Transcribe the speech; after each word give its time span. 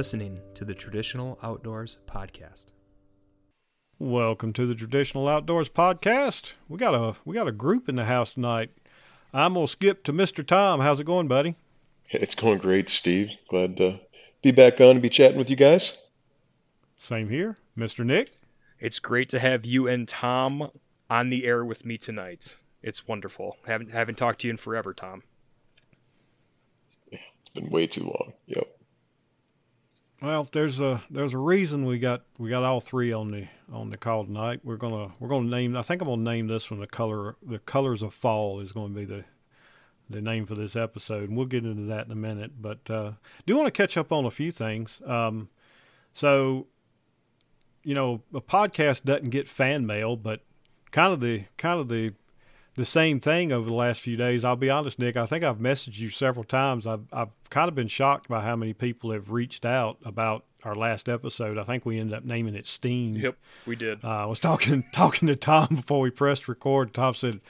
You 0.00 0.02
are 0.02 0.08
listening 0.08 0.40
to 0.54 0.64
the 0.64 0.74
Traditional 0.74 1.38
Outdoors 1.42 1.98
Podcast. 2.08 2.68
Welcome 3.98 4.54
to 4.54 4.64
the 4.64 4.74
Traditional 4.74 5.28
Outdoors 5.28 5.68
Podcast. 5.68 6.54
We 6.70 6.78
got 6.78 6.94
a 6.94 7.16
we 7.26 7.34
got 7.34 7.48
a 7.48 7.52
group 7.52 7.86
in 7.86 7.96
the 7.96 8.06
house 8.06 8.32
tonight. 8.32 8.70
I'm 9.34 9.52
gonna 9.52 9.68
skip 9.68 10.02
to 10.04 10.12
Mr. 10.14 10.44
Tom. 10.44 10.80
How's 10.80 11.00
it 11.00 11.04
going, 11.04 11.28
buddy? 11.28 11.56
It's 12.08 12.34
going 12.34 12.60
great, 12.60 12.88
Steve. 12.88 13.36
Glad 13.50 13.76
to 13.76 14.00
be 14.40 14.52
back 14.52 14.80
on 14.80 14.92
and 14.92 15.02
be 15.02 15.10
chatting 15.10 15.36
with 15.36 15.50
you 15.50 15.56
guys. 15.56 15.98
Same 16.96 17.28
here, 17.28 17.58
Mr. 17.76 18.02
Nick. 18.02 18.30
It's 18.78 19.00
great 19.00 19.28
to 19.28 19.38
have 19.38 19.66
you 19.66 19.86
and 19.86 20.08
Tom 20.08 20.70
on 21.10 21.28
the 21.28 21.44
air 21.44 21.62
with 21.62 21.84
me 21.84 21.98
tonight. 21.98 22.56
It's 22.82 23.06
wonderful. 23.06 23.58
Haven't 23.66 23.90
haven't 23.90 24.16
talked 24.16 24.40
to 24.40 24.46
you 24.46 24.52
in 24.52 24.56
forever, 24.56 24.94
Tom. 24.94 25.24
Yeah, 27.12 27.18
It's 27.42 27.50
been 27.50 27.68
way 27.68 27.86
too 27.86 28.04
long. 28.04 28.32
Yep. 28.46 28.79
Well, 30.22 30.46
there's 30.52 30.80
a 30.80 31.02
there's 31.10 31.32
a 31.32 31.38
reason 31.38 31.86
we 31.86 31.98
got 31.98 32.22
we 32.38 32.50
got 32.50 32.62
all 32.62 32.80
three 32.80 33.12
on 33.12 33.30
the 33.30 33.48
on 33.72 33.88
the 33.88 33.96
call 33.96 34.24
tonight. 34.26 34.60
We're 34.62 34.76
gonna 34.76 35.12
we're 35.18 35.28
gonna 35.28 35.48
name. 35.48 35.76
I 35.76 35.82
think 35.82 36.02
I'm 36.02 36.08
gonna 36.08 36.22
name 36.22 36.46
this 36.46 36.70
one 36.70 36.80
the 36.80 36.86
color 36.86 37.36
the 37.42 37.58
colors 37.58 38.02
of 38.02 38.12
fall 38.12 38.60
is 38.60 38.72
going 38.72 38.92
to 38.92 38.98
be 38.98 39.06
the 39.06 39.24
the 40.10 40.20
name 40.20 40.44
for 40.44 40.54
this 40.54 40.76
episode, 40.76 41.28
and 41.28 41.36
we'll 41.38 41.46
get 41.46 41.64
into 41.64 41.84
that 41.84 42.04
in 42.04 42.12
a 42.12 42.16
minute. 42.16 42.60
But 42.60 42.90
uh, 42.90 43.12
do 43.46 43.56
want 43.56 43.68
to 43.68 43.70
catch 43.70 43.96
up 43.96 44.12
on 44.12 44.26
a 44.26 44.30
few 44.30 44.52
things. 44.52 45.00
Um, 45.06 45.48
so, 46.12 46.66
you 47.84 47.94
know, 47.94 48.22
a 48.34 48.40
podcast 48.40 49.04
doesn't 49.04 49.30
get 49.30 49.48
fan 49.48 49.86
mail, 49.86 50.16
but 50.16 50.42
kind 50.90 51.12
of 51.12 51.20
the 51.20 51.44
kind 51.56 51.80
of 51.80 51.88
the 51.88 52.12
the 52.76 52.84
same 52.84 53.20
thing 53.20 53.52
over 53.52 53.68
the 53.68 53.74
last 53.74 54.00
few 54.00 54.16
days. 54.16 54.44
I'll 54.44 54.56
be 54.56 54.70
honest, 54.70 54.98
Nick. 54.98 55.16
I 55.16 55.26
think 55.26 55.44
I've 55.44 55.58
messaged 55.58 55.98
you 55.98 56.10
several 56.10 56.44
times. 56.44 56.86
I've 56.86 57.06
I've 57.12 57.30
kind 57.50 57.68
of 57.68 57.74
been 57.74 57.88
shocked 57.88 58.28
by 58.28 58.42
how 58.42 58.56
many 58.56 58.72
people 58.72 59.10
have 59.12 59.30
reached 59.30 59.64
out 59.64 59.98
about 60.04 60.44
our 60.64 60.74
last 60.74 61.08
episode. 61.08 61.58
I 61.58 61.64
think 61.64 61.84
we 61.84 61.98
ended 61.98 62.16
up 62.16 62.24
naming 62.24 62.54
it 62.54 62.66
Steam. 62.66 63.16
Yep, 63.16 63.36
we 63.66 63.76
did. 63.76 64.04
Uh, 64.04 64.08
I 64.08 64.26
was 64.26 64.40
talking 64.40 64.84
talking 64.92 65.28
to 65.28 65.36
Tom 65.36 65.68
before 65.76 66.00
we 66.00 66.10
pressed 66.10 66.48
record. 66.48 66.94
Tom 66.94 67.14
said, 67.14 67.40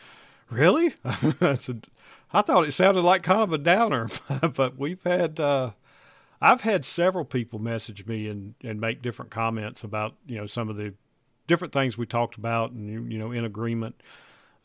"Really?" 0.51 0.95
I 1.05 1.57
said, 1.57 1.87
"I 2.33 2.43
thought 2.43 2.67
it 2.67 2.73
sounded 2.73 3.03
like 3.03 3.23
kind 3.23 3.43
of 3.43 3.53
a 3.53 3.59
downer, 3.59 4.09
but 4.55 4.79
we've 4.79 5.03
had." 5.05 5.39
Uh, 5.39 5.73
I've 6.43 6.63
had 6.63 6.87
several 6.87 7.27
people 7.27 7.59
message 7.59 8.07
me 8.07 8.27
and, 8.27 8.55
and 8.65 8.81
make 8.81 9.03
different 9.03 9.31
comments 9.31 9.85
about 9.85 10.15
you 10.27 10.39
know 10.39 10.47
some 10.47 10.71
of 10.71 10.77
the 10.77 10.95
different 11.47 11.75
things 11.75 11.99
we 11.99 12.07
talked 12.07 12.37
about 12.37 12.71
and 12.71 13.13
you 13.13 13.19
know 13.19 13.31
in 13.31 13.45
agreement. 13.45 14.03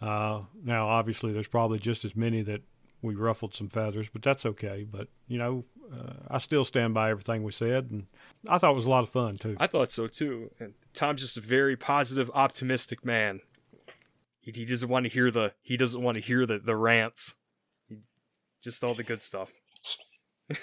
Uh, 0.06 0.44
now, 0.64 0.88
obviously, 0.88 1.34
there's 1.34 1.48
probably 1.48 1.80
just 1.80 2.06
as 2.06 2.16
many 2.16 2.44
that 2.44 2.61
we 3.02 3.16
ruffled 3.16 3.56
some 3.56 3.70
feathers, 3.70 4.08
but 4.12 4.22
that's 4.22 4.45
okay. 4.45 4.86
But 4.89 5.08
you 5.28 5.38
know, 5.38 5.66
uh, 5.92 6.14
I 6.30 6.38
still 6.38 6.64
stand 6.64 6.94
by 6.94 7.09
everything 7.09 7.44
we 7.44 7.52
said, 7.52 7.89
and 7.89 8.06
I 8.47 8.58
thought 8.58 8.72
it 8.72 8.75
was 8.75 8.86
a 8.86 8.89
lot 8.89 9.03
of 9.03 9.09
fun 9.09 9.38
too. 9.38 9.58
I 9.59 9.67
thought 9.67 9.92
so 9.92 10.08
too. 10.08 10.52
And 10.59 10.73
Tom's 10.94 11.22
just 11.22 11.38
a 11.38 11.42
very 11.42 11.75
positive, 11.75 12.30
optimistic 12.34 13.03
man. 13.03 13.42
He, 14.42 14.52
he 14.52 14.66
doesn't 14.66 14.89
want 14.89 15.06
to 15.06 15.12
hear 15.12 15.31
the 15.31 15.53
he 15.64 15.75
doesn't 15.75 16.02
want 16.02 16.16
to 16.16 16.22
hear 16.22 16.45
the 16.45 16.59
the 16.59 16.75
rants. 16.75 17.36
He, 17.90 17.97
just 18.62 18.84
all 18.84 18.94
the 18.94 19.03
good 19.03 19.23
stuff. 19.23 19.52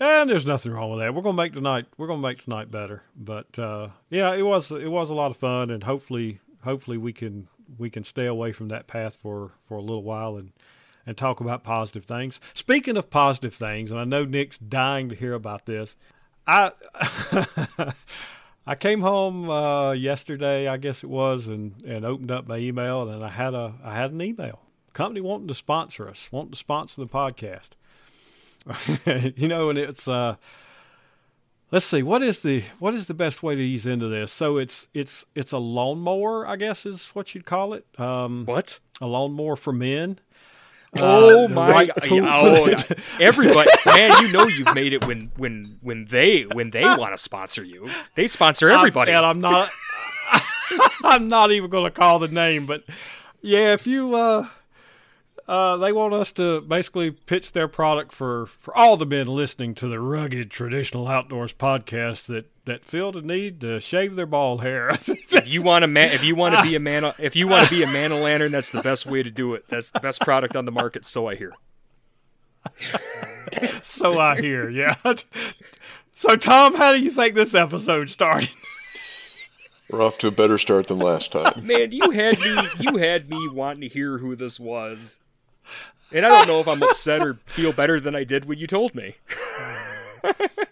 And 0.00 0.30
there's 0.30 0.46
nothing 0.46 0.70
wrong 0.70 0.90
with 0.90 1.00
that. 1.00 1.12
We're 1.12 1.22
gonna 1.22 1.36
make 1.36 1.54
tonight. 1.54 1.86
We're 1.96 2.06
gonna 2.06 2.22
make 2.22 2.44
tonight 2.44 2.70
better. 2.70 3.02
But 3.16 3.58
uh, 3.58 3.88
yeah, 4.10 4.32
it 4.32 4.42
was 4.42 4.70
it 4.70 4.90
was 4.90 5.10
a 5.10 5.14
lot 5.14 5.32
of 5.32 5.36
fun, 5.36 5.70
and 5.70 5.82
hopefully 5.82 6.38
hopefully 6.62 6.98
we 6.98 7.12
can 7.12 7.48
we 7.76 7.90
can 7.90 8.04
stay 8.04 8.26
away 8.26 8.52
from 8.52 8.68
that 8.68 8.86
path 8.86 9.16
for 9.16 9.52
for 9.66 9.76
a 9.76 9.82
little 9.82 10.02
while 10.02 10.36
and 10.36 10.52
and 11.06 11.16
talk 11.16 11.40
about 11.40 11.64
positive 11.64 12.04
things. 12.04 12.38
Speaking 12.54 12.96
of 12.96 13.10
positive 13.10 13.54
things, 13.54 13.90
and 13.90 13.98
I 13.98 14.04
know 14.04 14.24
Nick's 14.24 14.58
dying 14.58 15.08
to 15.08 15.14
hear 15.14 15.34
about 15.34 15.66
this. 15.66 15.96
I 16.46 16.72
I 18.66 18.74
came 18.74 19.00
home 19.00 19.48
uh, 19.48 19.92
yesterday, 19.92 20.68
I 20.68 20.76
guess 20.76 21.02
it 21.02 21.10
was, 21.10 21.48
and 21.48 21.82
and 21.84 22.04
opened 22.04 22.30
up 22.30 22.46
my 22.46 22.58
email, 22.58 23.08
and 23.08 23.24
I 23.24 23.30
had 23.30 23.54
a 23.54 23.74
I 23.82 23.96
had 23.96 24.12
an 24.12 24.22
email 24.22 24.60
company 24.98 25.20
wanting 25.20 25.46
to 25.46 25.54
sponsor 25.54 26.08
us, 26.08 26.28
wanting 26.32 26.50
to 26.50 26.56
sponsor 26.56 27.00
the 27.00 27.06
podcast. 27.06 27.70
you 29.36 29.48
know, 29.48 29.70
and 29.70 29.78
it's 29.78 30.08
uh 30.08 30.36
let's 31.70 31.86
see 31.86 32.02
what 32.02 32.22
is 32.22 32.40
the 32.40 32.64
what 32.78 32.94
is 32.94 33.06
the 33.06 33.14
best 33.14 33.42
way 33.42 33.54
to 33.54 33.60
ease 33.60 33.86
into 33.86 34.08
this 34.08 34.32
so 34.32 34.56
it's 34.58 34.88
it's 34.94 35.24
it's 35.34 35.52
a 35.52 35.58
lawnmower 35.58 36.46
i 36.46 36.56
guess 36.56 36.86
is 36.86 37.06
what 37.08 37.34
you'd 37.34 37.44
call 37.46 37.74
it 37.74 37.84
um 37.98 38.44
What? 38.46 38.78
a 39.00 39.06
lawnmower 39.06 39.56
for 39.56 39.72
men 39.72 40.18
Oh 40.96 41.44
Uh, 41.44 41.48
my! 41.48 41.70
right 41.70 41.90
God. 42.02 42.08
oh, 42.10 42.74
everybody, 43.20 43.68
man, 43.84 44.10
you 44.22 44.32
know 44.32 44.46
you've 44.46 44.74
made 44.74 44.94
it 44.94 45.06
when 45.06 45.30
when 45.36 45.76
when 45.82 46.06
they 46.06 46.44
when 46.44 46.70
they 46.70 46.82
want 46.82 47.12
to 47.12 47.18
sponsor 47.18 47.62
you. 47.62 47.90
They 48.14 48.26
sponsor 48.26 48.70
everybody. 48.70 49.12
I'm, 49.12 49.18
and 49.18 49.26
i'm 49.26 49.40
not 49.42 49.70
i'm 51.04 51.28
not 51.28 51.52
even 51.52 51.68
going 51.68 51.84
to 51.84 51.90
call 51.90 52.18
the 52.18 52.28
name 52.28 52.64
but 52.64 52.84
yeah 53.42 53.74
if 53.74 53.86
you 53.86 54.14
uh 54.14 54.46
uh, 55.48 55.78
they 55.78 55.92
want 55.92 56.12
us 56.12 56.30
to 56.32 56.60
basically 56.60 57.10
pitch 57.10 57.52
their 57.52 57.68
product 57.68 58.12
for, 58.12 58.46
for 58.46 58.76
all 58.76 58.98
the 58.98 59.06
men 59.06 59.26
listening 59.26 59.74
to 59.74 59.88
the 59.88 59.98
rugged 59.98 60.50
traditional 60.50 61.08
outdoors 61.08 61.54
podcast 61.54 62.26
that, 62.26 62.50
that 62.66 62.84
feel 62.84 63.12
the 63.12 63.22
need 63.22 63.58
to 63.62 63.80
shave 63.80 64.14
their 64.14 64.26
bald 64.26 64.62
hair. 64.62 64.90
if 65.08 65.48
you 65.48 65.62
want 65.62 65.84
to 65.84 65.86
man, 65.86 66.12
if 66.12 66.22
you 66.22 66.36
want 66.36 66.54
to 66.54 66.62
be 66.62 66.74
a 66.74 66.80
man, 66.80 67.14
if 67.18 67.34
you 67.34 67.48
want 67.48 67.66
to 67.66 67.74
be 67.74 67.82
a 67.82 67.86
man 67.86 68.12
of 68.12 68.18
lantern, 68.18 68.52
that's 68.52 68.70
the 68.70 68.82
best 68.82 69.06
way 69.06 69.22
to 69.22 69.30
do 69.30 69.54
it. 69.54 69.64
That's 69.68 69.88
the 69.88 70.00
best 70.00 70.20
product 70.20 70.54
on 70.54 70.66
the 70.66 70.72
market. 70.72 71.06
So 71.06 71.28
I 71.28 71.34
hear. 71.34 71.54
so 73.82 74.18
I 74.18 74.38
hear, 74.38 74.68
yeah. 74.68 74.96
So 76.14 76.36
Tom, 76.36 76.74
how 76.74 76.92
do 76.92 76.98
you 76.98 77.10
think 77.10 77.34
this 77.34 77.54
episode 77.54 78.10
started? 78.10 78.50
We're 79.90 80.02
off 80.02 80.18
to 80.18 80.26
a 80.26 80.30
better 80.30 80.58
start 80.58 80.88
than 80.88 80.98
last 80.98 81.32
time. 81.32 81.66
Man, 81.66 81.92
you 81.92 82.10
had 82.10 82.38
me, 82.38 82.58
you 82.80 82.96
had 82.98 83.30
me 83.30 83.48
wanting 83.48 83.80
to 83.80 83.88
hear 83.88 84.18
who 84.18 84.36
this 84.36 84.60
was, 84.60 85.20
and 86.12 86.24
I 86.24 86.28
don't 86.28 86.48
know 86.48 86.60
if 86.60 86.68
I'm 86.68 86.82
upset 86.82 87.22
or 87.22 87.34
feel 87.46 87.72
better 87.72 88.00
than 88.00 88.14
I 88.14 88.24
did 88.24 88.46
when 88.46 88.58
you 88.58 88.66
told 88.66 88.94
me. 88.94 89.16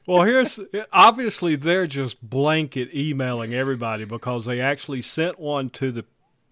Well, 0.07 0.23
here's 0.23 0.61
obviously 0.93 1.57
they're 1.57 1.89
just 1.89 2.23
blanket 2.23 2.95
emailing 2.95 3.55
everybody 3.55 4.05
because 4.05 4.45
they 4.45 4.61
actually 4.61 5.03
sent 5.03 5.41
one 5.41 5.69
to 5.71 5.91
the 5.91 6.05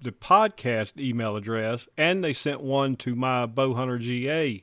the 0.02 0.10
podcast 0.10 1.00
email 1.00 1.36
address 1.36 1.88
and 1.96 2.22
they 2.22 2.32
sent 2.32 2.60
one 2.60 2.96
to 2.96 3.14
my 3.14 3.46
Bowhunter 3.46 4.00
GA 4.00 4.62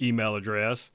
email 0.00 0.36
address. 0.36 0.90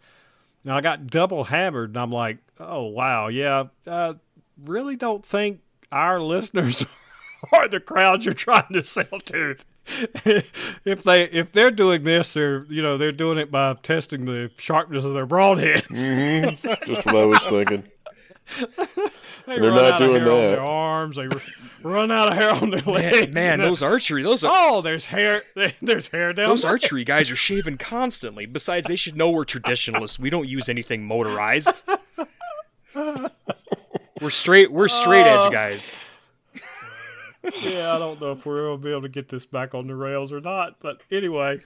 Now 0.63 0.75
I 0.75 0.81
got 0.81 1.06
double 1.07 1.45
hammered 1.45 1.91
and 1.91 1.97
I'm 1.97 2.12
like, 2.12 2.40
oh 2.59 2.85
wow, 2.85 3.28
yeah, 3.28 3.66
I 3.85 4.16
really 4.63 4.95
don't 4.95 5.24
think 5.24 5.62
our 5.91 6.19
listeners 6.19 6.84
are 7.53 7.68
the 7.68 7.79
crowd 7.79 8.25
you're 8.25 8.34
trying 8.34 8.74
to 8.74 8.81
sell 8.81 9.19
to. 9.25 9.56
If 9.85 11.03
they 11.03 11.23
if 11.25 11.51
they're 11.51 11.72
doing 11.72 12.03
this, 12.03 12.34
they're 12.34 12.63
you 12.66 12.81
know 12.81 12.97
they're 12.97 13.12
doing 13.12 13.38
it 13.38 13.51
by 13.51 13.73
testing 13.84 14.25
the 14.25 14.50
sharpness 14.57 15.06
of 15.06 15.13
their 15.13 15.28
broadheads. 15.28 15.84
Mhm. 15.90 16.85
Just 16.88 17.06
what 17.06 17.16
I 17.16 17.25
was 17.25 17.46
thinking. 17.46 17.84
They 19.47 19.59
They're 19.59 19.69
run 19.72 19.75
not 19.75 19.91
out 19.94 19.97
doing 20.00 20.22
of 20.22 20.28
hair 20.28 20.31
on 20.31 20.41
that. 20.41 20.50
their 20.56 20.62
arms. 20.62 21.16
They 21.18 21.28
run 21.84 22.12
out 22.12 22.29
of 22.29 22.34
hair 22.35 22.51
on 22.51 22.69
their 22.72 22.81
legs. 22.81 23.22
Man, 23.28 23.34
man, 23.34 23.59
those 23.59 23.81
archery, 23.84 24.22
those 24.24 24.44
are. 24.44 24.51
oh, 24.53 24.81
there's 24.81 25.06
hair. 25.06 25.41
There's 25.81 26.07
hair 26.07 26.34
down. 26.34 26.50
Those 26.50 26.62
there. 26.63 26.71
archery 26.71 27.04
guys 27.04 27.30
are 27.31 27.36
shaving 27.36 27.77
constantly. 27.77 28.45
Besides, 28.48 28.88
they 28.88 28.95
should 28.95 29.15
know 29.15 29.30
we're 29.30 29.45
traditionalists. 29.45 30.19
We 30.19 30.30
don't 30.31 30.48
use 30.48 30.68
anything 30.69 31.06
motorized. 31.06 31.71
We're 34.21 34.30
straight. 34.30 34.71
We're 34.71 34.88
straight 34.88 35.24
Uh, 35.27 35.45
edge 35.48 35.51
guys. 35.51 35.94
Yeah, 37.62 37.94
I 37.94 38.00
don't 38.00 38.19
know 38.19 38.31
if 38.31 38.45
we're 38.45 38.65
gonna 38.65 38.77
be 38.77 38.92
able 38.92 39.03
to 39.03 39.09
get 39.09 39.30
this 39.30 39.45
back 39.45 39.74
on 39.75 39.88
the 39.88 39.95
rails 39.95 40.31
or 40.31 40.42
not. 40.42 40.80
But 40.80 41.01
anyway, 41.12 41.59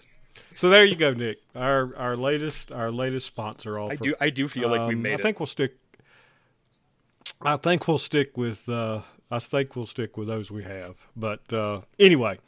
so 0.56 0.70
there 0.70 0.86
you 0.86 0.96
go, 0.96 1.14
Nick. 1.14 1.38
Our 1.56 1.96
our 1.96 2.16
latest 2.16 2.72
our 2.72 2.92
latest 2.92 3.28
sponsor 3.28 3.80
offer. 3.80 3.94
I 3.94 3.96
do. 3.96 4.16
I 4.20 4.30
do 4.30 4.48
feel 4.48 4.70
like 4.70 4.88
we 4.88 4.96
Um, 4.96 5.02
made 5.02 5.12
I 5.12 5.16
it. 5.16 5.22
think 5.22 5.40
we'll 5.40 5.48
stick. 5.48 5.76
I 7.42 7.58
think 7.58 7.88
we'll 7.88 7.98
stick 7.98 8.38
with. 8.38 8.68
Uh, 8.68 9.02
I 9.31 9.40
think 9.40 9.76
we'll 9.76 9.86
stick 9.86 10.18
with 10.18 10.28
those 10.28 10.50
we 10.50 10.64
have. 10.64 10.96
But 11.16 11.52
uh, 11.54 11.81
anyway, 12.00 12.40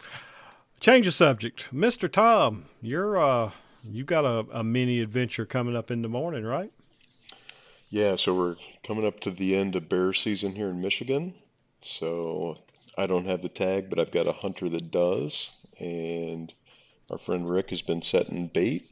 change 0.79 1.05
the 1.05 1.11
subject, 1.11 1.71
Mister 1.71 2.07
Tom. 2.07 2.65
You're 2.81 3.17
uh, 3.17 3.51
you 3.83 4.03
got 4.03 4.25
a, 4.25 4.45
a 4.51 4.63
mini 4.63 4.99
adventure 4.99 5.45
coming 5.45 5.75
up 5.75 5.91
in 5.91 6.01
the 6.01 6.09
morning, 6.09 6.43
right? 6.43 6.71
Yeah, 7.89 8.15
so 8.15 8.33
we're 8.33 8.55
coming 8.87 9.05
up 9.05 9.19
to 9.21 9.31
the 9.31 9.55
end 9.55 9.75
of 9.75 9.89
bear 9.89 10.13
season 10.13 10.55
here 10.55 10.69
in 10.69 10.79
Michigan. 10.79 11.33
So 11.81 12.57
I 12.97 13.07
don't 13.07 13.25
have 13.25 13.41
the 13.41 13.49
tag, 13.49 13.89
but 13.89 13.99
I've 13.99 14.11
got 14.11 14.27
a 14.27 14.33
hunter 14.33 14.69
that 14.69 14.91
does. 14.91 15.51
And 15.79 16.53
our 17.09 17.17
friend 17.17 17.49
Rick 17.49 17.69
has 17.69 17.81
been 17.81 18.01
setting 18.01 18.47
bait. 18.47 18.91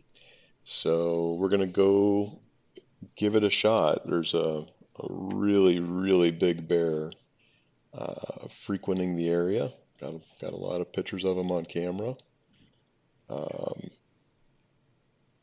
So 0.65 1.33
we're 1.33 1.49
going 1.49 1.61
to 1.61 1.67
go 1.67 2.39
give 3.15 3.35
it 3.35 3.43
a 3.43 3.49
shot. 3.49 4.07
There's 4.07 4.33
a, 4.33 4.65
a 4.99 5.07
really, 5.09 5.79
really 5.79 6.31
big 6.31 6.67
bear 6.67 7.11
uh, 7.93 8.47
frequenting 8.49 9.15
the 9.15 9.29
area. 9.29 9.71
Got, 9.99 10.13
got 10.39 10.53
a 10.53 10.57
lot 10.57 10.81
of 10.81 10.93
pictures 10.93 11.25
of 11.25 11.37
him 11.37 11.51
on 11.51 11.65
camera. 11.65 12.15
Um, 13.29 13.89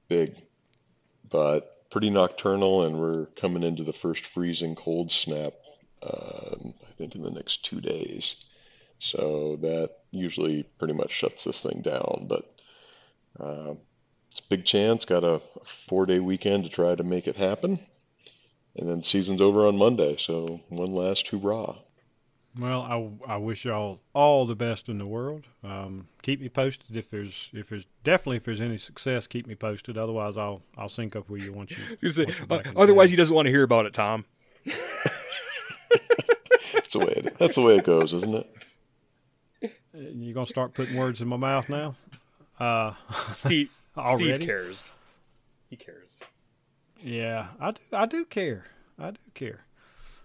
big, 0.09 0.35
but 1.29 1.89
pretty 1.91 2.11
nocturnal, 2.11 2.85
and 2.85 2.99
we're 2.99 3.27
coming 3.27 3.63
into 3.63 3.85
the 3.85 3.93
first 3.93 4.25
freezing 4.27 4.75
cold 4.75 5.13
snap. 5.13 5.55
Uh, 6.03 6.57
I 6.63 6.93
think 6.99 7.15
in 7.15 7.23
the 7.23 7.31
next 7.31 7.65
two 7.65 7.81
days. 7.81 8.37
So 8.99 9.59
that 9.63 9.91
usually 10.11 10.63
pretty 10.79 10.95
much 10.95 11.11
shuts 11.11 11.45
this 11.45 11.63
thing 11.63 11.83
down. 11.83 12.27
But 12.29 12.55
uh, 13.39 13.75
it's 14.31 14.41
a 14.41 14.49
big 14.49 14.65
chance. 14.65 15.05
Got 15.05 15.25
a 15.25 15.41
four 15.65 16.07
day 16.07 16.21
weekend 16.21 16.65
to 16.65 16.71
try 16.71 16.95
to 16.95 17.05
make 17.05 17.27
it 17.27 17.37
happen. 17.37 17.79
And 18.77 18.89
then 18.89 19.03
season's 19.03 19.41
over 19.41 19.67
on 19.67 19.77
Monday. 19.77 20.17
So 20.19 20.61
one 20.69 20.93
last 20.93 21.29
hurrah. 21.29 21.77
Well, 22.59 23.19
I, 23.27 23.35
I 23.35 23.37
wish 23.37 23.67
y'all 23.67 24.01
all 24.15 24.47
the 24.47 24.55
best 24.55 24.89
in 24.89 24.97
the 24.97 25.07
world. 25.07 25.45
Um, 25.63 26.09
keep 26.23 26.41
me 26.41 26.49
posted 26.49 26.97
if 26.97 27.11
there's 27.11 27.51
if 27.53 27.69
there's 27.69 27.85
definitely 28.03 28.39
if 28.39 28.45
there's 28.45 28.63
any 28.63 28.79
success. 28.79 29.27
Keep 29.27 29.47
me 29.47 29.55
posted. 29.55 29.99
Otherwise, 29.99 30.39
I'll 30.39 30.63
I'll 30.77 30.89
sync 30.89 31.17
up 31.17 31.29
with 31.29 31.43
you 31.43 31.53
once 31.53 31.73
you. 31.73 31.99
You 32.01 32.11
say, 32.11 32.27
once 32.49 32.67
uh, 32.67 32.73
otherwise, 32.75 33.09
town. 33.09 33.11
he 33.11 33.17
doesn't 33.17 33.35
want 33.35 33.47
to 33.47 33.51
hear 33.51 33.63
about 33.63 33.85
it, 33.85 33.93
Tom. 33.93 34.25
That's 36.73 36.93
the 36.93 36.99
way 36.99 37.13
it, 37.17 37.39
that's 37.39 37.55
the 37.55 37.63
way 37.63 37.77
it 37.77 37.85
goes, 37.85 38.13
isn't 38.13 38.35
it? 38.35 38.57
you 39.93 40.35
gonna 40.35 40.47
start 40.47 40.75
putting 40.75 40.97
words 40.97 41.23
in 41.23 41.29
my 41.29 41.37
mouth 41.37 41.69
now. 41.69 41.95
Uh, 42.59 42.93
Steve, 43.33 43.71
Steve 44.15 44.41
cares. 44.41 44.93
He 45.69 45.77
cares. 45.77 46.21
Yeah, 47.03 47.49
I 47.61 47.73
do. 47.73 47.81
I 47.93 48.07
do 48.07 48.25
care. 48.25 48.65
I 48.99 49.11
do 49.13 49.21
care. 49.35 49.65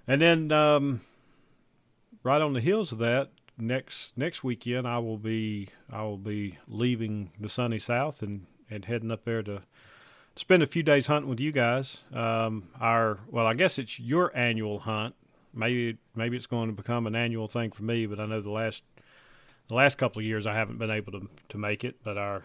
And 0.08 0.22
then, 0.22 0.52
um, 0.52 1.02
right 2.24 2.42
on 2.42 2.54
the 2.54 2.62
heels 2.62 2.92
of 2.92 3.00
that, 3.00 3.30
next 3.58 4.18
next 4.18 4.44
weekend, 4.44 4.88
I 4.88 5.00
will 5.00 5.18
be 5.18 5.70
I 5.92 6.04
will 6.04 6.18
be 6.18 6.58
leaving 6.68 7.32
the 7.40 7.50
sunny 7.50 7.80
south 7.80 8.22
and 8.22 8.46
and 8.70 8.86
heading 8.86 9.12
up 9.12 9.26
there 9.26 9.44
to 9.44 9.62
spend 10.36 10.64
a 10.64 10.68
few 10.68 10.84
days 10.84 11.08
hunting 11.08 11.30
with 11.30 11.40
you 11.40 11.52
guys. 11.52 12.04
Um, 12.14 12.70
our 12.80 13.20
well, 13.30 13.46
I 13.46 13.54
guess 13.54 13.78
it's 13.78 14.00
your 14.00 14.36
annual 14.36 14.80
hunt. 14.80 15.16
Maybe 15.54 15.98
maybe 16.16 16.38
it's 16.38 16.48
going 16.48 16.68
to 16.68 16.74
become 16.74 17.08
an 17.08 17.16
annual 17.16 17.48
thing 17.48 17.72
for 17.72 17.84
me, 17.84 18.06
but 18.06 18.20
I 18.20 18.26
know 18.26 18.42
the 18.42 18.52
last 18.52 18.84
the 19.68 19.76
last 19.76 19.98
couple 19.98 20.20
of 20.20 20.26
years 20.26 20.46
I 20.46 20.56
haven't 20.56 20.80
been 20.80 20.92
able 20.92 21.12
to 21.14 21.30
to 21.50 21.58
make 21.58 21.84
it. 21.84 21.98
But 22.04 22.18
our 22.18 22.44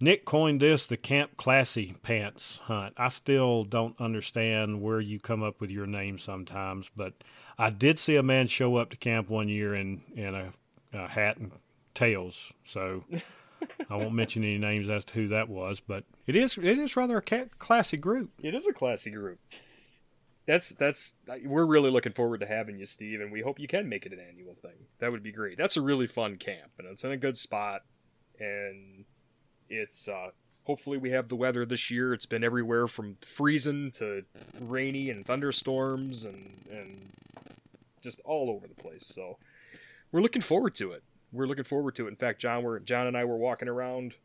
Nick 0.00 0.24
coined 0.24 0.60
this 0.60 0.86
the 0.86 0.96
Camp 0.96 1.36
Classy 1.36 1.94
Pants 2.02 2.60
Hunt. 2.64 2.94
I 2.96 3.10
still 3.10 3.64
don't 3.64 4.00
understand 4.00 4.80
where 4.80 5.00
you 5.00 5.20
come 5.20 5.42
up 5.42 5.60
with 5.60 5.70
your 5.70 5.86
name 5.86 6.18
sometimes, 6.18 6.90
but 6.96 7.12
I 7.58 7.68
did 7.68 7.98
see 7.98 8.16
a 8.16 8.22
man 8.22 8.46
show 8.46 8.76
up 8.76 8.88
to 8.90 8.96
camp 8.96 9.28
one 9.28 9.48
year 9.48 9.74
in 9.74 10.02
in 10.16 10.34
a, 10.34 10.52
a 10.94 11.08
hat 11.08 11.36
and 11.36 11.52
tails. 11.94 12.52
So 12.64 13.04
I 13.90 13.96
won't 13.96 14.14
mention 14.14 14.42
any 14.42 14.58
names 14.58 14.88
as 14.88 15.04
to 15.06 15.14
who 15.14 15.28
that 15.28 15.50
was, 15.50 15.80
but 15.80 16.04
it 16.26 16.34
is 16.34 16.56
it 16.56 16.78
is 16.78 16.96
rather 16.96 17.18
a 17.18 17.46
classy 17.58 17.98
group. 17.98 18.30
It 18.42 18.54
is 18.54 18.66
a 18.66 18.72
classy 18.72 19.10
group. 19.10 19.38
That's 20.50 20.70
that's 20.70 21.14
we're 21.44 21.64
really 21.64 21.90
looking 21.90 22.12
forward 22.12 22.40
to 22.40 22.46
having 22.46 22.76
you, 22.76 22.84
Steve, 22.84 23.20
and 23.20 23.30
we 23.30 23.40
hope 23.40 23.60
you 23.60 23.68
can 23.68 23.88
make 23.88 24.04
it 24.04 24.12
an 24.12 24.18
annual 24.18 24.54
thing. 24.54 24.88
That 24.98 25.12
would 25.12 25.22
be 25.22 25.30
great. 25.30 25.56
That's 25.56 25.76
a 25.76 25.80
really 25.80 26.08
fun 26.08 26.38
camp, 26.38 26.72
and 26.76 26.88
it's 26.88 27.04
in 27.04 27.12
a 27.12 27.16
good 27.16 27.38
spot, 27.38 27.82
and 28.40 29.04
it's 29.68 30.08
uh, 30.08 30.30
hopefully 30.64 30.98
we 30.98 31.12
have 31.12 31.28
the 31.28 31.36
weather 31.36 31.64
this 31.64 31.88
year. 31.88 32.12
It's 32.12 32.26
been 32.26 32.42
everywhere 32.42 32.88
from 32.88 33.16
freezing 33.20 33.92
to 33.92 34.24
rainy 34.58 35.08
and 35.08 35.24
thunderstorms 35.24 36.24
and 36.24 36.64
and 36.68 37.12
just 38.02 38.20
all 38.24 38.50
over 38.50 38.66
the 38.66 38.74
place. 38.74 39.06
So 39.06 39.38
we're 40.10 40.20
looking 40.20 40.42
forward 40.42 40.74
to 40.76 40.90
it. 40.90 41.04
We're 41.30 41.46
looking 41.46 41.62
forward 41.62 41.94
to 41.94 42.06
it. 42.06 42.10
In 42.10 42.16
fact, 42.16 42.40
John, 42.40 42.64
we're 42.64 42.80
John 42.80 43.06
and 43.06 43.16
I 43.16 43.24
were 43.24 43.36
walking 43.36 43.68
around. 43.68 44.16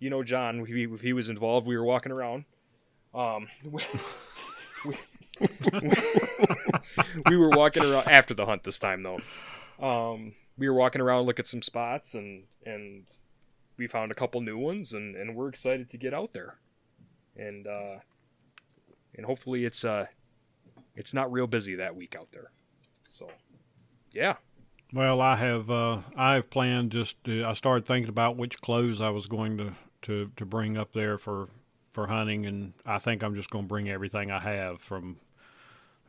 You 0.00 0.10
know, 0.10 0.24
John, 0.24 0.58
if 0.58 0.66
he, 0.66 0.88
he 1.00 1.12
was 1.12 1.28
involved, 1.28 1.68
we 1.68 1.76
were 1.76 1.84
walking 1.84 2.10
around. 2.10 2.46
Um, 3.14 3.46
we, 4.84 4.96
we 7.28 7.36
were 7.36 7.50
walking 7.50 7.82
around 7.84 8.08
after 8.08 8.34
the 8.34 8.46
hunt 8.46 8.64
this 8.64 8.78
time 8.78 9.02
though. 9.02 9.20
Um, 9.84 10.34
we 10.56 10.68
were 10.68 10.74
walking 10.74 11.00
around, 11.00 11.26
look 11.26 11.38
at 11.38 11.46
some 11.46 11.62
spots, 11.62 12.14
and 12.14 12.44
and 12.64 13.04
we 13.76 13.86
found 13.86 14.10
a 14.10 14.14
couple 14.14 14.40
new 14.40 14.58
ones, 14.58 14.92
and 14.92 15.14
and 15.16 15.36
we're 15.36 15.48
excited 15.48 15.88
to 15.90 15.96
get 15.96 16.12
out 16.12 16.32
there, 16.32 16.56
and 17.36 17.66
uh, 17.66 17.96
and 19.14 19.26
hopefully 19.26 19.64
it's 19.64 19.84
uh, 19.84 20.06
it's 20.96 21.14
not 21.14 21.30
real 21.30 21.46
busy 21.46 21.74
that 21.76 21.94
week 21.94 22.16
out 22.18 22.32
there. 22.32 22.50
So, 23.06 23.28
yeah, 24.12 24.36
Well, 24.92 25.20
I 25.20 25.36
have 25.36 25.70
uh, 25.70 26.00
I 26.16 26.34
have 26.34 26.50
planned 26.50 26.92
just 26.92 27.22
to, 27.24 27.44
I 27.44 27.54
started 27.54 27.86
thinking 27.86 28.08
about 28.08 28.36
which 28.36 28.60
clothes 28.60 29.00
I 29.00 29.10
was 29.10 29.26
going 29.26 29.56
to, 29.58 29.74
to, 30.02 30.30
to 30.36 30.44
bring 30.44 30.76
up 30.76 30.92
there 30.92 31.18
for 31.18 31.48
for 31.90 32.08
hunting, 32.08 32.46
and 32.46 32.72
I 32.84 32.98
think 32.98 33.22
I'm 33.22 33.34
just 33.34 33.50
going 33.50 33.64
to 33.64 33.68
bring 33.68 33.88
everything 33.88 34.30
I 34.30 34.40
have 34.40 34.80
from 34.80 35.18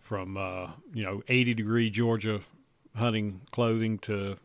from 0.09 0.37
uh, 0.37 0.71
you 0.91 1.03
know 1.03 1.21
80 1.27 1.53
degree 1.53 1.91
Georgia 1.91 2.41
hunting 2.95 3.41
clothing 3.51 3.99
to 3.99 4.37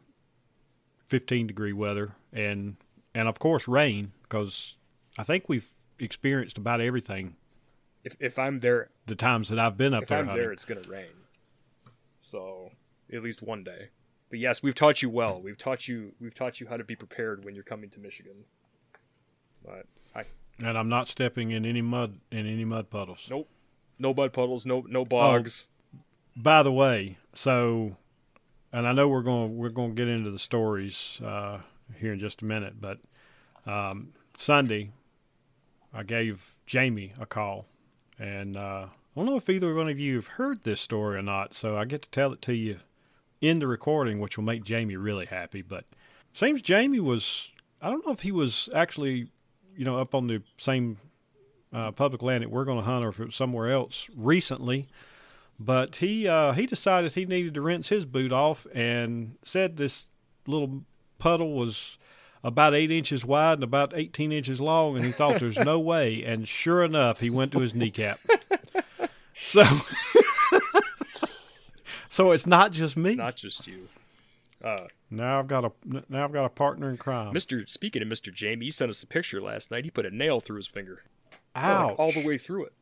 15 1.06 1.46
degree 1.46 1.72
weather, 1.72 2.12
and 2.34 2.76
and 3.14 3.28
of 3.28 3.38
course 3.38 3.66
rain 3.66 4.12
because 4.25 4.76
I 5.16 5.25
think 5.25 5.49
we've 5.49 5.69
experienced 5.99 6.58
about 6.58 6.82
everything 6.82 7.37
if 8.05 8.14
if 8.20 8.38
I'm 8.38 8.61
there, 8.61 8.90
the 9.06 9.14
times 9.14 9.49
that 9.49 9.58
I've 9.58 9.78
been 9.78 9.94
up 9.94 10.02
if 10.02 10.11
there 10.11 10.19
I'm 10.19 10.26
hunting. 10.26 10.43
there, 10.43 10.52
it's 10.52 10.66
gonna 10.66 10.82
rain. 10.87 11.06
So 12.20 12.70
at 13.10 13.22
least 13.22 13.43
one 13.43 13.64
day. 13.64 13.88
But 14.28 14.40
yes, 14.40 14.62
we've 14.62 14.75
taught 14.75 15.00
you 15.00 15.08
well. 15.08 15.40
We've 15.40 15.56
taught 15.56 15.88
you 15.88 16.12
we've 16.20 16.34
taught 16.34 16.60
you 16.60 16.67
how 16.67 16.76
to 16.76 16.84
be 16.84 16.94
prepared 16.94 17.43
when 17.43 17.55
you're 17.55 17.64
coming 17.64 17.88
to 17.90 18.00
Michigan. 18.00 18.44
But 19.64 19.87
I 20.14 20.25
and 20.58 20.76
I'm 20.76 20.90
not 20.90 21.08
stepping 21.08 21.52
in 21.52 21.64
any 21.64 21.81
mud 21.81 22.19
in 22.31 22.46
any 22.46 22.67
mud 22.67 22.90
puddles. 22.90 23.26
nope, 23.31 23.49
no 23.99 24.14
mud 24.14 24.32
puddles, 24.32 24.67
no 24.67 24.85
no 24.88 25.05
bogs. 25.05 25.67
By 26.37 26.62
the 26.62 26.73
way, 26.73 27.19
so, 27.32 27.96
and 28.73 28.87
I 28.87 28.93
know 28.93 29.08
we're 29.08 29.23
going 29.23 29.56
we're 29.56 29.69
going 29.70 29.91
to 29.91 29.94
get 29.94 30.08
into 30.08 30.31
the 30.31 30.38
stories 30.38 31.20
uh, 31.25 31.61
here 31.99 32.12
in 32.12 32.19
just 32.19 32.43
a 32.43 32.44
minute, 32.44 32.81
but 32.81 32.99
um, 33.67 34.12
Sunday, 34.37 34.91
I 35.93 36.03
gave 36.03 36.55
Jamie 36.67 37.13
a 37.20 37.27
call, 37.27 37.67
and 38.19 38.56
uh, 38.56 38.86
I 38.91 39.20
don't 39.20 39.27
know 39.27 39.36
if 39.36 39.48
either 39.48 39.74
one 39.74 39.89
of 39.89 39.98
you 39.98 40.17
have 40.17 40.27
heard 40.27 40.65
this 40.65 40.81
story 40.81 41.17
or 41.17 41.22
not. 41.22 41.55
So 41.55 41.77
I 41.77 41.84
get 41.84 42.03
to 42.03 42.10
tell 42.10 42.32
it 42.32 42.43
to 42.43 42.55
you 42.55 42.77
in 43.41 43.60
the 43.60 43.67
recording, 43.67 44.19
which 44.20 44.36
will 44.36 44.44
make 44.44 44.65
Jamie 44.65 44.96
really 44.96 45.27
happy. 45.27 45.63
But 45.63 45.84
seems 46.32 46.63
Jamie 46.63 47.01
was 47.01 47.51
I 47.81 47.91
don't 47.91 48.05
know 48.06 48.13
if 48.13 48.20
he 48.20 48.32
was 48.32 48.69
actually 48.74 49.29
you 49.77 49.84
know 49.84 49.98
up 49.98 50.15
on 50.15 50.27
the 50.27 50.43
same 50.58 50.98
uh, 51.74 51.90
public 51.93 52.22
land 52.22 52.43
that 52.43 52.50
we're 52.50 52.64
going 52.64 52.78
to 52.78 52.84
hunt, 52.84 53.04
or 53.04 53.08
if 53.10 53.20
it 53.20 53.26
was 53.26 53.34
somewhere 53.36 53.70
else 53.70 54.08
recently 54.16 54.86
but 55.58 55.96
he 55.96 56.26
uh, 56.26 56.52
he 56.52 56.66
decided 56.66 57.14
he 57.14 57.24
needed 57.24 57.54
to 57.54 57.60
rinse 57.60 57.88
his 57.88 58.04
boot 58.04 58.32
off 58.32 58.66
and 58.74 59.36
said 59.44 59.76
this 59.76 60.06
little 60.46 60.82
puddle 61.19 61.54
was 61.54 61.96
about 62.43 62.74
eight 62.74 62.90
inches 62.90 63.24
wide 63.24 63.54
and 63.54 63.62
about 63.64 63.93
18 63.94 64.32
inches 64.32 64.60
long 64.60 64.96
and 64.96 65.04
he 65.04 65.12
thought 65.12 65.38
there's 65.40 65.56
no 65.56 65.78
way 65.93 66.22
and 66.24 66.48
sure 66.48 66.82
enough 66.82 67.20
he 67.20 67.31
went 67.31 67.52
to 67.52 67.60
his 67.60 67.74
kneecap 67.74 68.19
so 69.32 69.62
so 72.08 72.32
it's 72.32 72.46
not 72.46 72.72
just 72.72 72.96
me 72.96 73.10
It's 73.10 73.19
not 73.19 73.36
just 73.36 73.66
you. 73.66 73.88
Uh, 74.62 74.86
now 75.10 75.38
i've 75.38 75.46
got 75.46 75.64
a 75.64 75.72
now 76.08 76.24
i've 76.24 76.32
got 76.32 76.44
a 76.44 76.50
partner 76.50 76.90
in 76.90 76.96
crime 76.96 77.32
Mr. 77.32 77.69
Speaking 77.69 78.02
of 78.02 78.08
Mr. 78.08 78.32
Jamie, 78.32 78.66
he 78.66 78.70
sent 78.70 78.90
us 78.90 79.02
a 79.02 79.06
picture 79.06 79.40
last 79.40 79.70
night. 79.70 79.84
He 79.84 79.90
put 79.90 80.04
a 80.06 80.10
nail 80.10 80.40
through 80.40 80.56
his 80.56 80.66
finger, 80.66 81.02
Ouch. 81.55 81.91
Like, 81.91 81.99
all 81.99 82.13
the 82.13 82.25
way 82.27 82.37
through 82.39 82.67
it. 82.67 82.73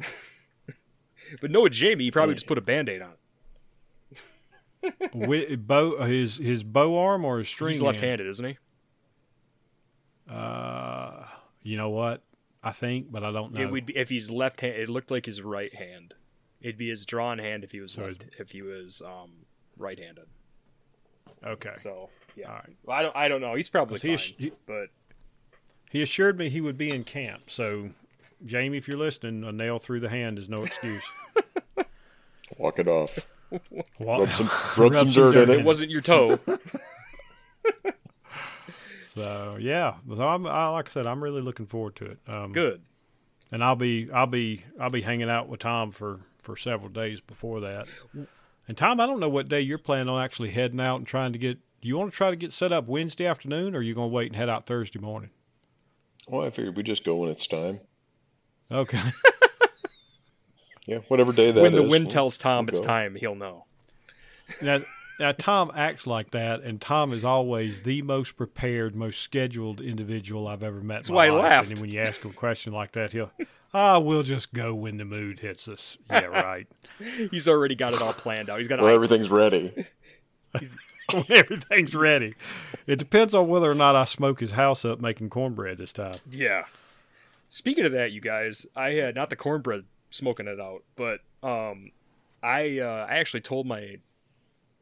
but 1.40 1.50
no, 1.50 1.68
Jamie, 1.68 2.04
he 2.04 2.10
probably 2.10 2.34
just 2.34 2.46
put 2.46 2.58
a 2.58 2.62
band-aid 2.62 3.02
on. 3.02 3.12
it. 4.82 5.12
Wi- 5.12 5.56
bow 5.56 6.02
his 6.04 6.36
his 6.38 6.62
bow 6.62 6.96
arm 6.98 7.24
or 7.24 7.38
his 7.38 7.48
string 7.48 7.70
He's 7.72 7.82
left-handed, 7.82 8.26
isn't 8.26 8.44
he? 8.46 8.58
uh 10.32 11.24
you 11.62 11.76
know 11.76 11.90
what 11.90 12.22
i 12.62 12.70
think 12.70 13.10
but 13.10 13.24
i 13.24 13.32
don't 13.32 13.52
know 13.52 13.60
It 13.60 13.70
would 13.70 13.86
be 13.86 13.96
if 13.96 14.08
he's 14.08 14.30
left-handed. 14.30 14.80
It 14.80 14.88
looked 14.88 15.10
like 15.10 15.26
his 15.26 15.42
right 15.42 15.74
hand. 15.74 16.14
It'd 16.60 16.78
be 16.78 16.88
his 16.88 17.04
drawn 17.04 17.38
hand 17.38 17.64
if 17.64 17.72
he 17.72 17.80
was 17.80 17.92
So 17.92 18.04
left, 18.04 18.26
if 18.38 18.52
he 18.52 18.62
was 18.62 19.02
um, 19.04 19.30
right-handed. 19.76 20.26
okay 21.44 21.72
So 21.78 22.10
yeah, 22.36 22.52
right. 22.52 22.76
well, 22.84 22.96
I 22.96 23.02
don't 23.02 23.16
I 23.16 23.28
don't 23.28 23.40
know. 23.40 23.54
He's 23.54 23.68
probably 23.68 23.98
fine, 23.98 24.18
he- 24.38 24.52
but 24.66 24.86
He 25.90 26.00
assured 26.02 26.38
me 26.38 26.48
he 26.48 26.60
would 26.62 26.78
be 26.78 26.90
in 26.90 27.04
camp. 27.04 27.50
So, 27.50 27.90
Jamie, 28.46 28.78
if 28.78 28.88
you're 28.88 28.96
listening, 28.96 29.44
a 29.44 29.52
nail 29.52 29.78
through 29.78 30.00
the 30.00 30.08
hand 30.08 30.38
is 30.38 30.48
no 30.48 30.62
excuse. 30.62 31.02
Walk 32.58 32.78
it 32.78 32.88
off. 32.88 33.18
Wa- 33.98 34.18
Rub 34.18 34.28
some, 34.30 34.48
rub 34.82 34.94
some 34.94 35.10
dirt 35.10 35.36
in 35.36 35.50
it 35.50 35.58
it. 35.60 35.64
wasn't 35.64 35.90
your 35.90 36.00
toe. 36.02 36.38
So 39.04 39.56
yeah, 39.60 39.94
but 40.06 40.20
I'm, 40.20 40.46
I, 40.46 40.68
like 40.68 40.88
I 40.88 40.92
said, 40.92 41.06
I'm 41.06 41.22
really 41.22 41.42
looking 41.42 41.66
forward 41.66 41.96
to 41.96 42.04
it. 42.06 42.18
Um, 42.28 42.52
Good. 42.52 42.80
and 43.50 43.62
I'll 43.62 43.74
be 43.76 44.08
I'll 44.12 44.26
be 44.28 44.64
I'll 44.78 44.88
be 44.90 45.00
hanging 45.02 45.28
out 45.28 45.48
with 45.48 45.60
Tom 45.60 45.90
for 45.90 46.20
for 46.38 46.56
several 46.56 46.90
days 46.90 47.20
before 47.20 47.58
that. 47.60 47.86
And 48.68 48.76
Tom, 48.78 49.00
I 49.00 49.06
don't 49.06 49.18
know 49.18 49.28
what 49.28 49.48
day 49.48 49.60
you're 49.62 49.78
planning 49.78 50.08
on 50.08 50.22
actually 50.22 50.50
heading 50.50 50.78
out 50.80 50.96
and 50.96 51.06
trying 51.06 51.32
to 51.32 51.38
get. 51.40 51.58
Do 51.82 51.88
you 51.88 51.98
want 51.98 52.12
to 52.12 52.16
try 52.16 52.30
to 52.30 52.36
get 52.36 52.52
set 52.52 52.70
up 52.72 52.86
Wednesday 52.86 53.26
afternoon, 53.26 53.74
or 53.74 53.78
are 53.78 53.82
you 53.82 53.94
going 53.94 54.10
to 54.10 54.14
wait 54.14 54.28
and 54.28 54.36
head 54.36 54.48
out 54.48 54.64
Thursday 54.66 55.00
morning? 55.00 55.30
Well, 56.30 56.46
I 56.46 56.50
figured 56.50 56.76
we 56.76 56.82
just 56.82 57.04
go 57.04 57.16
when 57.16 57.30
it's 57.30 57.46
time. 57.46 57.80
Okay. 58.70 59.00
Yeah, 60.86 60.98
whatever 61.06 61.30
day 61.32 61.52
that 61.52 61.60
when 61.60 61.72
the 61.72 61.84
is, 61.84 61.88
wind 61.90 62.06
we'll- 62.06 62.10
tells 62.10 62.36
Tom 62.38 62.64
we'll 62.64 62.70
it's 62.70 62.80
go. 62.80 62.86
time, 62.86 63.14
he'll 63.14 63.36
know. 63.36 63.64
now, 64.60 64.80
now 65.20 65.30
Tom 65.30 65.70
acts 65.76 66.04
like 66.04 66.32
that, 66.32 66.62
and 66.62 66.80
Tom 66.80 67.12
is 67.12 67.24
always 67.24 67.82
the 67.82 68.02
most 68.02 68.36
prepared, 68.36 68.96
most 68.96 69.20
scheduled 69.20 69.80
individual 69.80 70.48
I've 70.48 70.64
ever 70.64 70.80
met. 70.80 70.94
That's 70.96 71.08
in 71.10 71.14
my 71.14 71.28
why 71.30 71.36
I 71.36 71.36
life. 71.36 71.42
laughed. 71.44 71.70
And 71.70 71.80
when 71.80 71.90
you 71.90 72.00
ask 72.00 72.22
him 72.22 72.32
a 72.32 72.34
question 72.34 72.72
like 72.72 72.92
that, 72.92 73.12
he'll, 73.12 73.30
ah, 73.72 74.00
we'll 74.00 74.24
just 74.24 74.52
go 74.52 74.74
when 74.74 74.96
the 74.96 75.04
mood 75.04 75.38
hits 75.38 75.68
us. 75.68 75.96
Yeah, 76.10 76.24
right. 76.24 76.66
He's 77.30 77.46
already 77.46 77.76
got 77.76 77.92
it 77.92 78.02
all 78.02 78.14
planned 78.14 78.50
out. 78.50 78.58
He's 78.58 78.66
got 78.66 78.80
Well, 78.80 78.92
everything's 78.92 79.30
ready. 79.30 79.72
when 81.28 81.30
everything's 81.30 81.94
ready. 81.94 82.34
It 82.86 82.98
depends 82.98 83.34
on 83.34 83.48
whether 83.48 83.70
or 83.70 83.74
not 83.74 83.96
I 83.96 84.04
smoke 84.04 84.40
his 84.40 84.52
house 84.52 84.84
up 84.84 85.00
making 85.00 85.30
cornbread 85.30 85.78
this 85.78 85.92
time. 85.92 86.14
Yeah. 86.30 86.64
Speaking 87.48 87.84
of 87.84 87.92
that, 87.92 88.12
you 88.12 88.20
guys, 88.20 88.66
I 88.76 88.92
had 88.92 89.14
not 89.14 89.30
the 89.30 89.36
cornbread 89.36 89.84
smoking 90.10 90.46
it 90.46 90.60
out, 90.60 90.82
but 90.96 91.20
um, 91.42 91.90
I 92.42 92.78
uh, 92.78 93.06
I 93.08 93.16
actually 93.16 93.40
told 93.40 93.66
my 93.66 93.98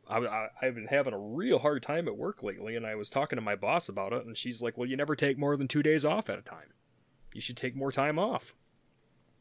I, 0.09 0.19
I 0.19 0.49
I've 0.63 0.75
been 0.75 0.87
having 0.87 1.13
a 1.13 1.19
real 1.19 1.59
hard 1.59 1.83
time 1.83 2.09
at 2.09 2.17
work 2.17 2.43
lately, 2.43 2.77
and 2.77 2.87
I 2.87 2.95
was 2.95 3.11
talking 3.11 3.37
to 3.37 3.43
my 3.43 3.57
boss 3.57 3.89
about 3.89 4.13
it, 4.13 4.25
and 4.27 4.37
she's 4.37 4.63
like, 4.63 4.77
"Well, 4.77 4.89
you 4.89 4.97
never 4.97 5.17
take 5.17 5.39
more 5.39 5.57
than 5.57 5.69
two 5.69 5.83
days 5.83 6.05
off 6.05 6.29
at 6.31 6.39
a 6.39 6.43
time. 6.43 6.73
You 7.33 7.41
should 7.41 7.57
take 7.57 7.77
more 7.77 7.93
time 7.93 8.19
off." 8.19 8.55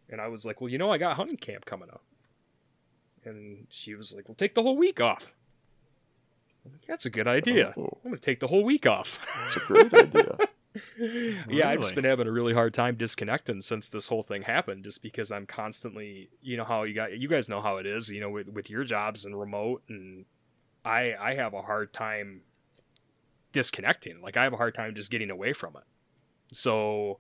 And 0.10 0.22
I 0.22 0.28
was 0.28 0.46
like, 0.46 0.62
"Well, 0.62 0.70
you 0.70 0.78
know, 0.78 0.92
I 0.92 0.98
got 0.98 1.16
hunting 1.16 1.38
camp 1.38 1.66
coming 1.66 1.90
up," 1.90 2.04
and 3.24 3.68
she 3.70 3.96
was 3.96 4.14
like, 4.14 4.28
"Well, 4.28 4.36
take 4.36 4.56
the 4.56 4.64
whole 4.64 4.78
week 4.78 5.00
off." 5.00 5.34
That's 6.88 7.06
a 7.06 7.10
good 7.10 7.28
idea. 7.28 7.74
Oh. 7.78 7.98
I'm 8.04 8.12
gonna 8.12 8.18
take 8.18 8.40
the 8.40 8.48
whole 8.48 8.64
week 8.64 8.86
off. 8.86 9.20
It's 9.48 9.58
a 9.58 9.60
great 9.62 9.94
idea. 9.94 10.38
yeah, 11.50 11.70
I've 11.70 11.80
just 11.80 11.96
been 11.96 12.04
having 12.04 12.28
a 12.28 12.32
really 12.32 12.54
hard 12.54 12.74
time 12.74 12.96
disconnecting 12.96 13.62
since 13.62 13.88
this 13.88 14.08
whole 14.10 14.24
thing 14.24 14.44
happened, 14.44 14.84
just 14.84 15.02
because 15.02 15.32
I'm 15.32 15.46
constantly, 15.46 16.30
you 16.42 16.56
know 16.58 16.64
how 16.64 16.84
you 16.84 16.94
got, 16.94 17.18
you 17.18 17.28
guys 17.28 17.50
know 17.50 17.62
how 17.62 17.78
it 17.78 17.86
is, 17.86 18.10
you 18.10 18.20
know, 18.20 18.30
with, 18.30 18.50
with 18.50 18.70
your 18.70 18.84
jobs 18.84 19.26
and 19.26 19.40
remote, 19.40 19.82
and 19.90 20.26
I 20.86 21.14
I 21.20 21.36
have 21.36 21.54
a 21.54 21.62
hard 21.62 21.94
time 21.94 22.42
disconnecting. 23.52 24.22
Like 24.22 24.38
I 24.38 24.44
have 24.44 24.54
a 24.54 24.58
hard 24.58 24.76
time 24.76 24.96
just 24.96 25.12
getting 25.12 25.30
away 25.32 25.54
from 25.54 25.76
it. 25.76 25.84
So 26.54 27.20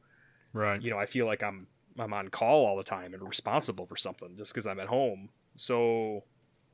Right. 0.53 0.81
you 0.81 0.89
know, 0.89 0.97
I 0.97 1.05
feel 1.05 1.25
like 1.25 1.43
I'm 1.43 1.67
I'm 1.99 2.13
on 2.13 2.29
call 2.29 2.65
all 2.65 2.77
the 2.77 2.83
time 2.83 3.13
and 3.13 3.27
responsible 3.27 3.85
for 3.85 3.95
something 3.95 4.35
just 4.37 4.53
because 4.53 4.67
I'm 4.67 4.79
at 4.79 4.87
home. 4.87 5.29
So 5.55 6.23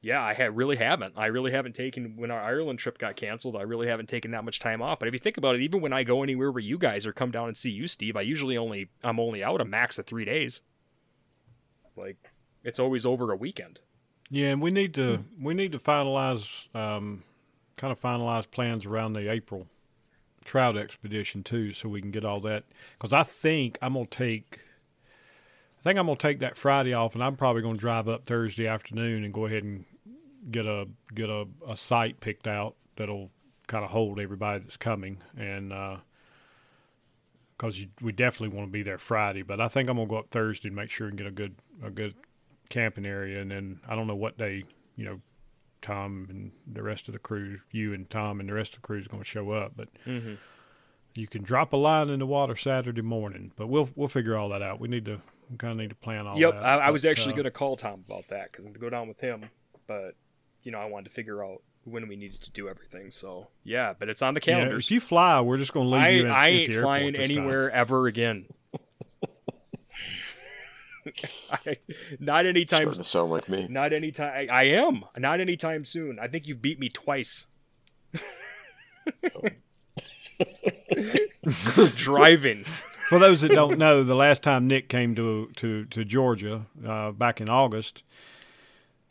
yeah, 0.04 0.22
I 0.22 0.34
had 0.34 0.58
really 0.58 0.76
haven't. 0.76 1.14
I 1.16 1.28
really 1.28 1.52
haven't 1.52 1.76
taken 1.76 2.18
when 2.18 2.30
our 2.30 2.42
Ireland 2.42 2.78
trip 2.78 2.98
got 2.98 3.16
canceled. 3.16 3.56
I 3.56 3.62
really 3.62 3.88
haven't 3.88 4.10
taken 4.10 4.32
that 4.32 4.44
much 4.44 4.60
time 4.60 4.82
off. 4.82 5.00
But 5.00 5.08
if 5.08 5.14
you 5.14 5.20
think 5.20 5.38
about 5.38 5.56
it, 5.56 5.62
even 5.62 5.80
when 5.80 5.94
I 5.94 6.04
go 6.04 6.24
anywhere 6.24 6.52
where 6.52 6.60
you 6.60 6.78
guys 6.78 7.08
are, 7.08 7.14
come 7.14 7.32
down 7.32 7.48
and 7.48 7.56
see 7.56 7.72
you, 7.72 7.88
Steve, 7.88 8.18
I 8.18 8.22
usually 8.22 8.58
only 8.58 8.90
I'm 9.02 9.18
only 9.18 9.42
out 9.42 9.62
a 9.62 9.66
max 9.66 9.98
of 9.98 10.06
three 10.06 10.26
days. 10.26 10.62
Like 11.96 12.18
it's 12.66 12.80
always 12.80 13.06
over 13.06 13.32
a 13.32 13.38
weekend. 13.38 13.80
Yeah, 14.30 14.50
and 14.50 14.62
we 14.62 14.72
need 14.72 14.94
to 14.96 15.24
we 15.42 15.54
need 15.54 15.72
to 15.72 15.80
finalize 15.80 16.68
um, 16.76 17.24
kind 17.78 17.94
of 17.94 18.02
finalize 18.02 18.50
plans 18.52 18.86
around 18.86 19.14
the 19.14 19.32
April 19.32 19.68
trout 20.44 20.76
expedition 20.76 21.44
too, 21.44 21.72
so 21.72 21.88
we 21.88 22.02
can 22.02 22.12
get 22.12 22.26
all 22.26 22.42
that. 22.42 22.66
Because 22.98 23.14
I 23.14 23.24
think 23.24 23.78
I'm 23.82 23.94
gonna 23.94 24.06
take, 24.08 24.60
I 25.80 25.84
think 25.84 25.98
I'm 25.98 26.08
gonna 26.08 26.18
take 26.18 26.40
that 26.40 26.58
Friday 26.58 26.92
off, 26.92 27.16
and 27.16 27.24
I'm 27.24 27.38
probably 27.38 27.62
gonna 27.62 27.78
drive 27.78 28.10
up 28.10 28.26
Thursday 28.26 28.68
afternoon 28.68 29.24
and 29.24 29.34
go 29.34 29.46
ahead 29.46 29.64
and 29.64 29.86
get 30.52 30.66
a 30.66 30.88
get 31.14 31.30
a, 31.30 31.46
a 31.68 31.76
site 31.78 32.20
picked 32.20 32.48
out 32.48 32.76
that'll 32.96 33.32
kind 33.68 33.84
of 33.86 33.92
hold 33.92 34.20
everybody 34.20 34.60
that's 34.60 34.78
coming, 34.78 35.18
and 35.38 35.74
because 37.58 37.86
we 38.02 38.12
definitely 38.12 38.56
want 38.56 38.68
to 38.68 38.72
be 38.72 38.84
there 38.84 38.98
Friday. 38.98 39.42
But 39.42 39.62
I 39.62 39.68
think 39.68 39.90
I'm 39.90 39.98
gonna 39.98 40.08
go 40.10 40.18
up 40.18 40.30
Thursday 40.30 40.68
and 40.70 40.76
make 40.76 40.90
sure 40.90 41.08
and 41.08 41.18
get 41.18 41.28
a 41.28 41.32
good 41.32 41.56
a 41.84 41.90
good 41.90 42.16
camping 42.70 43.06
area, 43.06 43.42
and 43.42 43.52
then 43.52 43.80
I 43.88 43.96
don't 43.96 44.08
know 44.08 44.16
what 44.16 44.38
day 44.38 44.64
you 44.96 45.06
know 45.06 45.22
Tom 45.82 46.28
and 46.30 46.52
the 46.72 46.84
rest 46.84 47.08
of 47.08 47.14
the 47.14 47.20
crew, 47.20 47.60
you 47.72 47.94
and 47.94 48.10
Tom 48.10 48.40
and 48.40 48.48
the 48.50 48.54
rest 48.54 48.74
of 48.76 48.82
the 48.82 48.88
crew 48.88 49.00
is 49.00 49.08
going 49.08 49.22
to 49.24 49.30
show 49.30 49.52
up, 49.52 49.74
but 49.76 49.90
Mm-hmm. 50.06 50.36
you 51.16 51.28
can 51.28 51.44
drop 51.44 51.74
a 51.74 51.78
line 51.78 52.10
in 52.10 52.20
the 52.20 52.26
water 52.26 52.56
Saturday 52.56 53.02
morning. 53.02 53.52
But 53.56 53.68
we'll 53.68 53.90
we'll 53.96 54.08
figure 54.08 54.36
all 54.38 54.50
that 54.50 54.62
out. 54.62 54.80
We 54.80 54.88
need 54.88 55.06
to 55.06 55.22
we 55.50 55.58
kind 55.58 55.72
of 55.72 55.78
need 55.78 55.90
to 55.90 55.96
plan 55.96 56.26
all 56.26 56.40
Yep, 56.40 56.54
that. 56.54 56.64
I, 56.64 56.76
I 56.88 56.90
was 56.90 57.06
actually 57.06 57.34
uh, 57.34 57.38
going 57.38 57.44
to 57.46 57.52
call 57.52 57.76
Tom 57.76 58.04
about 58.08 58.28
that 58.30 58.52
because 58.52 58.66
I'm 58.66 58.72
going 58.72 58.76
to 58.76 58.80
go 58.80 58.90
down 58.90 59.08
with 59.08 59.20
him. 59.22 59.44
But 59.88 60.16
you 60.64 60.72
know, 60.72 60.80
I 60.80 60.86
wanted 60.86 61.06
to 61.06 61.12
figure 61.12 61.44
out 61.44 61.62
when 61.86 62.08
we 62.08 62.16
needed 62.16 62.42
to 62.42 62.52
do 62.52 62.70
everything. 62.70 63.12
So 63.12 63.48
yeah, 63.64 63.94
but 63.98 64.10
it's 64.10 64.22
on 64.22 64.34
the 64.34 64.42
yeah, 64.46 64.76
if 64.76 64.92
you 64.92 65.00
fly, 65.00 65.40
we're 65.42 65.58
just 65.58 65.74
going 65.74 65.88
to 65.88 65.92
leave 65.92 66.02
I, 66.02 66.10
you. 66.10 66.26
At, 66.26 66.32
I 66.32 66.50
at 66.50 66.54
ain't 66.54 66.70
the 66.70 66.76
airport 66.76 66.84
flying 66.84 67.14
this 67.14 67.30
time. 67.30 67.38
anywhere 67.38 67.72
ever 67.72 68.08
again. 68.08 68.46
I, 71.52 71.78
not 72.20 72.46
anytime. 72.46 72.84
Starting 72.84 73.04
to 73.04 73.10
sound 73.10 73.32
like 73.32 73.50
me. 73.50 73.68
Not 73.70 73.94
anytime. 73.94 74.50
I, 74.50 74.54
I 74.54 74.64
am 74.64 75.06
not 75.18 75.40
anytime 75.40 75.86
soon. 75.86 76.20
I 76.20 76.28
think 76.28 76.48
you've 76.48 76.62
beat 76.62 76.80
me 76.80 76.90
twice. 76.90 77.46
Driving. 81.96 82.66
For 83.10 83.20
those 83.20 83.42
that 83.42 83.52
don't 83.52 83.78
know, 83.78 84.04
the 84.04 84.16
last 84.16 84.44
time 84.44 84.68
Nick 84.68 84.88
came 84.90 85.16
to 85.16 85.50
to 85.58 85.86
to 85.86 86.06
Georgia 86.06 86.66
uh, 86.86 87.12
back 87.12 87.42
in 87.42 87.50
August, 87.50 88.04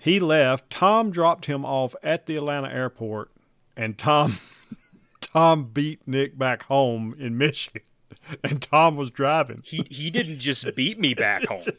he 0.02 0.18
left. 0.20 0.68
Tom 0.70 1.10
dropped 1.10 1.46
him 1.46 1.64
off 1.64 1.94
at 2.02 2.26
the 2.26 2.36
Atlanta 2.36 2.68
airport, 2.72 3.30
and 3.76 3.96
Tom 3.96 4.38
Tom 5.20 5.64
beat 5.72 6.06
Nick 6.06 6.36
back 6.36 6.64
home 6.64 7.14
in 7.18 7.38
Michigan, 7.38 7.82
and 8.44 8.60
Tom 8.60 8.96
was 8.96 9.10
driving. 9.10 9.62
He 9.64 9.86
he 9.90 10.10
didn't 10.10 10.38
just 10.40 10.74
beat 10.74 10.98
me 10.98 11.14
back 11.14 11.44
home. 11.44 11.62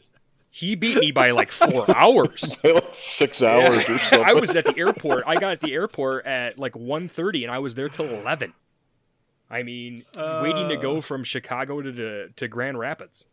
He 0.56 0.76
beat 0.76 0.98
me 0.98 1.10
by 1.10 1.32
like 1.32 1.50
four 1.50 1.84
hours. 1.96 2.56
Six 2.92 3.42
hours 3.42 3.74
or 3.88 3.92
Yeah. 3.92 3.98
something. 3.98 4.22
I 4.24 4.34
was 4.34 4.54
at 4.54 4.64
the 4.64 4.78
airport. 4.78 5.24
I 5.26 5.34
got 5.34 5.50
at 5.54 5.60
the 5.60 5.72
airport 5.74 6.26
at 6.26 6.56
like 6.60 6.74
1.30 6.74 7.42
and 7.42 7.50
I 7.50 7.58
was 7.58 7.74
there 7.74 7.88
till 7.88 8.06
11. 8.06 8.54
I 9.50 9.64
mean, 9.64 10.04
waiting 10.14 10.68
to 10.68 10.76
Uh. 10.76 10.80
go 10.80 11.00
from 11.00 11.24
Chicago 11.24 11.82
to, 11.82 11.90
to 11.92 12.28
to 12.36 12.46
Grand 12.46 12.78
Rapids. 12.78 13.26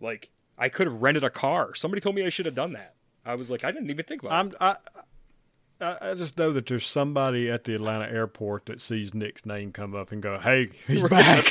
Like 0.00 0.30
I 0.56 0.68
could 0.68 0.86
have 0.86 1.02
rented 1.02 1.24
a 1.24 1.30
car. 1.30 1.74
Somebody 1.74 2.00
told 2.00 2.14
me 2.14 2.24
I 2.24 2.28
should 2.28 2.46
have 2.46 2.54
done 2.54 2.72
that. 2.74 2.94
I 3.28 3.34
was 3.34 3.50
like, 3.50 3.62
I 3.62 3.70
didn't 3.70 3.90
even 3.90 4.04
think 4.06 4.22
about 4.22 4.32
it. 4.32 4.56
I'm 4.60 4.72
I. 4.72 4.76
I 5.80 6.10
I 6.10 6.14
just 6.14 6.36
know 6.36 6.50
that 6.52 6.66
there's 6.66 6.86
somebody 6.86 7.48
at 7.48 7.62
the 7.62 7.74
Atlanta 7.74 8.06
airport 8.06 8.66
that 8.66 8.80
sees 8.80 9.14
Nick's 9.14 9.46
name 9.46 9.70
come 9.70 9.94
up 9.94 10.10
and 10.10 10.20
go, 10.20 10.38
"Hey, 10.38 10.70
he's 10.88 11.02
We're 11.02 11.08
back." 11.08 11.44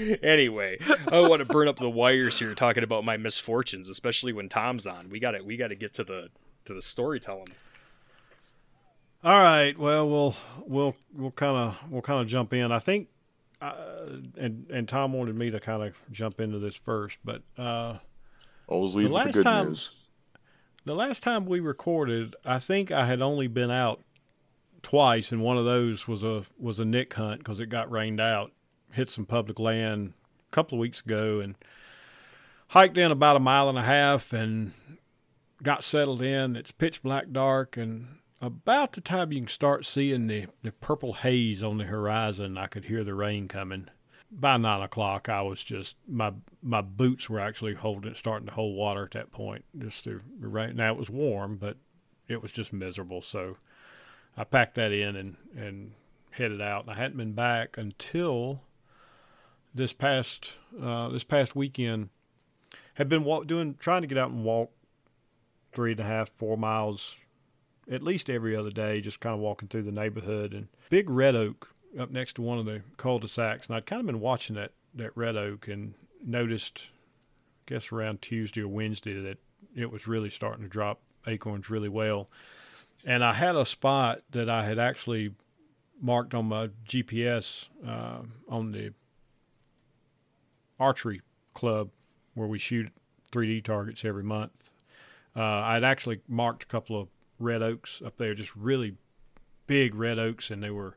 anyway, 0.22 0.78
I 0.80 1.10
don't 1.10 1.30
want 1.30 1.40
to 1.40 1.44
burn 1.44 1.68
up 1.68 1.76
the 1.76 1.90
wires 1.90 2.38
here 2.38 2.54
talking 2.54 2.82
about 2.82 3.04
my 3.04 3.16
misfortunes, 3.16 3.88
especially 3.88 4.32
when 4.32 4.48
Tom's 4.48 4.88
on. 4.88 5.08
We 5.08 5.20
got 5.20 5.32
to 5.32 5.42
we 5.42 5.56
got 5.56 5.68
to 5.68 5.76
get 5.76 5.94
to 5.94 6.04
the 6.04 6.30
to 6.64 6.74
the 6.74 6.82
storytelling. 6.82 7.48
All 9.22 9.40
right. 9.40 9.78
Well, 9.78 10.08
we'll 10.08 10.36
we'll 10.66 10.96
we'll 11.14 11.30
kind 11.30 11.56
of 11.56 11.76
we'll 11.92 12.02
kind 12.02 12.22
of 12.22 12.26
jump 12.26 12.52
in. 12.54 12.72
I 12.72 12.80
think, 12.80 13.08
uh, 13.60 13.74
and 14.36 14.66
and 14.68 14.88
Tom 14.88 15.12
wanted 15.12 15.38
me 15.38 15.50
to 15.50 15.60
kind 15.60 15.82
of 15.82 15.94
jump 16.10 16.40
into 16.40 16.58
this 16.58 16.74
first, 16.74 17.18
but 17.24 17.42
uh, 17.56 17.98
Always 18.72 18.94
with 18.94 19.04
the 19.06 19.12
last 19.12 19.34
good 19.34 19.44
time- 19.44 19.68
news. 19.68 19.90
the 20.84 20.94
last 20.94 21.22
time 21.22 21.46
we 21.46 21.60
recorded, 21.60 22.34
I 22.44 22.58
think 22.58 22.90
I 22.90 23.06
had 23.06 23.20
only 23.20 23.46
been 23.46 23.70
out 23.70 24.02
twice, 24.82 25.30
and 25.30 25.42
one 25.42 25.58
of 25.58 25.64
those 25.64 26.08
was 26.08 26.24
a 26.24 26.44
was 26.58 26.80
a 26.80 26.84
Nick 26.84 27.14
hunt 27.14 27.38
because 27.40 27.60
it 27.60 27.66
got 27.66 27.90
rained 27.90 28.20
out. 28.20 28.52
Hit 28.92 29.10
some 29.10 29.26
public 29.26 29.58
land 29.58 30.14
a 30.48 30.50
couple 30.50 30.76
of 30.78 30.80
weeks 30.80 31.00
ago, 31.00 31.40
and 31.40 31.54
hiked 32.68 32.98
in 32.98 33.10
about 33.10 33.36
a 33.36 33.40
mile 33.40 33.68
and 33.68 33.78
a 33.78 33.82
half, 33.82 34.32
and 34.32 34.72
got 35.62 35.84
settled 35.84 36.22
in. 36.22 36.56
It's 36.56 36.72
pitch 36.72 37.02
black 37.02 37.30
dark, 37.30 37.76
and 37.76 38.18
about 38.40 38.92
the 38.92 39.00
time 39.00 39.32
you 39.32 39.40
can 39.40 39.48
start 39.48 39.86
seeing 39.86 40.26
the, 40.26 40.46
the 40.62 40.72
purple 40.72 41.12
haze 41.12 41.62
on 41.62 41.78
the 41.78 41.84
horizon, 41.84 42.58
I 42.58 42.66
could 42.66 42.86
hear 42.86 43.04
the 43.04 43.14
rain 43.14 43.46
coming. 43.46 43.88
By 44.34 44.56
nine 44.56 44.80
o'clock, 44.80 45.28
I 45.28 45.42
was 45.42 45.62
just 45.62 45.96
my 46.08 46.32
my 46.62 46.80
boots 46.80 47.28
were 47.28 47.40
actually 47.40 47.74
holding 47.74 48.14
starting 48.14 48.46
to 48.46 48.54
hold 48.54 48.76
water 48.76 49.04
at 49.04 49.10
that 49.12 49.30
point. 49.30 49.64
Just 49.78 50.04
to 50.04 50.20
right 50.40 50.74
Now 50.74 50.92
it 50.92 50.98
was 50.98 51.10
warm, 51.10 51.56
but 51.56 51.76
it 52.28 52.42
was 52.42 52.50
just 52.50 52.72
miserable. 52.72 53.20
So 53.20 53.56
I 54.36 54.44
packed 54.44 54.76
that 54.76 54.92
in 54.92 55.16
and 55.16 55.36
and 55.54 55.92
headed 56.30 56.60
out. 56.60 56.88
I 56.88 56.94
hadn't 56.94 57.18
been 57.18 57.34
back 57.34 57.76
until 57.76 58.62
this 59.74 59.92
past 59.92 60.52
uh, 60.80 61.08
this 61.08 61.24
past 61.24 61.54
weekend. 61.54 62.08
Had 62.94 63.08
been 63.08 63.24
walk, 63.24 63.46
doing 63.46 63.76
trying 63.78 64.02
to 64.02 64.08
get 64.08 64.18
out 64.18 64.30
and 64.30 64.44
walk 64.44 64.70
three 65.72 65.92
and 65.92 66.00
a 66.00 66.04
half 66.04 66.30
four 66.36 66.56
miles 66.56 67.16
at 67.90 68.02
least 68.02 68.30
every 68.30 68.54
other 68.54 68.70
day, 68.70 69.00
just 69.00 69.20
kind 69.20 69.34
of 69.34 69.40
walking 69.40 69.68
through 69.68 69.82
the 69.82 69.92
neighborhood 69.92 70.52
and 70.52 70.68
big 70.88 71.10
red 71.10 71.34
oak 71.34 71.71
up 71.98 72.10
next 72.10 72.34
to 72.34 72.42
one 72.42 72.58
of 72.58 72.64
the 72.64 72.82
cul-de-sacs. 72.96 73.66
And 73.66 73.76
I'd 73.76 73.86
kind 73.86 74.00
of 74.00 74.06
been 74.06 74.20
watching 74.20 74.56
that 74.56 74.72
that 74.94 75.16
red 75.16 75.36
oak 75.36 75.68
and 75.68 75.94
noticed, 76.24 76.88
I 77.66 77.74
guess 77.74 77.90
around 77.90 78.20
Tuesday 78.20 78.60
or 78.60 78.68
Wednesday, 78.68 79.20
that 79.22 79.38
it 79.74 79.90
was 79.90 80.06
really 80.06 80.30
starting 80.30 80.62
to 80.62 80.68
drop 80.68 81.00
acorns 81.26 81.70
really 81.70 81.88
well. 81.88 82.28
And 83.06 83.24
I 83.24 83.32
had 83.32 83.56
a 83.56 83.64
spot 83.64 84.22
that 84.30 84.48
I 84.48 84.64
had 84.64 84.78
actually 84.78 85.34
marked 86.00 86.34
on 86.34 86.46
my 86.46 86.68
GPS 86.86 87.68
uh, 87.86 88.18
on 88.48 88.72
the 88.72 88.92
archery 90.78 91.22
club 91.54 91.90
where 92.34 92.48
we 92.48 92.58
shoot 92.58 92.92
3D 93.30 93.64
targets 93.64 94.04
every 94.04 94.22
month. 94.22 94.70
Uh, 95.34 95.42
I'd 95.42 95.84
actually 95.84 96.20
marked 96.28 96.64
a 96.64 96.66
couple 96.66 97.00
of 97.00 97.08
red 97.38 97.62
oaks 97.62 98.02
up 98.04 98.18
there, 98.18 98.34
just 98.34 98.54
really 98.54 98.96
big 99.66 99.94
red 99.94 100.18
oaks, 100.18 100.50
and 100.50 100.62
they 100.62 100.70
were 100.70 100.96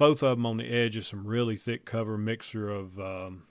both 0.00 0.22
of 0.22 0.38
them 0.38 0.46
on 0.46 0.56
the 0.56 0.64
edge 0.64 0.96
of 0.96 1.04
some 1.04 1.26
really 1.26 1.58
thick 1.58 1.84
cover 1.84 2.16
mixture 2.16 2.70
of 2.70 2.98
um, 2.98 3.42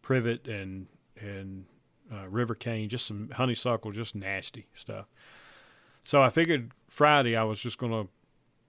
privet 0.00 0.46
and 0.46 0.86
and 1.20 1.64
uh, 2.10 2.28
river 2.28 2.54
cane, 2.54 2.88
just 2.88 3.04
some 3.04 3.30
honeysuckle, 3.30 3.90
just 3.90 4.14
nasty 4.14 4.68
stuff. 4.76 5.06
So 6.04 6.22
I 6.22 6.30
figured 6.30 6.70
Friday 6.86 7.34
I 7.34 7.42
was 7.42 7.58
just 7.58 7.78
going 7.78 7.90
to 7.90 8.08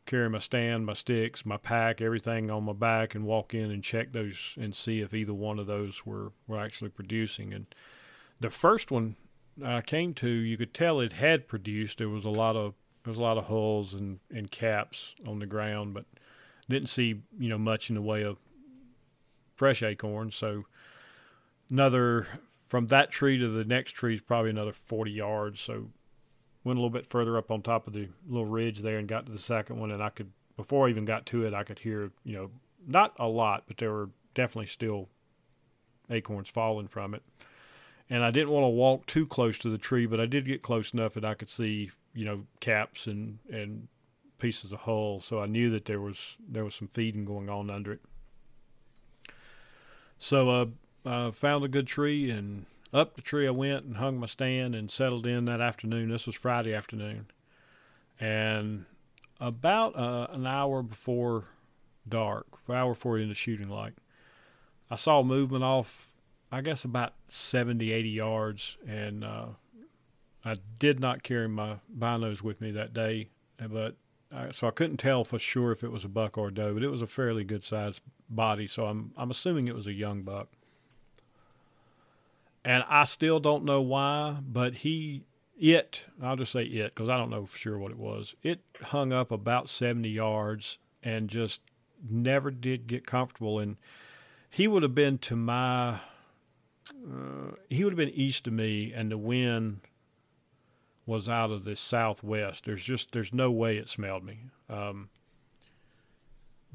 carry 0.08 0.28
my 0.28 0.40
stand, 0.40 0.88
my 0.88 0.94
sticks, 0.94 1.46
my 1.46 1.58
pack, 1.58 2.02
everything 2.02 2.50
on 2.50 2.64
my 2.64 2.74
back, 2.74 3.14
and 3.14 3.26
walk 3.26 3.54
in 3.54 3.70
and 3.70 3.84
check 3.84 4.12
those 4.12 4.56
and 4.60 4.76
see 4.76 5.02
if 5.02 5.14
either 5.14 5.36
one 5.36 5.60
of 5.60 5.68
those 5.68 6.04
were 6.04 6.32
were 6.48 6.60
actually 6.60 6.90
producing. 6.90 7.54
And 7.54 7.68
the 8.40 8.50
first 8.50 8.90
one 8.90 9.18
I 9.64 9.82
came 9.82 10.16
to, 10.16 10.28
you 10.28 10.58
could 10.58 10.74
tell 10.74 11.00
it 11.00 11.14
had 11.14 11.48
produced. 11.48 12.00
There 12.00 12.10
was 12.10 12.26
a 12.26 12.30
lot 12.30 12.56
of 12.56 12.74
there 13.04 13.12
was 13.12 13.20
a 13.20 13.22
lot 13.22 13.38
of 13.38 13.46
hulls 13.46 13.94
and, 13.94 14.18
and 14.34 14.50
caps 14.50 15.14
on 15.28 15.38
the 15.38 15.46
ground, 15.46 15.94
but 15.94 16.06
didn't 16.72 16.90
see 16.90 17.22
you 17.38 17.50
know 17.50 17.58
much 17.58 17.90
in 17.90 17.96
the 17.96 18.02
way 18.02 18.24
of 18.24 18.38
fresh 19.56 19.84
acorns. 19.84 20.36
So 20.36 20.66
another 21.70 22.28
from 22.68 22.88
that 22.88 23.12
tree 23.12 23.38
to 23.38 23.48
the 23.48 23.66
next 23.66 23.92
tree 23.92 24.16
is 24.16 24.22
probably 24.22 24.50
another 24.50 24.74
40 24.74 25.12
yards. 25.12 25.60
So 25.62 25.90
went 26.64 26.78
a 26.78 26.82
little 26.82 26.90
bit 26.90 27.08
further 27.08 27.38
up 27.38 27.52
on 27.52 27.62
top 27.62 27.88
of 27.88 27.94
the 27.94 28.10
little 28.28 28.46
ridge 28.46 28.80
there 28.80 28.98
and 28.98 29.08
got 29.08 29.26
to 29.26 29.32
the 29.32 29.40
second 29.40 29.80
one, 29.80 29.92
and 29.92 30.02
I 30.02 30.10
could 30.10 30.32
before 30.58 30.88
I 30.88 30.90
even 30.90 31.06
got 31.06 31.26
to 31.28 31.46
it, 31.46 31.54
I 31.54 31.64
could 31.64 31.80
hear 31.80 32.12
you 32.24 32.34
know 32.34 32.52
not 32.88 33.14
a 33.20 33.28
lot, 33.28 33.64
but 33.68 33.78
there 33.78 33.92
were 33.92 34.10
definitely 34.34 34.68
still 34.68 35.10
acorns 36.10 36.50
falling 36.50 36.88
from 36.88 37.14
it. 37.14 37.24
And 38.10 38.24
I 38.24 38.32
didn't 38.32 38.50
want 38.50 38.66
to 38.66 38.70
walk 38.70 39.06
too 39.06 39.26
close 39.26 39.58
to 39.60 39.70
the 39.70 39.78
tree, 39.78 40.06
but 40.06 40.20
I 40.20 40.26
did 40.26 40.46
get 40.46 40.62
close 40.62 40.94
enough 40.94 41.14
that 41.14 41.24
I 41.26 41.34
could 41.34 41.50
see 41.50 41.92
you 42.14 42.26
know 42.26 42.46
caps 42.60 43.08
and 43.08 43.40
and 43.52 43.88
pieces 44.42 44.72
of 44.74 44.82
hull, 44.82 45.22
so 45.22 45.40
I 45.40 45.46
knew 45.46 45.70
that 45.70 45.86
there 45.86 46.02
was 46.02 46.36
there 46.50 46.66
was 46.66 46.74
some 46.74 46.88
feeding 46.88 47.26
going 47.26 47.48
on 47.48 47.70
under 47.70 47.94
it. 47.94 48.02
So 50.18 50.50
uh, 50.50 50.66
I 51.06 51.32
found 51.32 51.64
a 51.64 51.68
good 51.68 51.88
tree 51.88 52.32
and 52.32 52.66
up 52.92 53.16
the 53.16 53.22
tree 53.22 53.48
I 53.48 53.52
went 53.52 53.86
and 53.86 53.98
hung 53.98 54.20
my 54.20 54.26
stand 54.26 54.76
and 54.76 54.90
settled 54.92 55.26
in 55.28 55.46
that 55.46 55.62
afternoon. 55.62 56.10
This 56.10 56.26
was 56.26 56.36
Friday 56.36 56.74
afternoon, 56.74 57.28
and 58.20 58.86
about 59.40 59.96
uh, 59.96 60.28
an 60.32 60.48
hour 60.48 60.82
before 60.82 61.46
dark, 62.08 62.48
hour 62.68 62.94
before 62.94 63.20
in 63.20 63.30
the 63.30 63.36
shooting 63.36 63.70
light, 63.70 63.94
I 64.90 64.96
saw 64.96 65.24
movement 65.24 65.64
off. 65.64 66.08
I 66.54 66.60
guess 66.60 66.84
about 66.84 67.14
70, 67.30 67.94
80 67.94 68.10
yards, 68.10 68.78
and 68.86 69.24
uh, 69.24 69.46
I 70.44 70.56
did 70.80 71.00
not 71.00 71.24
carry 71.24 71.48
my 71.48 71.76
binos 71.98 72.42
with 72.42 72.60
me 72.60 72.72
that 72.72 72.94
day, 72.94 73.30
but 73.58 73.96
So 74.52 74.68
I 74.68 74.72
couldn't 74.72 74.98
tell 74.98 75.24
for 75.24 75.40
sure 75.40 75.72
if 75.72 75.84
it 75.84 75.92
was 75.92 76.06
a 76.06 76.10
buck 76.10 76.38
or 76.38 76.48
a 76.48 76.54
doe. 76.54 76.74
But 76.74 76.84
it 76.84 76.90
was 76.90 77.02
a 77.02 77.08
fairly 77.08 77.44
good 77.44 77.64
sized 77.64 78.02
body, 78.30 78.68
so 78.68 78.86
I'm 78.86 79.12
I'm 79.18 79.32
assuming 79.32 79.68
it 79.68 79.76
was 79.76 79.88
a 79.88 79.94
young 79.94 80.22
buck. 80.24 80.48
And 82.64 82.86
I 82.88 83.06
still 83.06 83.40
don't 83.40 83.66
know 83.66 83.82
why, 83.82 84.38
but 84.42 84.76
he 84.76 85.24
it 85.60 86.06
I'll 86.22 86.36
just 86.36 86.52
say 86.52 86.64
it 86.64 86.96
because 86.96 87.10
I 87.10 87.18
don't 87.18 87.30
know 87.30 87.46
for 87.46 87.58
sure 87.58 87.78
what 87.78 87.92
it 87.92 87.98
was. 87.98 88.36
It 88.42 88.62
hung 88.82 89.12
up 89.12 89.32
about 89.32 89.70
70 89.70 90.08
yards 90.10 90.78
and 91.04 91.30
just 91.30 91.62
never 92.10 92.52
did 92.52 92.88
get 92.88 93.06
comfortable. 93.06 93.60
And 93.60 93.78
he 94.50 94.68
would 94.68 94.84
have 94.84 94.96
been 94.96 95.18
to 95.20 95.36
my 95.36 96.00
uh, 96.90 97.56
he 97.70 97.84
would 97.84 97.94
have 97.94 97.98
been 97.98 98.10
east 98.10 98.48
of 98.48 98.54
me, 98.54 98.92
and 98.94 99.12
the 99.12 99.18
wind 99.18 99.82
was 101.06 101.28
out 101.28 101.52
of 101.52 101.64
the 101.64 101.76
southwest. 101.76 102.66
There's 102.66 102.84
just 102.84 103.12
there's 103.12 103.34
no 103.34 103.52
way 103.52 103.78
it 103.78 103.90
smelled 103.90 104.24
me. 104.24 104.46
Um, 104.70 105.10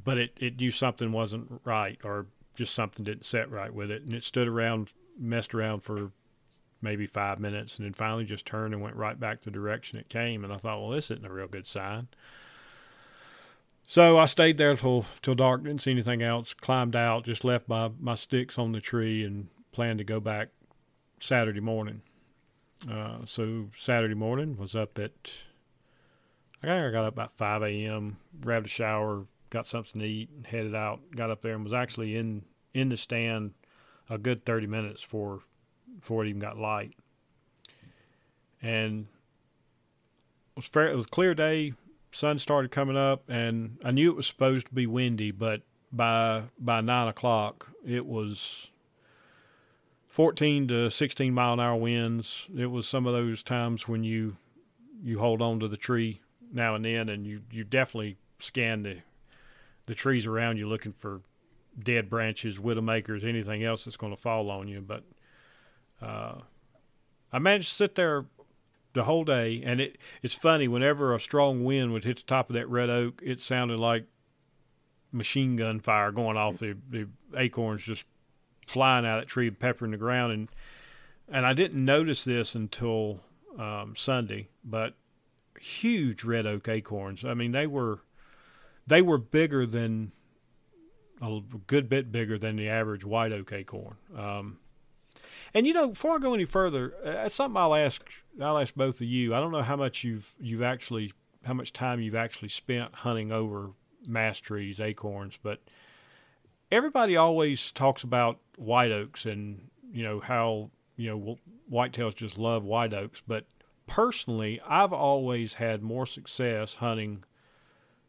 but 0.03 0.19
it, 0.19 0.37
it 0.39 0.59
knew 0.59 0.71
something 0.71 1.13
wasn't 1.13 1.61
right 1.65 1.99
or 2.05 2.27
just 2.55 2.75
something 2.75 3.05
didn't 3.05 3.25
set 3.25 3.51
right 3.51 3.73
with 3.73 3.91
it. 3.91 4.03
And 4.03 4.15
it 4.15 4.25
stood 4.25 4.49
around, 4.49 4.93
messed 5.19 5.55
around 5.55 5.81
for 5.81 6.13
maybe 6.83 7.07
five 7.07 7.41
minutes 7.41 7.79
and 7.79 7.87
then 7.87 7.95
finally 7.95 8.25
just 8.25 8.47
turned 8.47 8.75
and 8.75 8.83
went 8.83 8.97
right 8.97 9.19
back 9.19 9.43
the 9.43 9.51
direction 9.51 9.99
it 9.99 10.09
came. 10.09 10.45
And 10.45 10.53
I 10.53 10.57
thought, 10.57 10.81
well, 10.81 10.91
this 10.91 11.11
isn't 11.11 11.27
a 11.27 11.33
real 11.33 11.49
good 11.49 11.67
sign. 11.67 12.09
So 13.89 14.19
I 14.19 14.27
stayed 14.27 14.59
there 14.59 14.75
till 14.77 15.07
till 15.23 15.37
dark, 15.37 15.63
didn't 15.63 15.83
see 15.83 15.93
anything 15.93 16.21
else, 16.21 16.55
climbed 16.55 16.97
out, 16.97 17.25
just 17.25 17.45
left 17.45 17.69
my, 17.69 17.91
my 18.01 18.17
sticks 18.17 18.59
on 18.59 18.73
the 18.73 18.81
tree 18.81 19.25
and 19.25 19.49
planned 19.71 19.99
to 19.99 20.05
go 20.05 20.19
back 20.19 20.49
Saturday 21.21 21.61
morning. 21.61 22.03
Uh, 22.91 23.19
so 23.25 23.69
Saturday 23.77 24.15
morning 24.15 24.57
was 24.57 24.77
up 24.77 24.99
at 24.99 25.33
I 26.63 26.67
think 26.67 26.87
I 26.87 26.91
got 26.91 27.05
up 27.05 27.15
about 27.15 27.33
5 27.33 27.63
a.m. 27.63 28.19
Grabbed 28.41 28.67
a 28.67 28.69
shower, 28.69 29.25
got 29.51 29.67
something 29.67 30.01
to 30.01 30.07
eat, 30.07 30.31
and 30.35 30.47
headed 30.47 30.75
out. 30.75 31.01
Got 31.15 31.31
up 31.31 31.43
there 31.43 31.55
and 31.55 31.65
was 31.65 31.75
actually 31.75 32.17
in 32.17 32.45
in 32.75 32.89
the 32.89 32.97
stand 32.97 33.55
a 34.09 34.19
good 34.19 34.45
30 34.45 34.67
minutes 34.67 35.03
before 35.03 35.41
before 35.99 36.25
it 36.25 36.29
even 36.29 36.41
got 36.41 36.59
light. 36.59 36.95
And 38.63 39.07
it 40.57 40.57
was 40.57 40.67
fair. 40.67 40.89
It 40.89 40.97
was 40.97 41.07
clear 41.07 41.35
day. 41.35 41.75
Sun 42.13 42.39
started 42.39 42.71
coming 42.71 42.97
up, 42.97 43.29
and 43.29 43.79
I 43.85 43.91
knew 43.91 44.11
it 44.11 44.17
was 44.17 44.27
supposed 44.27 44.69
to 44.69 44.75
be 44.75 44.87
windy, 44.87 45.31
but 45.31 45.63
by 45.93 46.45
by 46.59 46.81
nine 46.81 47.09
o'clock 47.09 47.69
it 47.87 48.07
was 48.07 48.69
14 50.17 50.67
to 50.69 50.91
16 50.91 51.35
mile 51.35 51.53
an 51.53 51.61
hour 51.61 51.77
winds. 51.77 52.49
It 52.57 52.71
was 52.71 52.89
some 52.89 53.07
of 53.07 53.13
those 53.13 53.43
times 53.43 53.87
when 53.87 54.03
you 54.03 54.39
you 55.05 55.19
hold 55.19 55.43
on 55.43 55.61
to 55.61 55.69
the 55.69 55.77
tree 55.77 56.23
now 56.51 56.75
and 56.75 56.87
then, 56.87 57.11
and 57.11 57.27
you 57.27 57.43
you 57.51 57.65
definitely 57.65 58.17
scan 58.39 58.83
the 58.83 59.01
the 59.85 59.95
trees 59.95 60.27
around 60.27 60.57
you 60.57 60.67
looking 60.67 60.95
for 60.95 61.21
dead 61.79 62.09
branches, 62.09 62.57
widowmakers, 62.57 63.25
anything 63.25 63.63
else 63.63 63.85
that's 63.85 63.99
going 63.99 64.17
to 64.17 64.19
fall 64.19 64.51
on 64.51 64.69
you. 64.69 64.81
But 64.81 65.05
uh, 66.01 66.37
I 67.31 67.39
managed 67.39 67.69
to 67.69 67.75
sit 67.75 67.95
there 67.95 68.25
the 68.95 69.05
whole 69.05 69.25
day, 69.25 69.61
and 69.63 69.83
it 69.83 69.99
it's 70.23 70.33
funny. 70.33 70.67
Whenever 70.67 71.15
a 71.15 71.21
strong 71.21 71.63
wind 71.63 71.93
would 71.93 72.05
hit 72.05 72.17
the 72.17 72.23
top 72.23 72.49
of 72.49 72.55
that 72.55 72.71
red 72.71 72.89
oak, 72.89 73.21
it 73.23 73.43
sounded 73.43 73.79
like 73.79 74.07
machine 75.13 75.57
gun 75.57 75.79
fire 75.79 76.11
going 76.11 76.39
off. 76.39 76.57
The 76.57 76.75
the 76.89 77.07
acorns 77.37 77.83
just 77.83 78.07
flying 78.67 79.07
out 79.07 79.19
of 79.19 79.23
that 79.23 79.29
tree 79.29 79.49
and 79.49 79.59
peppering 79.59 79.93
the 79.93 79.97
ground 79.97 80.33
and 80.33 80.49
and 81.29 81.45
I 81.45 81.55
didn't 81.55 81.85
notice 81.85 82.25
this 82.25 82.55
until 82.55 83.21
um, 83.59 83.95
Sunday, 83.97 84.49
but 84.65 84.95
huge 85.61 86.25
red 86.25 86.47
oak 86.47 86.69
acorns. 86.69 87.25
I 87.25 87.35
mean, 87.35 87.53
they 87.53 87.67
were 87.67 88.01
they 88.87 89.03
were 89.03 89.19
bigger 89.19 89.67
than 89.67 90.13
a 91.21 91.41
good 91.67 91.89
bit 91.89 92.13
bigger 92.13 92.39
than 92.39 92.57
the 92.57 92.69
average 92.69 93.05
white 93.05 93.33
oak 93.33 93.53
acorn. 93.53 93.97
Um, 94.17 94.59
and 95.55 95.67
you 95.67 95.73
know, 95.73 95.89
before 95.89 96.17
I 96.17 96.19
go 96.19 96.35
any 96.35 96.45
further, 96.45 96.95
that's 97.03 97.35
something 97.35 97.57
I'll 97.57 97.75
ask. 97.75 98.05
I'll 98.41 98.59
ask 98.59 98.75
both 98.75 99.01
of 99.01 99.07
you. 99.07 99.35
I 99.35 99.41
don't 99.41 99.53
know 99.53 99.63
how 99.63 99.77
much 99.77 100.05
you've 100.05 100.33
you've 100.39 100.63
actually 100.63 101.13
how 101.45 101.55
much 101.55 101.73
time 101.73 102.01
you've 102.01 102.15
actually 102.15 102.49
spent 102.49 102.95
hunting 102.97 103.33
over 103.33 103.71
mass 104.07 104.39
trees, 104.39 104.81
acorns, 104.81 105.39
but 105.43 105.61
everybody 106.71 107.17
always 107.17 107.73
talks 107.73 108.03
about 108.03 108.39
white 108.57 108.91
oaks 108.91 109.25
and 109.25 109.69
you 109.93 110.03
know 110.03 110.21
how 110.21 110.71
you 110.97 111.11
know 111.11 111.39
whitetails 111.71 112.15
just 112.15 112.39
love 112.39 112.65
white 112.65 112.93
oaks, 112.93 113.23
but 113.27 113.47
personally, 113.87 114.61
I've 114.67 114.93
always 114.93 115.55
had 115.55 115.83
more 115.83 116.07
success 116.07 116.77
hunting 116.77 117.25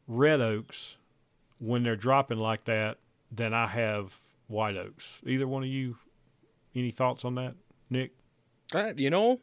red 0.07 0.41
oaks 0.41 0.95
when 1.60 1.83
they're 1.83 1.95
dropping 1.95 2.39
like 2.39 2.65
that 2.65 2.97
than 3.31 3.53
I 3.53 3.67
have 3.67 4.17
white 4.47 4.75
oaks. 4.75 5.19
Either 5.25 5.47
one 5.47 5.63
of 5.63 5.69
you, 5.69 5.97
any 6.75 6.91
thoughts 6.91 7.25
on 7.25 7.36
that, 7.36 7.55
Nick? 7.89 8.12
Uh, 8.73 8.93
you 8.95 9.10
know, 9.10 9.41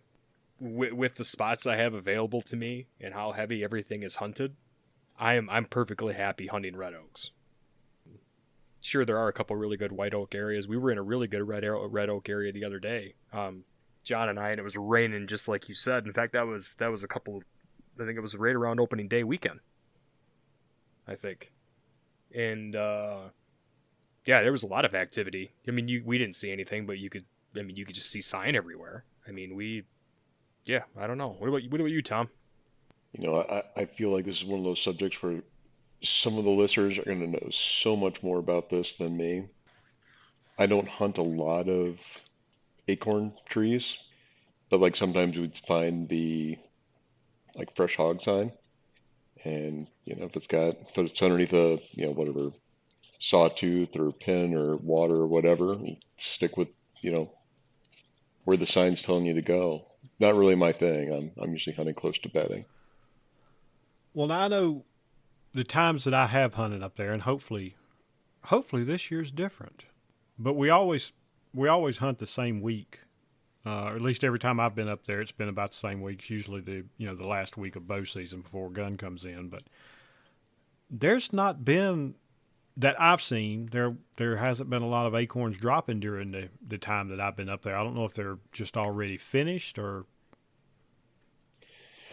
with, 0.60 0.92
with 0.92 1.14
the 1.16 1.24
spots 1.24 1.66
I 1.66 1.76
have 1.76 1.94
available 1.94 2.40
to 2.42 2.56
me 2.56 2.86
and 3.00 3.14
how 3.14 3.32
heavy 3.32 3.62
everything 3.64 4.02
is 4.02 4.16
hunted, 4.16 4.54
I 5.18 5.34
am 5.34 5.48
I'm 5.50 5.66
perfectly 5.66 6.14
happy 6.14 6.46
hunting 6.46 6.76
red 6.76 6.94
oaks 6.94 7.30
sure 8.85 9.05
there 9.05 9.18
are 9.18 9.29
a 9.29 9.33
couple 9.33 9.57
really 9.57 9.79
good 9.79 9.92
white 9.92 10.12
oak 10.12 10.35
areas. 10.35 10.68
We 10.68 10.77
were 10.77 10.90
in 10.90 10.99
a 10.99 11.03
really 11.03 11.27
good 11.27 11.42
red 11.49 11.64
red 11.64 12.11
oak 12.11 12.29
area 12.29 12.53
the 12.53 12.64
other 12.64 12.79
day. 12.79 13.14
Um, 13.33 13.64
John 14.03 14.29
and 14.29 14.38
I, 14.38 14.51
and 14.51 14.61
it 14.61 14.62
was 14.62 14.77
raining 14.77 15.27
just 15.27 15.49
like 15.49 15.68
you 15.68 15.75
said. 15.75 16.05
In 16.05 16.12
fact, 16.12 16.35
that 16.35 16.47
was 16.47 16.75
that 16.79 16.90
was 16.90 17.03
a 17.03 17.09
couple. 17.09 17.42
I 17.99 18.05
think 18.05 18.18
it 18.18 18.20
was 18.20 18.37
right 18.37 18.55
around 18.55 18.81
opening 18.81 19.09
day 19.09 19.25
weekend. 19.25 19.61
I 21.09 21.14
think, 21.14 21.53
and 22.35 22.77
uh, 22.77 23.20
yeah, 24.27 24.42
there 24.42 24.53
was 24.53 24.62
a 24.62 24.68
lot 24.68 24.85
of 24.85 24.94
activity. 24.94 25.55
I 25.66 25.70
mean, 25.70 25.88
you 25.88 26.03
we 26.05 26.18
didn't 26.18 26.35
see 26.35 26.53
anything, 26.53 26.87
but 26.87 26.99
you 26.99 27.09
could. 27.09 27.25
I 27.57 27.62
mean, 27.62 27.77
you 27.77 27.87
could 27.87 27.94
just 27.94 28.11
see 28.11 28.20
sign 28.20 28.55
everywhere. 28.55 29.05
I 29.27 29.31
mean, 29.31 29.57
we. 29.57 29.85
Yeah, 30.66 30.83
I 30.99 31.07
don't 31.07 31.18
know. 31.18 31.37
What 31.38 31.49
about 31.49 31.62
you? 31.62 31.70
what 31.70 31.81
about 31.81 31.90
you, 31.90 32.03
Tom? 32.03 32.29
You 33.12 33.29
know, 33.29 33.37
I, 33.37 33.62
I 33.77 33.85
feel 33.87 34.11
like 34.11 34.25
this 34.25 34.38
is 34.38 34.44
one 34.44 34.59
of 34.59 34.64
those 34.64 34.83
subjects 34.83 35.23
where 35.23 35.42
some 36.04 36.38
of 36.38 36.44
the 36.44 36.50
listeners 36.50 36.98
are 36.98 37.04
going 37.04 37.20
to 37.20 37.26
know 37.26 37.50
so 37.50 37.96
much 37.96 38.22
more 38.22 38.38
about 38.38 38.70
this 38.70 38.96
than 38.96 39.16
me. 39.16 39.48
I 40.58 40.66
don't 40.66 40.86
hunt 40.86 41.18
a 41.18 41.22
lot 41.22 41.68
of 41.68 42.00
acorn 42.86 43.32
trees, 43.48 44.04
but 44.70 44.80
like 44.80 44.96
sometimes 44.96 45.38
we'd 45.38 45.56
find 45.58 46.08
the 46.08 46.58
like 47.56 47.74
fresh 47.74 47.96
hog 47.96 48.20
sign, 48.20 48.52
and 49.44 49.86
you 50.04 50.14
know 50.14 50.26
if 50.26 50.36
it's 50.36 50.46
got 50.46 50.76
if 50.80 50.98
it's 50.98 51.22
underneath 51.22 51.52
a 51.52 51.80
you 51.92 52.06
know 52.06 52.12
whatever 52.12 52.50
sawtooth 53.18 53.96
or 53.96 54.12
pin 54.12 54.54
or 54.54 54.76
water 54.76 55.16
or 55.16 55.26
whatever, 55.26 55.78
stick 56.18 56.56
with 56.56 56.68
you 57.00 57.10
know 57.10 57.30
where 58.44 58.56
the 58.56 58.66
sign's 58.66 59.02
telling 59.02 59.26
you 59.26 59.34
to 59.34 59.42
go. 59.42 59.84
Not 60.20 60.36
really 60.36 60.54
my 60.54 60.72
thing. 60.72 61.12
I'm 61.12 61.32
I'm 61.42 61.52
usually 61.52 61.74
hunting 61.74 61.94
close 61.94 62.18
to 62.20 62.28
bedding. 62.28 62.64
Well, 64.12 64.28
now 64.28 64.42
I 64.42 64.48
know 64.48 64.84
the 65.54 65.64
times 65.64 66.04
that 66.04 66.12
I 66.12 66.26
have 66.26 66.54
hunted 66.54 66.82
up 66.82 66.96
there, 66.96 67.12
and 67.12 67.22
hopefully, 67.22 67.76
hopefully 68.46 68.84
this 68.84 69.10
year's 69.10 69.30
different. 69.30 69.84
But 70.38 70.54
we 70.54 70.68
always 70.68 71.12
we 71.54 71.68
always 71.68 71.98
hunt 71.98 72.18
the 72.18 72.26
same 72.26 72.60
week. 72.60 73.00
Uh, 73.66 73.84
or 73.84 73.96
at 73.96 74.02
least 74.02 74.22
every 74.22 74.38
time 74.38 74.60
I've 74.60 74.74
been 74.74 74.90
up 74.90 75.06
there, 75.06 75.22
it's 75.22 75.32
been 75.32 75.48
about 75.48 75.70
the 75.70 75.78
same 75.78 76.02
week. 76.02 76.18
It's 76.18 76.28
usually 76.28 76.60
the 76.60 76.84
you 76.98 77.06
know 77.06 77.14
the 77.14 77.26
last 77.26 77.56
week 77.56 77.76
of 77.76 77.86
bow 77.86 78.04
season 78.04 78.42
before 78.42 78.68
gun 78.68 78.96
comes 78.96 79.24
in. 79.24 79.48
But 79.48 79.62
there's 80.90 81.32
not 81.32 81.64
been 81.64 82.16
that 82.76 83.00
I've 83.00 83.22
seen 83.22 83.68
there. 83.70 83.96
There 84.18 84.36
hasn't 84.36 84.68
been 84.68 84.82
a 84.82 84.88
lot 84.88 85.06
of 85.06 85.14
acorns 85.14 85.56
dropping 85.56 86.00
during 86.00 86.32
the 86.32 86.48
the 86.66 86.78
time 86.78 87.08
that 87.08 87.20
I've 87.20 87.36
been 87.36 87.48
up 87.48 87.62
there. 87.62 87.76
I 87.76 87.84
don't 87.84 87.94
know 87.94 88.04
if 88.04 88.14
they're 88.14 88.38
just 88.52 88.76
already 88.76 89.16
finished 89.16 89.78
or 89.78 90.04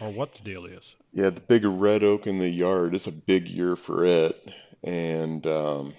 or 0.00 0.10
what 0.10 0.34
the 0.34 0.42
deal 0.42 0.64
is. 0.64 0.94
Yeah, 1.12 1.30
the 1.30 1.40
big 1.40 1.64
red 1.64 2.02
oak 2.02 2.26
in 2.26 2.38
the 2.38 2.48
yard. 2.48 2.94
It's 2.94 3.06
a 3.06 3.12
big 3.12 3.46
year 3.48 3.76
for 3.76 4.04
it, 4.04 4.36
and 4.82 5.46
um, 5.46 5.94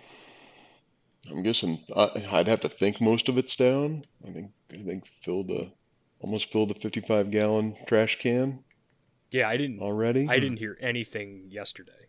I'm 1.30 1.44
guessing 1.44 1.80
I, 1.96 2.10
I'd 2.32 2.48
have 2.48 2.62
to 2.62 2.70
think 2.70 3.00
most 3.00 3.30
of 3.30 3.38
it's 3.38 3.56
down. 3.56 4.04
I 4.28 4.32
think 4.32 4.52
I 4.74 4.78
think 4.82 5.06
filled 5.24 5.52
a 5.52 5.72
almost 6.20 6.52
filled 6.52 6.72
a 6.72 6.74
55 6.80 7.32
gallon 7.32 7.76
trash 7.86 8.20
can 8.20 8.64
Yeah, 9.32 9.50
I 9.50 9.58
didn't. 9.58 9.80
already. 9.82 10.28
I 10.28 10.40
didn't 10.40 10.58
hear 10.58 10.78
anything 10.82 11.46
yesterday, 11.50 12.08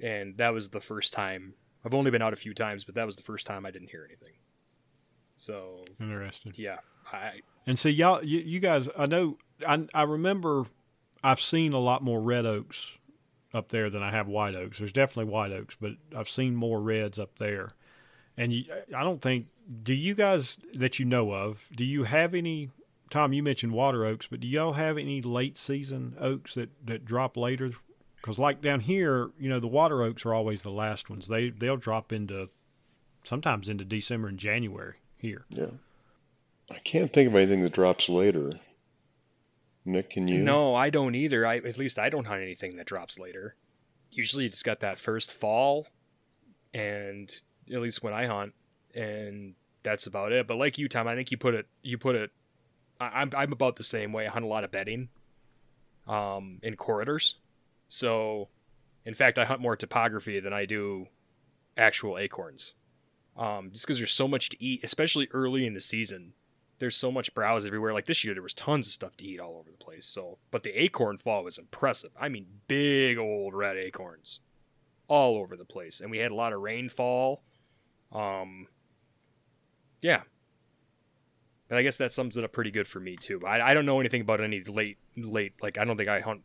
and 0.00 0.36
that 0.38 0.52
was 0.52 0.70
the 0.70 0.80
first 0.80 1.12
time. 1.12 1.54
I've 1.84 1.94
only 1.94 2.10
been 2.10 2.22
out 2.22 2.32
a 2.32 2.36
few 2.36 2.54
times, 2.54 2.84
but 2.84 2.94
that 2.96 3.06
was 3.06 3.16
the 3.16 3.22
first 3.22 3.46
time 3.46 3.64
I 3.64 3.70
didn't 3.70 3.90
hear 3.90 4.04
anything. 4.04 4.34
So 5.36 5.84
Interesting. 6.00 6.52
yeah, 6.56 6.78
I 7.12 7.40
And 7.66 7.78
see, 7.78 7.90
y'all, 7.90 8.22
you, 8.22 8.40
you 8.40 8.60
guys, 8.60 8.88
I 8.98 9.06
know, 9.06 9.38
I, 9.66 9.86
I 9.94 10.02
remember 10.02 10.66
I've 11.22 11.40
seen 11.40 11.72
a 11.72 11.78
lot 11.78 12.02
more 12.02 12.20
red 12.20 12.46
oaks 12.46 12.98
up 13.52 13.70
there 13.70 13.90
than 13.90 14.02
I 14.02 14.10
have 14.10 14.28
white 14.28 14.54
oaks. 14.54 14.78
There's 14.78 14.92
definitely 14.92 15.32
white 15.32 15.52
oaks, 15.52 15.76
but 15.80 15.92
I've 16.16 16.28
seen 16.28 16.54
more 16.54 16.80
reds 16.80 17.18
up 17.18 17.38
there. 17.38 17.72
And 18.36 18.52
you, 18.52 18.64
I 18.96 19.02
don't 19.02 19.20
think, 19.20 19.46
do 19.82 19.94
you 19.94 20.14
guys 20.14 20.58
that 20.74 20.98
you 20.98 21.04
know 21.04 21.32
of, 21.32 21.68
do 21.74 21.84
you 21.84 22.04
have 22.04 22.34
any, 22.34 22.70
Tom, 23.10 23.32
you 23.32 23.42
mentioned 23.42 23.72
water 23.72 24.04
oaks, 24.04 24.28
but 24.28 24.40
do 24.40 24.46
y'all 24.46 24.74
have 24.74 24.96
any 24.96 25.20
late 25.22 25.58
season 25.58 26.14
oaks 26.20 26.54
that, 26.54 26.70
that 26.86 27.04
drop 27.04 27.36
later? 27.36 27.72
Because 28.16 28.38
like 28.38 28.60
down 28.60 28.80
here, 28.80 29.30
you 29.40 29.48
know, 29.48 29.58
the 29.58 29.66
water 29.66 30.02
oaks 30.02 30.24
are 30.24 30.34
always 30.34 30.62
the 30.62 30.70
last 30.70 31.10
ones. 31.10 31.26
They, 31.26 31.50
they'll 31.50 31.76
drop 31.76 32.12
into, 32.12 32.50
sometimes 33.24 33.68
into 33.68 33.84
December 33.84 34.28
and 34.28 34.38
January 34.38 34.96
here. 35.16 35.44
Yeah, 35.48 35.70
I 36.70 36.78
can't 36.78 37.12
think 37.12 37.28
of 37.28 37.34
anything 37.34 37.62
that 37.64 37.72
drops 37.72 38.08
later. 38.08 38.52
Nick, 39.88 40.10
can 40.10 40.28
you? 40.28 40.42
no, 40.42 40.74
I 40.74 40.90
don't 40.90 41.14
either. 41.14 41.46
I 41.46 41.56
at 41.56 41.78
least 41.78 41.98
I 41.98 42.08
don't 42.08 42.26
hunt 42.26 42.42
anything 42.42 42.76
that 42.76 42.86
drops 42.86 43.18
later. 43.18 43.56
Usually, 44.10 44.46
it's 44.46 44.62
got 44.62 44.80
that 44.80 44.98
first 44.98 45.32
fall, 45.32 45.88
and 46.74 47.30
at 47.72 47.80
least 47.80 48.02
when 48.02 48.12
I 48.12 48.26
hunt, 48.26 48.54
and 48.94 49.54
that's 49.82 50.06
about 50.06 50.32
it. 50.32 50.46
But 50.46 50.58
like 50.58 50.78
you, 50.78 50.88
Tom, 50.88 51.08
I 51.08 51.14
think 51.14 51.30
you 51.30 51.36
put 51.36 51.54
it. 51.54 51.66
You 51.82 51.98
put 51.98 52.14
it. 52.14 52.30
I, 53.00 53.06
I'm 53.06 53.30
I'm 53.36 53.52
about 53.52 53.76
the 53.76 53.84
same 53.84 54.12
way. 54.12 54.26
I 54.26 54.30
hunt 54.30 54.44
a 54.44 54.48
lot 54.48 54.64
of 54.64 54.70
bedding, 54.70 55.08
um, 56.06 56.58
in 56.62 56.76
corridors. 56.76 57.36
So, 57.88 58.48
in 59.04 59.14
fact, 59.14 59.38
I 59.38 59.44
hunt 59.44 59.60
more 59.60 59.76
topography 59.76 60.40
than 60.40 60.52
I 60.52 60.66
do 60.66 61.06
actual 61.76 62.18
acorns. 62.18 62.74
Um, 63.36 63.70
just 63.72 63.86
because 63.86 63.98
there's 63.98 64.12
so 64.12 64.28
much 64.28 64.50
to 64.50 64.62
eat, 64.62 64.80
especially 64.82 65.28
early 65.32 65.64
in 65.64 65.74
the 65.74 65.80
season. 65.80 66.34
There's 66.78 66.96
so 66.96 67.10
much 67.10 67.34
browse 67.34 67.64
everywhere. 67.66 67.92
Like 67.92 68.06
this 68.06 68.24
year, 68.24 68.34
there 68.34 68.42
was 68.42 68.54
tons 68.54 68.86
of 68.86 68.92
stuff 68.92 69.16
to 69.16 69.24
eat 69.24 69.40
all 69.40 69.56
over 69.58 69.70
the 69.70 69.76
place. 69.76 70.06
So, 70.06 70.38
but 70.50 70.62
the 70.62 70.70
acorn 70.80 71.18
fall 71.18 71.44
was 71.44 71.58
impressive. 71.58 72.10
I 72.18 72.28
mean, 72.28 72.46
big 72.68 73.18
old 73.18 73.54
red 73.54 73.76
acorns, 73.76 74.40
all 75.08 75.36
over 75.36 75.56
the 75.56 75.64
place, 75.64 76.00
and 76.00 76.10
we 76.10 76.18
had 76.18 76.30
a 76.30 76.36
lot 76.36 76.52
of 76.52 76.60
rainfall. 76.60 77.42
Um, 78.12 78.68
yeah, 80.00 80.22
and 81.68 81.78
I 81.78 81.82
guess 81.82 81.96
that 81.98 82.12
sums 82.12 82.36
it 82.36 82.44
up 82.44 82.52
pretty 82.52 82.70
good 82.70 82.86
for 82.86 83.00
me 83.00 83.16
too. 83.16 83.40
I, 83.46 83.70
I 83.70 83.74
don't 83.74 83.86
know 83.86 84.00
anything 84.00 84.20
about 84.20 84.40
any 84.40 84.62
late 84.62 84.98
late 85.16 85.54
like 85.60 85.78
I 85.78 85.84
don't 85.84 85.96
think 85.96 86.08
I 86.08 86.20
hunt 86.20 86.42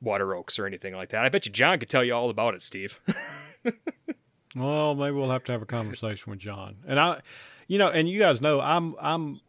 water 0.00 0.34
oaks 0.34 0.58
or 0.58 0.66
anything 0.66 0.94
like 0.94 1.10
that. 1.10 1.24
I 1.24 1.28
bet 1.28 1.46
you 1.46 1.52
John 1.52 1.78
could 1.78 1.88
tell 1.88 2.04
you 2.04 2.12
all 2.14 2.30
about 2.30 2.54
it, 2.54 2.62
Steve. 2.62 3.00
Well, 4.56 4.94
maybe 4.94 5.12
we'll 5.12 5.30
have 5.30 5.44
to 5.44 5.52
have 5.52 5.62
a 5.62 5.66
conversation 5.66 6.30
with 6.30 6.40
John. 6.40 6.76
And 6.86 6.98
I, 6.98 7.20
you 7.68 7.78
know, 7.78 7.88
and 7.88 8.08
you 8.08 8.18
guys 8.18 8.40
know 8.40 8.60
I'm 8.60 8.96
I'm 9.00 9.40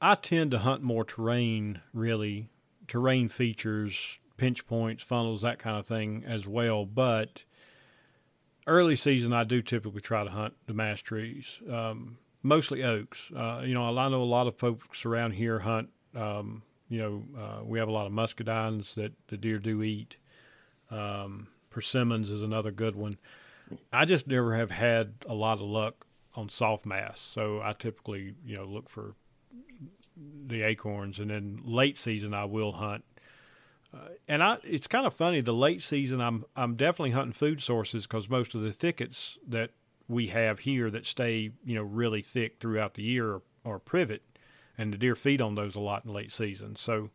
I 0.00 0.16
tend 0.16 0.50
to 0.50 0.58
hunt 0.58 0.82
more 0.82 1.04
terrain, 1.04 1.82
really, 1.92 2.48
terrain 2.88 3.28
features, 3.28 4.18
pinch 4.38 4.66
points, 4.66 5.04
funnels, 5.04 5.42
that 5.42 5.58
kind 5.58 5.78
of 5.78 5.86
thing 5.86 6.24
as 6.26 6.48
well. 6.48 6.86
But 6.86 7.44
early 8.66 8.96
season, 8.96 9.32
I 9.32 9.44
do 9.44 9.60
typically 9.62 10.00
try 10.00 10.24
to 10.24 10.30
hunt 10.30 10.54
the 10.66 10.72
mass 10.72 11.00
trees, 11.00 11.60
um, 11.70 12.16
mostly 12.42 12.82
oaks. 12.82 13.30
Uh, 13.36 13.62
you 13.64 13.74
know, 13.74 13.96
I 13.96 14.08
know 14.08 14.22
a 14.22 14.24
lot 14.24 14.46
of 14.46 14.56
folks 14.56 15.04
around 15.04 15.32
here 15.32 15.60
hunt. 15.60 15.90
Um, 16.16 16.62
you 16.88 16.98
know, 16.98 17.24
uh, 17.38 17.64
we 17.64 17.78
have 17.78 17.88
a 17.88 17.92
lot 17.92 18.06
of 18.06 18.12
muscadines 18.12 18.94
that 18.94 19.12
the 19.28 19.36
deer 19.36 19.58
do 19.58 19.82
eat. 19.82 20.16
Um, 20.90 21.48
persimmons 21.68 22.30
is 22.30 22.42
another 22.42 22.72
good 22.72 22.96
one. 22.96 23.18
I 23.92 24.06
just 24.06 24.26
never 24.26 24.56
have 24.56 24.72
had 24.72 25.12
a 25.28 25.34
lot 25.34 25.58
of 25.58 25.60
luck 25.60 26.06
on 26.34 26.48
soft 26.48 26.86
mass, 26.86 27.20
so 27.20 27.60
I 27.62 27.72
typically 27.72 28.34
you 28.44 28.56
know 28.56 28.64
look 28.64 28.88
for 28.88 29.14
the 30.46 30.62
acorns, 30.62 31.18
and 31.18 31.30
then 31.30 31.60
late 31.64 31.96
season 31.96 32.34
I 32.34 32.44
will 32.44 32.72
hunt. 32.72 33.04
Uh, 33.92 34.10
and 34.28 34.42
I, 34.42 34.58
it's 34.62 34.86
kind 34.86 35.06
of 35.06 35.14
funny. 35.14 35.40
The 35.40 35.52
late 35.52 35.82
season, 35.82 36.20
I'm 36.20 36.44
I'm 36.56 36.76
definitely 36.76 37.10
hunting 37.10 37.32
food 37.32 37.60
sources 37.60 38.06
because 38.06 38.28
most 38.28 38.54
of 38.54 38.62
the 38.62 38.72
thickets 38.72 39.38
that 39.46 39.70
we 40.08 40.28
have 40.28 40.60
here 40.60 40.90
that 40.90 41.06
stay 41.06 41.50
you 41.64 41.74
know 41.74 41.82
really 41.82 42.22
thick 42.22 42.58
throughout 42.60 42.94
the 42.94 43.02
year 43.02 43.34
are, 43.34 43.42
are 43.64 43.78
privet, 43.78 44.22
and 44.78 44.92
the 44.92 44.98
deer 44.98 45.16
feed 45.16 45.42
on 45.42 45.54
those 45.54 45.74
a 45.74 45.80
lot 45.80 46.04
in 46.04 46.12
late 46.12 46.32
season. 46.32 46.76
So 46.76 47.10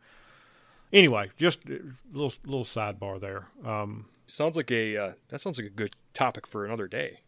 anyway, 0.91 1.31
just 1.37 1.59
a 1.69 1.79
little 2.11 2.33
little 2.45 2.65
sidebar 2.65 3.19
there. 3.19 3.47
Um, 3.63 4.07
sounds 4.27 4.57
like 4.57 4.71
a 4.71 4.97
uh, 4.97 5.11
that 5.29 5.39
sounds 5.39 5.57
like 5.57 5.67
a 5.67 5.71
good 5.71 5.95
topic 6.13 6.45
for 6.47 6.65
another 6.65 6.87
day. 6.87 7.21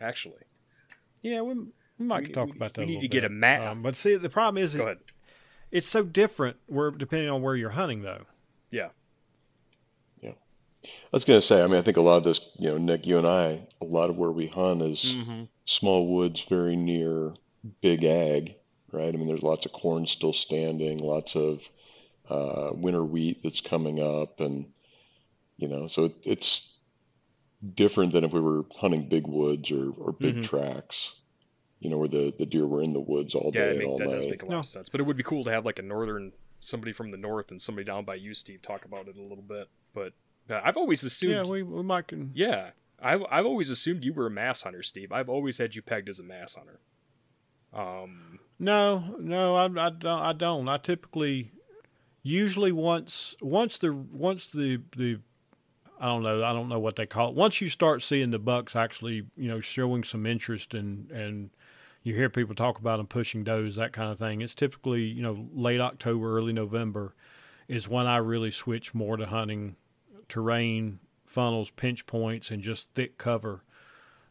Actually, 0.00 0.44
Yeah, 1.22 1.40
we, 1.42 1.54
we 1.54 2.06
might 2.06 2.28
We- 2.28 2.32
talk 2.32 2.46
we- 2.46 2.52
about 2.56 2.74
that. 2.74 2.80
we 2.80 2.84
a 2.84 2.86
need 2.86 2.94
little 2.94 3.08
to 3.08 3.08
get 3.08 3.24
a 3.24 3.28
map. 3.28 3.62
Um, 3.62 3.82
but 3.82 3.96
see, 3.96 4.16
the 4.16 4.28
problem 4.28 4.62
is 4.62 4.74
it, 4.74 4.98
it's 5.70 5.88
so 5.88 6.02
different. 6.04 6.56
Where 6.66 6.90
depending 6.90 7.30
on 7.30 7.42
where 7.42 7.56
you're 7.56 7.70
hunting, 7.70 8.02
though. 8.02 8.24
Yeah. 8.70 8.88
Yeah, 10.22 10.32
I 10.84 10.88
was 11.12 11.24
gonna 11.24 11.42
say. 11.42 11.62
I 11.62 11.66
mean, 11.66 11.76
I 11.76 11.82
think 11.82 11.96
a 11.96 12.02
lot 12.02 12.18
of 12.18 12.24
this, 12.24 12.40
you 12.58 12.68
know, 12.68 12.78
Nick, 12.78 13.06
you 13.06 13.18
and 13.18 13.26
I, 13.26 13.66
a 13.80 13.84
lot 13.84 14.10
of 14.10 14.16
where 14.16 14.30
we 14.30 14.46
hunt 14.46 14.82
is 14.82 15.04
mm-hmm. 15.04 15.44
small 15.64 16.06
woods, 16.06 16.40
very 16.42 16.76
near 16.76 17.34
big 17.80 18.04
ag, 18.04 18.54
right? 18.92 19.12
I 19.12 19.16
mean, 19.16 19.26
there's 19.26 19.42
lots 19.42 19.66
of 19.66 19.72
corn 19.72 20.06
still 20.06 20.32
standing, 20.32 20.98
lots 20.98 21.34
of 21.34 21.68
uh, 22.28 22.70
winter 22.72 23.04
wheat 23.04 23.42
that's 23.42 23.60
coming 23.60 24.00
up, 24.00 24.40
and 24.40 24.66
you 25.56 25.66
know, 25.68 25.88
so 25.88 26.04
it, 26.04 26.14
it's 26.24 26.68
different 27.74 28.12
than 28.12 28.24
if 28.24 28.32
we 28.32 28.40
were 28.40 28.64
hunting 28.80 29.08
big 29.08 29.26
woods 29.26 29.70
or, 29.70 29.90
or 29.92 30.12
big 30.12 30.36
Mhm. 30.36 30.44
tracks, 30.44 31.20
you 31.80 31.90
know, 31.90 31.98
where 31.98 32.08
the, 32.08 32.32
the 32.38 32.46
deer 32.46 32.66
were 32.66 32.82
in 32.82 32.92
the 32.92 33.00
woods 33.00 33.34
all 33.34 33.50
yeah, 33.54 33.62
day 33.64 33.70
it 33.70 33.76
and 33.78 33.84
all 33.86 33.98
that 33.98 34.10
does 34.10 34.22
night. 34.24 34.30
make 34.30 34.42
a 34.42 34.46
lot 34.46 34.52
No. 34.52 34.58
of 34.60 34.66
sense. 34.66 34.88
But 34.88 35.00
it 35.00 35.04
would 35.04 35.16
be 35.16 35.22
cool 35.22 35.44
to 35.44 35.50
have 35.50 35.64
like 35.64 35.78
a 35.78 35.82
northern 35.82 36.32
somebody 36.60 36.92
from 36.92 37.10
the 37.10 37.16
north 37.16 37.50
and 37.50 37.60
somebody 37.62 37.84
down 37.84 38.04
by 38.04 38.14
you, 38.16 38.34
Steve, 38.34 38.62
talk 38.62 38.84
about 38.84 39.06
it 39.08 39.16
a 39.16 39.22
little 39.22 39.44
bit. 39.44 39.68
But 39.94 40.12
uh, 40.50 40.60
I've 40.64 40.76
always 40.76 41.02
assumed, 41.04 41.32
Yeah, 41.32 41.44
we 41.44 41.62
we 41.62 41.82
might 41.82 42.08
can. 42.08 42.30
yeah, 42.34 42.70
I've 43.00 43.22
I've 43.30 43.46
always 43.46 43.70
assumed 43.70 44.04
you 44.04 44.12
were 44.12 44.26
a 44.26 44.30
mass 44.30 44.62
hunter, 44.62 44.82
Steve. 44.82 45.12
I've 45.12 45.28
always 45.28 45.58
had 45.58 45.74
you 45.76 45.82
pegged 45.82 46.08
as 46.08 46.18
a 46.18 46.24
mass 46.24 46.54
hunter. 46.56 46.80
Um, 47.72 48.40
No, 48.58 49.16
no, 49.20 49.54
I, 49.56 49.64
I 49.66 49.90
don't. 49.90 50.04
I 50.06 50.32
don't. 50.32 50.68
I 50.68 50.78
typically, 50.78 51.52
usually 52.22 52.72
once 52.72 53.36
once 53.40 53.78
the 53.78 53.92
once 53.92 54.48
the 54.48 54.80
the, 54.96 55.20
I 56.00 56.06
don't 56.06 56.22
know. 56.22 56.44
I 56.44 56.52
don't 56.52 56.68
know 56.68 56.78
what 56.78 56.96
they 56.96 57.06
call 57.06 57.30
it. 57.30 57.34
Once 57.34 57.60
you 57.60 57.68
start 57.68 58.02
seeing 58.02 58.30
the 58.30 58.38
bucks 58.38 58.76
actually, 58.76 59.26
you 59.36 59.48
know, 59.48 59.60
showing 59.60 60.04
some 60.04 60.26
interest 60.26 60.74
and 60.74 61.10
and 61.10 61.50
you 62.02 62.14
hear 62.14 62.30
people 62.30 62.54
talk 62.54 62.78
about 62.78 62.98
them 62.98 63.06
pushing 63.06 63.44
does 63.44 63.76
that 63.76 63.92
kind 63.92 64.10
of 64.10 64.18
thing. 64.18 64.40
It's 64.40 64.54
typically 64.54 65.02
you 65.02 65.22
know 65.22 65.48
late 65.52 65.80
October, 65.80 66.36
early 66.36 66.52
November, 66.52 67.14
is 67.66 67.88
when 67.88 68.06
I 68.06 68.18
really 68.18 68.50
switch 68.50 68.94
more 68.94 69.16
to 69.16 69.26
hunting 69.26 69.76
terrain, 70.28 71.00
funnels, 71.24 71.70
pinch 71.70 72.06
points, 72.06 72.50
and 72.50 72.62
just 72.62 72.90
thick 72.94 73.18
cover. 73.18 73.62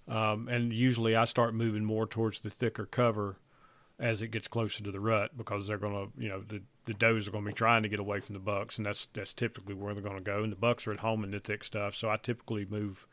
Um, 0.08 0.48
and 0.48 0.72
usually 0.72 1.16
I 1.16 1.26
start 1.26 1.54
moving 1.54 1.84
more 1.84 2.08
towards 2.08 2.40
the 2.40 2.50
thicker 2.50 2.86
cover 2.86 3.38
as 4.00 4.22
it 4.22 4.28
gets 4.30 4.48
closer 4.48 4.84
to 4.84 4.92
the 4.92 5.00
rut 5.00 5.36
because 5.36 5.68
they're 5.68 5.78
going 5.78 5.94
to, 5.94 6.22
you 6.22 6.30
know, 6.30 6.42
the, 6.48 6.62
the 6.86 6.94
does 6.94 7.28
are 7.28 7.32
going 7.32 7.44
to 7.44 7.50
be 7.50 7.54
trying 7.54 7.82
to 7.84 7.90
get 7.90 8.00
away 8.00 8.20
from 8.20 8.34
the 8.34 8.40
bucks, 8.40 8.78
and 8.78 8.86
that's 8.86 9.08
that's 9.14 9.34
typically 9.34 9.74
where 9.74 9.94
they're 9.94 10.04
going 10.04 10.18
to 10.18 10.22
go. 10.22 10.44
And 10.44 10.52
the 10.52 10.58
bucks 10.58 10.86
are 10.88 10.94
at 10.94 11.00
home 11.00 11.24
in 11.24 11.32
the 11.32 11.40
thick 11.40 11.64
stuff, 11.64 11.96
so 11.96 12.10
I 12.10 12.18
typically 12.18 12.66
move, 12.70 13.08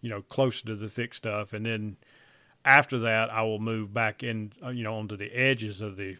you 0.00 0.10
know, 0.10 0.22
closer 0.22 0.66
to 0.66 0.76
the 0.76 0.88
thick 0.88 1.14
stuff, 1.14 1.52
and 1.52 1.64
then 1.64 1.96
after 2.64 2.98
that 2.98 3.32
I 3.32 3.42
will 3.42 3.60
move 3.60 3.94
back 3.94 4.22
in, 4.24 4.52
uh, 4.64 4.70
you 4.70 4.82
know, 4.82 4.96
onto 4.96 5.16
the 5.16 5.30
edges 5.32 5.80
of 5.80 5.96
the 5.96 6.16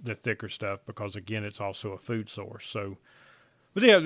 the 0.00 0.14
thicker 0.14 0.48
stuff 0.48 0.80
because 0.86 1.16
again 1.16 1.42
it's 1.42 1.60
also 1.60 1.92
a 1.92 1.98
food 1.98 2.28
source. 2.28 2.66
So, 2.66 2.98
but 3.74 3.82
yeah, 3.82 3.98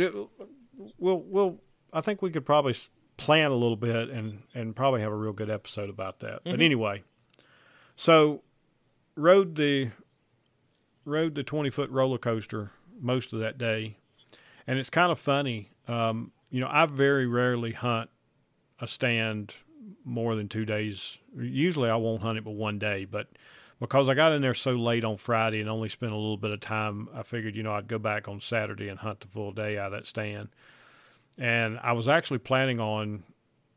we'll 0.99 1.21
we'll 1.21 1.59
I 1.93 2.01
think 2.01 2.23
we 2.23 2.31
could 2.31 2.47
probably 2.47 2.75
plan 3.17 3.51
a 3.51 3.55
little 3.55 3.77
bit 3.77 4.09
and 4.09 4.45
and 4.55 4.75
probably 4.75 5.01
have 5.01 5.13
a 5.13 5.17
real 5.17 5.33
good 5.33 5.51
episode 5.51 5.91
about 5.91 6.21
that. 6.21 6.45
Mhm. 6.45 6.51
But 6.53 6.61
anyway, 6.61 7.03
so 7.97 8.43
rode 9.17 9.57
the 9.57 9.91
rode 11.05 11.35
the 11.35 11.43
20 11.43 11.71
foot 11.71 11.91
roller 11.91 12.19
coaster 12.19 12.71
most 13.01 13.33
of 13.33 13.41
that 13.41 13.59
day. 13.59 13.97
And 14.67 14.79
it's 14.79 14.91
kind 14.91 15.11
of 15.11 15.19
funny 15.19 15.71
um, 15.89 16.33
you 16.51 16.61
know 16.61 16.69
i 16.71 16.87
very 16.87 17.27
rarely 17.27 17.73
hunt 17.73 18.11
a 18.81 18.87
stand 18.87 19.55
more 20.05 20.37
than 20.37 20.49
two 20.49 20.65
days. 20.65 21.19
Usually 21.37 21.91
i 21.91 21.97
won't 21.97 22.23
hunt 22.23 22.39
it 22.39 22.45
but 22.45 22.53
one 22.53 22.79
day 22.79 23.05
but 23.05 23.29
because 23.81 24.09
i 24.09 24.15
got 24.15 24.33
in 24.33 24.43
there 24.43 24.55
so 24.55 24.73
late 24.73 25.05
on 25.05 25.17
friday 25.17 25.61
and 25.61 25.69
only 25.69 25.89
spent 25.89 26.13
a 26.13 26.17
little 26.17 26.37
bit 26.37 26.53
of 26.53 26.61
time 26.61 27.09
i 27.15 27.23
figured 27.23 27.57
you 27.57 27.63
know 27.63 27.73
i'd 27.73 27.89
go 27.89 27.99
back 27.99 28.29
on 28.29 28.41
saturday 28.41 28.89
and 28.89 29.01
hunt 29.01 29.21
the 29.21 29.27
full 29.27 29.51
day 29.51 29.77
out 29.77 29.87
of 29.87 29.93
that 29.93 30.07
stand. 30.07 30.49
And 31.37 31.79
i 31.83 31.93
was 31.93 32.09
actually 32.09 32.39
planning 32.39 32.79
on 32.79 33.25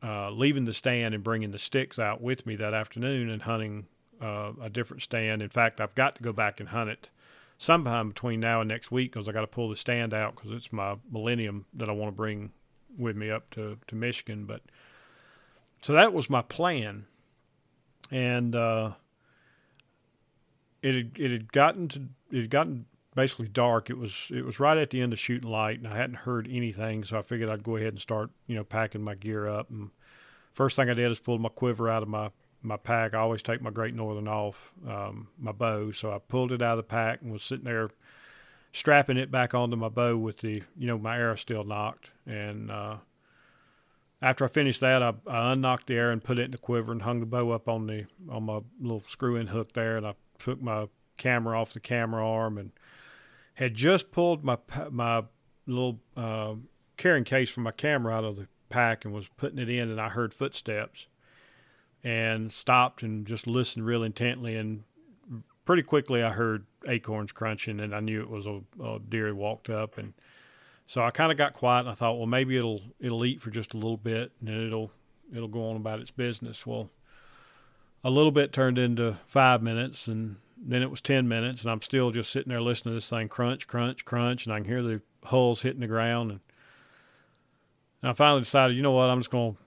uh, 0.04 0.30
leaving 0.30 0.66
the 0.66 0.74
stand 0.74 1.16
and 1.16 1.24
bringing 1.24 1.50
the 1.50 1.58
sticks 1.58 1.98
out 1.98 2.22
with 2.22 2.46
me 2.46 2.56
that 2.58 2.76
afternoon 2.76 3.30
and 3.30 3.42
hunting 3.42 3.88
uh, 4.22 4.54
a 4.62 4.70
different 4.70 5.04
stand. 5.04 5.42
In 5.42 5.50
fact, 5.50 5.82
I've 5.82 5.96
got 5.96 6.16
to 6.16 6.24
go 6.24 6.34
back 6.34 6.60
and 6.60 6.70
hunt 6.70 6.90
it 6.90 7.10
sometime 7.58 8.10
between 8.10 8.40
now 8.40 8.62
and 8.62 8.68
next 8.68 8.92
week 8.92 9.14
because 9.14 9.28
I 9.28 9.32
got 9.32 9.42
to 9.42 9.48
pull 9.48 9.70
the 9.70 9.76
stand 9.76 10.14
out 10.14 10.36
because 10.36 10.52
it's 10.52 10.74
my 10.74 10.96
Millennium 11.12 11.66
that 11.74 11.90
I 11.90 11.94
want 11.94 12.10
to 12.10 12.16
bring 12.16 12.52
with 12.98 13.16
me 13.16 13.30
up 13.30 13.50
to, 13.52 13.78
to 13.88 13.96
Michigan. 13.96 14.46
But 14.46 14.62
so 15.82 15.94
that 15.94 16.14
was 16.14 16.30
my 16.30 16.42
plan, 16.42 17.06
and 18.12 18.56
uh, 18.56 18.94
it 20.82 20.96
had, 20.96 21.12
it 21.18 21.32
had 21.32 21.52
gotten 21.52 21.88
to 21.90 22.02
it 22.32 22.42
had 22.42 22.50
gotten 22.50 22.86
basically 23.16 23.48
dark. 23.48 23.90
It 23.90 23.98
was 23.98 24.32
it 24.34 24.46
was 24.46 24.60
right 24.60 24.78
at 24.78 24.90
the 24.90 25.02
end 25.02 25.14
of 25.14 25.20
shooting 25.20 25.50
light, 25.50 25.80
and 25.80 25.88
I 25.88 25.96
hadn't 25.96 26.18
heard 26.18 26.48
anything, 26.50 27.04
so 27.04 27.18
I 27.18 27.22
figured 27.22 27.50
I'd 27.50 27.64
go 27.64 27.76
ahead 27.76 27.94
and 27.94 28.00
start 28.00 28.30
you 28.48 28.56
know 28.56 28.64
packing 28.64 29.02
my 29.02 29.16
gear 29.16 29.48
up. 29.48 29.70
And 29.70 29.92
first 30.54 30.76
thing 30.76 30.90
I 30.90 30.94
did 30.94 31.12
is 31.12 31.20
pulled 31.20 31.42
my 31.42 31.50
quiver 31.50 31.90
out 31.90 32.04
of 32.04 32.10
my 32.10 32.32
my 32.66 32.78
pack. 32.78 33.14
I 33.14 33.20
always 33.20 33.42
take 33.42 33.62
my 33.62 33.70
Great 33.70 33.94
Northern 33.94 34.28
off 34.28 34.74
um, 34.88 35.28
my 35.40 35.52
bow, 35.52 35.92
so 35.92 36.12
I 36.12 36.20
pulled 36.20 36.52
it 36.52 36.62
out 36.62 36.74
of 36.74 36.78
the 36.78 36.84
pack 36.84 37.22
and 37.22 37.32
was 37.32 37.44
sitting 37.44 37.66
there 37.66 37.90
strapping 38.74 39.16
it 39.16 39.32
back 39.32 39.54
onto 39.54 39.78
my 39.78 39.88
bow 39.88 40.18
with 40.18 40.40
the 40.40 40.62
you 40.78 40.86
know 40.88 40.98
my 40.98 41.18
arrow 41.18 41.36
still 41.36 41.64
nocked. 41.64 42.12
And 42.26 42.70
uh, 42.70 42.98
after 44.22 44.46
I 44.46 44.48
finished 44.48 44.82
that, 44.82 45.02
I, 45.02 45.14
I 45.28 45.54
unnocked 45.54 45.88
the 45.88 45.96
arrow 45.96 46.12
and 46.12 46.24
put 46.24 46.38
it 46.38 46.44
in 46.44 46.52
the 46.52 46.58
quiver 46.58 46.92
and 46.92 47.02
hung 47.02 47.22
the 47.22 47.26
bow 47.26 47.52
up 47.52 47.70
on 47.70 47.88
the 47.88 48.06
on 48.30 48.44
my 48.44 48.60
little 48.82 49.04
screw-in 49.08 49.48
hook 49.48 49.74
there. 49.74 49.98
And 49.98 50.06
I 50.06 50.16
took 50.40 50.62
my 50.62 50.90
camera 51.18 51.60
off 51.60 51.74
the 51.74 51.80
camera 51.80 52.28
arm 52.28 52.58
and 52.58 52.72
had 53.56 53.76
just 53.76 54.12
pulled 54.12 54.44
my 54.44 54.58
my 54.92 55.24
little 55.66 56.02
uh, 56.18 56.56
carrying 56.98 57.24
case 57.24 57.50
from 57.50 57.64
my 57.64 57.72
camera 57.72 58.14
out 58.14 58.24
of 58.24 58.36
the 58.36 58.48
pack 58.70 59.06
and 59.06 59.14
was 59.14 59.30
putting 59.38 59.60
it 59.60 59.70
in, 59.70 59.90
and 59.90 60.02
I 60.02 60.10
heard 60.10 60.34
footsteps 60.34 61.08
and 62.06 62.54
stopped 62.54 63.02
and 63.02 63.26
just 63.26 63.48
listened 63.48 63.84
real 63.84 64.04
intently. 64.04 64.56
And 64.56 64.84
pretty 65.66 65.82
quickly, 65.82 66.22
I 66.22 66.30
heard 66.30 66.66
acorns 66.88 67.32
crunching, 67.32 67.80
and 67.80 67.96
I 67.96 68.00
knew 68.00 68.22
it 68.22 68.30
was 68.30 68.46
a, 68.46 68.62
a 68.82 69.00
deer 69.00 69.26
had 69.26 69.36
walked 69.36 69.72
up. 69.72 69.98
And 69.98 70.14
so 70.86 71.02
I 71.02 71.10
kind 71.10 71.32
of 71.32 71.38
got 71.38 71.54
quiet, 71.54 71.82
and 71.82 71.90
I 71.90 71.96
thought, 71.96 72.18
well, 72.18 72.28
maybe 72.28 72.56
it'll 72.56 72.80
it'll 73.00 73.26
eat 73.26 73.42
for 73.42 73.50
just 73.50 73.74
a 73.74 73.78
little 73.78 73.98
bit, 73.98 74.32
and 74.40 74.48
then 74.48 74.68
it'll 74.68 74.92
it'll 75.36 75.48
go 75.48 75.68
on 75.68 75.76
about 75.76 76.00
its 76.00 76.12
business. 76.12 76.66
Well, 76.66 76.92
a 78.04 78.12
little 78.12 78.32
bit 78.32 78.54
turned 78.54 78.78
into 78.78 79.18
five 79.26 79.64
minutes, 79.64 80.06
and 80.06 80.36
then 80.56 80.84
it 80.84 80.92
was 80.92 81.02
ten 81.02 81.28
minutes, 81.28 81.64
and 81.64 81.72
I'm 81.72 81.82
still 81.82 82.12
just 82.12 82.32
sitting 82.32 82.52
there 82.52 82.62
listening 82.62 82.92
to 82.92 82.98
this 82.98 83.10
thing 83.10 83.30
crunch, 83.30 83.66
crunch, 83.66 84.06
crunch, 84.06 84.46
and 84.46 84.54
I 84.54 84.60
can 84.60 84.66
hear 84.66 84.84
the 84.84 85.02
hulls 85.24 85.64
hitting 85.64 85.82
the 85.82 85.88
ground, 85.88 86.30
and, 86.30 86.40
and 88.04 88.12
I 88.12 88.14
finally 88.14 88.42
decided, 88.42 88.78
you 88.78 88.84
know 88.84 88.92
what, 88.92 89.10
I'm 89.10 89.22
just 89.22 89.32
to 89.32 89.58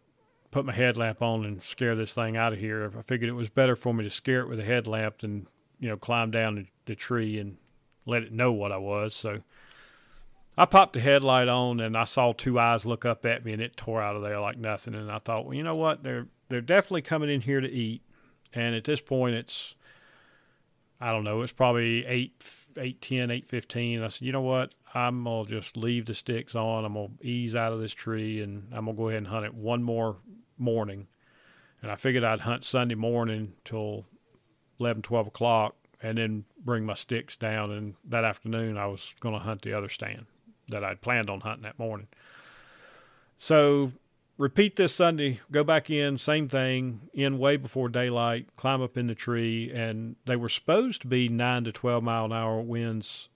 put 0.51 0.65
my 0.65 0.73
headlamp 0.73 1.23
on 1.23 1.45
and 1.45 1.63
scare 1.63 1.95
this 1.95 2.15
thing 2.15 2.37
out 2.37 2.53
of 2.53 2.59
here. 2.59 2.91
I 2.99 3.03
figured 3.03 3.29
it 3.29 3.35
was 3.35 3.49
better 3.49 3.77
for 3.77 3.93
me 3.93 4.05
to 4.05 4.11
scare 4.11 4.41
it 4.41 4.49
with 4.49 4.61
a 4.61 4.65
headlamp 4.65 5.19
than 5.19 5.47
you 5.79 5.89
know 5.89 5.97
climb 5.97 6.31
down 6.31 6.55
the, 6.55 6.67
the 6.87 6.95
tree 6.95 7.39
and 7.39 7.57
let 8.07 8.23
it 8.23 8.33
know 8.33 8.53
what 8.53 8.73
I 8.73 8.79
was. 8.79 9.15
So 9.15 9.41
I 10.57 10.65
popped 10.65 10.95
the 10.95 11.01
headlight 11.01 11.49
on 11.49 11.81
and 11.81 11.97
I 11.97 12.05
saw 12.05 12.33
two 12.33 12.59
eyes 12.59 12.87
look 12.87 13.05
up 13.05 13.25
at 13.25 13.45
me 13.45 13.53
and 13.53 13.63
it 13.63 13.77
tore 13.77 14.03
out 14.03 14.17
of 14.17 14.23
there 14.23 14.41
like 14.41 14.59
nothing. 14.59 14.95
And 14.95 15.11
I 15.11 15.19
thought, 15.19 15.45
well, 15.45 15.55
you 15.55 15.63
know 15.63 15.77
what? 15.77 16.03
They're 16.03 16.27
they're 16.49 16.61
definitely 16.61 17.03
coming 17.03 17.31
in 17.31 17.43
here 17.43 17.61
to 17.61 17.71
eat. 17.71 18.03
And 18.55 18.75
at 18.75 18.85
this 18.85 19.01
point, 19.01 19.35
it's 19.35 19.75
I 21.01 21.13
don't 21.13 21.25
know. 21.25 21.43
It's 21.43 21.53
probably 21.53 22.07
eight 22.07 22.43
eight 22.79 23.01
ten, 23.01 23.31
eight 23.31 23.47
fifteen. 23.47 24.03
I 24.03 24.09
said, 24.09 24.23
you 24.23 24.33
know 24.33 24.41
what? 24.43 24.75
I'm 24.95 25.25
gonna 25.25 25.49
just 25.49 25.77
leave 25.77 26.07
the 26.07 26.15
sticks 26.15 26.55
on. 26.55 26.85
I'm 26.85 26.95
gonna 26.95 27.09
ease 27.21 27.55
out 27.55 27.73
of 27.73 27.81
this 27.81 27.93
tree 27.93 28.41
and 28.41 28.69
I'm 28.73 28.87
gonna 28.87 28.97
go 28.97 29.09
ahead 29.09 29.19
and 29.19 29.29
hunt 29.29 29.47
it 29.47 29.55
one 29.55 29.83
more 29.83 30.17
morning. 30.57 31.09
And 31.83 31.91
I 31.91 31.97
figured 31.97 32.25
I'd 32.25 32.41
hunt 32.41 32.65
Sunday 32.65 32.97
morning 32.97 33.55
till 33.65 34.07
11, 34.81 35.03
12 35.03 35.29
o'clock 35.29 35.77
and 36.03 36.19
then 36.19 36.45
bring 36.65 36.85
my 36.85 36.95
sticks 36.95 37.37
down. 37.37 37.71
And 37.71 37.95
that 38.05 38.25
afternoon, 38.25 38.77
I 38.77 38.87
was 38.87 39.15
going 39.21 39.35
to 39.35 39.41
hunt 39.41 39.63
the 39.63 39.73
other 39.73 39.89
stand 39.89 40.27
that 40.69 40.85
I'd 40.85 41.01
planned 41.01 41.31
on 41.31 41.41
hunting 41.41 41.63
that 41.63 41.79
morning. 41.79 42.09
So 43.39 43.93
repeat 44.39 44.77
this 44.77 44.95
Sunday, 44.95 45.41
go 45.51 45.65
back 45.65 45.91
in, 45.91 46.17
same 46.17 46.49
thing, 46.49 47.11
in 47.13 47.39
way 47.39 47.57
before 47.57 47.89
daylight, 47.89 48.49
climb 48.57 48.81
up 48.81 48.97
in 48.97 49.09
the 49.09 49.15
tree. 49.15 49.71
And 49.71 50.17
they 50.25 50.37
were 50.37 50.49
supposed 50.49 51.03
to 51.03 51.09
be 51.09 51.29
9 51.29 51.65
to 51.65 51.73
12 51.73 52.03
mile 52.03 52.27
an 52.27 52.33
hour 52.33 52.61
winds 52.63 53.29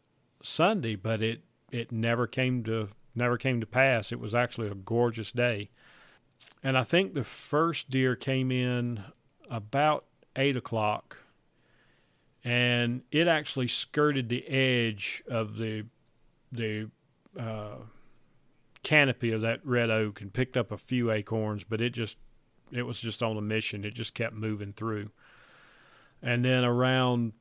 Sunday, 0.42 0.94
but 0.94 1.20
it, 1.20 1.42
it 1.70 1.92
never 1.92 2.26
came 2.26 2.62
to 2.64 2.88
never 3.14 3.36
came 3.36 3.60
to 3.60 3.66
pass. 3.66 4.10
It 4.10 4.20
was 4.20 4.34
actually 4.34 4.68
a 4.68 4.74
gorgeous 4.74 5.32
day. 5.32 5.68
And 6.62 6.78
I 6.78 6.84
think 6.84 7.12
the 7.12 7.24
first 7.24 7.90
deer 7.90 8.16
came 8.16 8.50
in 8.50 9.04
about 9.50 10.06
eight 10.34 10.56
o'clock, 10.56 11.18
and 12.42 13.02
it 13.10 13.28
actually 13.28 13.68
skirted 13.68 14.28
the 14.28 14.46
edge 14.48 15.22
of 15.28 15.56
the 15.56 15.84
the 16.50 16.90
uh, 17.38 17.76
canopy 18.82 19.32
of 19.32 19.40
that 19.42 19.60
red 19.64 19.90
oak 19.90 20.20
and 20.20 20.32
picked 20.32 20.56
up 20.56 20.70
a 20.72 20.78
few 20.78 21.10
acorns, 21.10 21.64
but 21.64 21.80
it 21.80 21.90
just 21.90 22.18
it 22.70 22.82
was 22.82 23.00
just 23.00 23.22
on 23.22 23.36
a 23.36 23.42
mission. 23.42 23.84
It 23.84 23.94
just 23.94 24.14
kept 24.14 24.34
moving 24.34 24.72
through. 24.72 25.10
And 26.22 26.44
then 26.44 26.64
around 26.64 27.32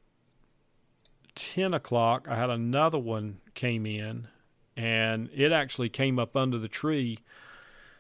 ten 1.35 1.73
o'clock, 1.73 2.27
I 2.29 2.35
had 2.35 2.49
another 2.49 2.99
one 2.99 3.39
came 3.53 3.85
in, 3.85 4.27
and 4.75 5.29
it 5.33 5.51
actually 5.51 5.89
came 5.89 6.19
up 6.19 6.35
under 6.35 6.57
the 6.57 6.67
tree 6.67 7.19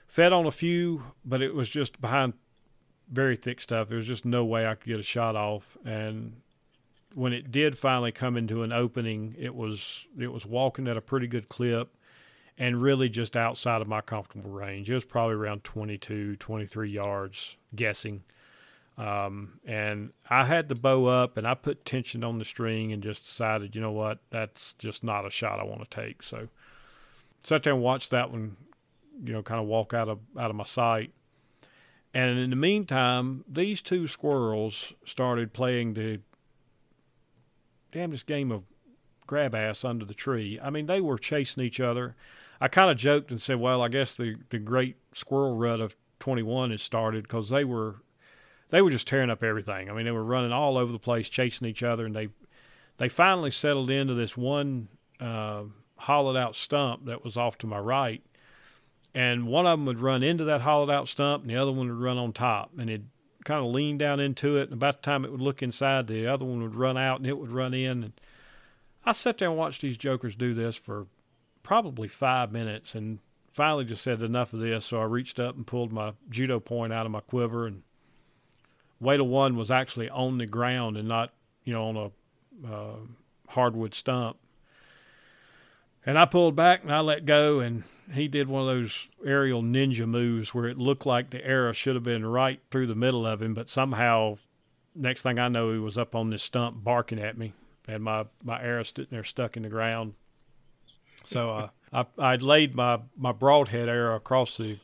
fed 0.07 0.33
on 0.33 0.45
a 0.45 0.51
few, 0.51 1.03
but 1.23 1.41
it 1.41 1.55
was 1.55 1.69
just 1.69 2.01
behind 2.01 2.33
very 3.09 3.37
thick 3.37 3.61
stuff. 3.61 3.87
There 3.87 3.97
was 3.97 4.07
just 4.07 4.25
no 4.25 4.43
way 4.43 4.67
I 4.67 4.75
could 4.75 4.87
get 4.87 4.99
a 4.99 5.03
shot 5.03 5.37
off. 5.37 5.77
And 5.85 6.41
when 7.13 7.31
it 7.31 7.49
did 7.49 7.77
finally 7.77 8.11
come 8.11 8.35
into 8.35 8.63
an 8.63 8.73
opening, 8.73 9.35
it 9.39 9.55
was 9.55 10.07
it 10.19 10.31
was 10.31 10.45
walking 10.45 10.87
at 10.87 10.97
a 10.97 11.01
pretty 11.01 11.27
good 11.27 11.47
clip 11.47 11.95
and 12.61 12.79
really 12.79 13.09
just 13.09 13.35
outside 13.35 13.81
of 13.81 13.87
my 13.87 14.01
comfortable 14.01 14.51
range. 14.51 14.87
It 14.87 14.93
was 14.93 15.03
probably 15.03 15.33
around 15.33 15.63
22, 15.63 16.35
23 16.35 16.91
yards, 16.91 17.55
guessing. 17.75 18.21
Um, 18.99 19.59
and 19.65 20.13
I 20.29 20.45
had 20.45 20.69
the 20.69 20.75
bow 20.75 21.07
up 21.07 21.37
and 21.37 21.47
I 21.47 21.55
put 21.55 21.85
tension 21.85 22.23
on 22.23 22.37
the 22.37 22.45
string 22.45 22.93
and 22.93 23.01
just 23.01 23.25
decided, 23.25 23.75
you 23.75 23.81
know 23.81 23.91
what, 23.91 24.19
that's 24.29 24.75
just 24.77 25.03
not 25.03 25.25
a 25.25 25.31
shot 25.31 25.59
I 25.59 25.63
want 25.63 25.89
to 25.89 26.01
take. 26.01 26.21
So 26.21 26.49
sat 27.41 27.63
there 27.63 27.73
and 27.73 27.81
watched 27.81 28.11
that 28.11 28.29
one 28.29 28.57
you 29.23 29.33
know, 29.33 29.41
kind 29.41 29.59
of 29.59 29.65
walk 29.65 29.95
out 29.95 30.07
of 30.07 30.19
out 30.37 30.51
of 30.51 30.55
my 30.55 30.63
sight. 30.63 31.11
And 32.13 32.37
in 32.37 32.51
the 32.51 32.55
meantime, 32.55 33.43
these 33.47 33.81
two 33.81 34.07
squirrels 34.07 34.93
started 35.03 35.51
playing 35.51 35.95
the 35.95 36.19
damnedest 37.91 38.27
game 38.27 38.51
of 38.51 38.65
grab 39.25 39.55
ass 39.55 39.83
under 39.83 40.05
the 40.05 40.13
tree. 40.13 40.59
I 40.61 40.69
mean, 40.69 40.85
they 40.85 41.01
were 41.01 41.17
chasing 41.17 41.63
each 41.63 41.79
other. 41.79 42.15
I 42.61 42.67
kind 42.67 42.89
of 42.89 42.97
joked 42.97 43.31
and 43.31 43.41
said, 43.41 43.59
"Well, 43.59 43.81
I 43.81 43.89
guess 43.89 44.15
the 44.15 44.37
the 44.49 44.59
great 44.59 44.95
squirrel 45.13 45.55
rut 45.55 45.81
of 45.81 45.95
21 46.19 46.71
has 46.71 46.81
started 46.81 47.23
because 47.23 47.49
they 47.49 47.65
were 47.65 47.97
they 48.69 48.81
were 48.81 48.91
just 48.91 49.07
tearing 49.07 49.29
up 49.29 49.43
everything. 49.43 49.89
I 49.89 49.93
mean, 49.93 50.05
they 50.05 50.11
were 50.11 50.23
running 50.23 50.53
all 50.53 50.77
over 50.77 50.91
the 50.91 50.99
place, 50.99 51.27
chasing 51.27 51.67
each 51.67 51.83
other, 51.83 52.05
and 52.05 52.15
they 52.15 52.29
they 52.97 53.09
finally 53.09 53.51
settled 53.51 53.89
into 53.89 54.13
this 54.13 54.37
one 54.37 54.87
uh, 55.19 55.63
hollowed 55.97 56.37
out 56.37 56.55
stump 56.55 57.05
that 57.05 57.25
was 57.25 57.35
off 57.35 57.57
to 57.59 57.67
my 57.67 57.79
right." 57.79 58.23
and 59.13 59.45
one 59.45 59.65
of 59.65 59.77
them 59.77 59.85
would 59.85 59.99
run 59.99 60.23
into 60.23 60.45
that 60.45 60.61
hollowed 60.61 60.89
out 60.89 61.09
stump 61.09 61.43
and 61.43 61.51
the 61.51 61.55
other 61.57 61.71
one 61.71 61.89
would 61.89 62.01
run 62.01 62.17
on 62.17 62.31
top 62.31 62.71
and 62.77 62.89
it 62.89 63.01
kind 63.43 63.65
of 63.65 63.71
leaned 63.71 63.99
down 63.99 64.19
into 64.19 64.57
it. 64.57 64.63
And 64.63 64.73
about 64.73 65.01
the 65.01 65.05
time 65.05 65.25
it 65.25 65.31
would 65.31 65.41
look 65.41 65.61
inside, 65.61 66.07
the 66.07 66.27
other 66.27 66.45
one 66.45 66.61
would 66.61 66.75
run 66.75 66.97
out 66.97 67.19
and 67.19 67.27
it 67.27 67.37
would 67.37 67.51
run 67.51 67.73
in. 67.73 68.03
And 68.03 68.13
I 69.05 69.11
sat 69.11 69.37
there 69.37 69.49
and 69.49 69.57
watched 69.57 69.81
these 69.81 69.97
jokers 69.97 70.35
do 70.35 70.53
this 70.53 70.75
for 70.75 71.07
probably 71.63 72.07
five 72.07 72.51
minutes 72.51 72.95
and 72.95 73.19
finally 73.51 73.85
just 73.85 74.03
said 74.03 74.21
enough 74.21 74.53
of 74.53 74.59
this. 74.59 74.85
So 74.85 74.99
I 74.99 75.05
reached 75.05 75.39
up 75.39 75.55
and 75.55 75.65
pulled 75.65 75.91
my 75.91 76.13
judo 76.29 76.59
point 76.59 76.93
out 76.93 77.05
of 77.05 77.11
my 77.11 77.21
quiver 77.21 77.67
and 77.67 77.83
Whale 79.01 79.27
one 79.27 79.55
was 79.55 79.71
actually 79.71 80.09
on 80.09 80.37
the 80.37 80.45
ground 80.45 80.95
and 80.95 81.07
not, 81.07 81.33
you 81.65 81.73
know, 81.73 81.85
on 81.85 81.97
a 81.97 82.71
uh, 82.71 82.95
hardwood 83.49 83.95
stump. 83.95 84.37
And 86.05 86.19
I 86.19 86.25
pulled 86.25 86.55
back 86.55 86.83
and 86.83 86.93
I 86.93 86.99
let 86.99 87.25
go, 87.25 87.59
and 87.59 87.83
he 88.13 88.27
did 88.27 88.47
one 88.47 88.61
of 88.61 88.67
those 88.67 89.09
aerial 89.25 89.63
ninja 89.63 90.07
moves 90.07 90.53
where 90.53 90.67
it 90.67 90.77
looked 90.77 91.05
like 91.05 91.31
the 91.31 91.45
arrow 91.45 91.73
should 91.73 91.95
have 91.95 92.03
been 92.03 92.25
right 92.25 92.59
through 92.69 92.87
the 92.87 92.95
middle 92.95 93.25
of 93.25 93.41
him, 93.41 93.55
but 93.55 93.69
somehow, 93.69 94.37
next 94.95 95.23
thing 95.23 95.39
I 95.39 95.47
know, 95.47 95.71
he 95.71 95.79
was 95.79 95.97
up 95.97 96.15
on 96.15 96.29
this 96.29 96.43
stump 96.43 96.83
barking 96.83 97.19
at 97.19 97.37
me, 97.37 97.53
and 97.87 98.03
my 98.03 98.25
my 98.43 98.61
arrow 98.61 98.83
sitting 98.83 99.07
there 99.09 99.23
stuck 99.23 99.57
in 99.57 99.63
the 99.63 99.69
ground. 99.69 100.13
So 101.23 101.51
uh, 101.51 101.69
I 101.93 102.05
I 102.17 102.35
laid 102.35 102.75
my 102.75 102.99
my 103.15 103.31
broadhead 103.31 103.89
arrow 103.89 104.15
across 104.15 104.57
the 104.57 104.79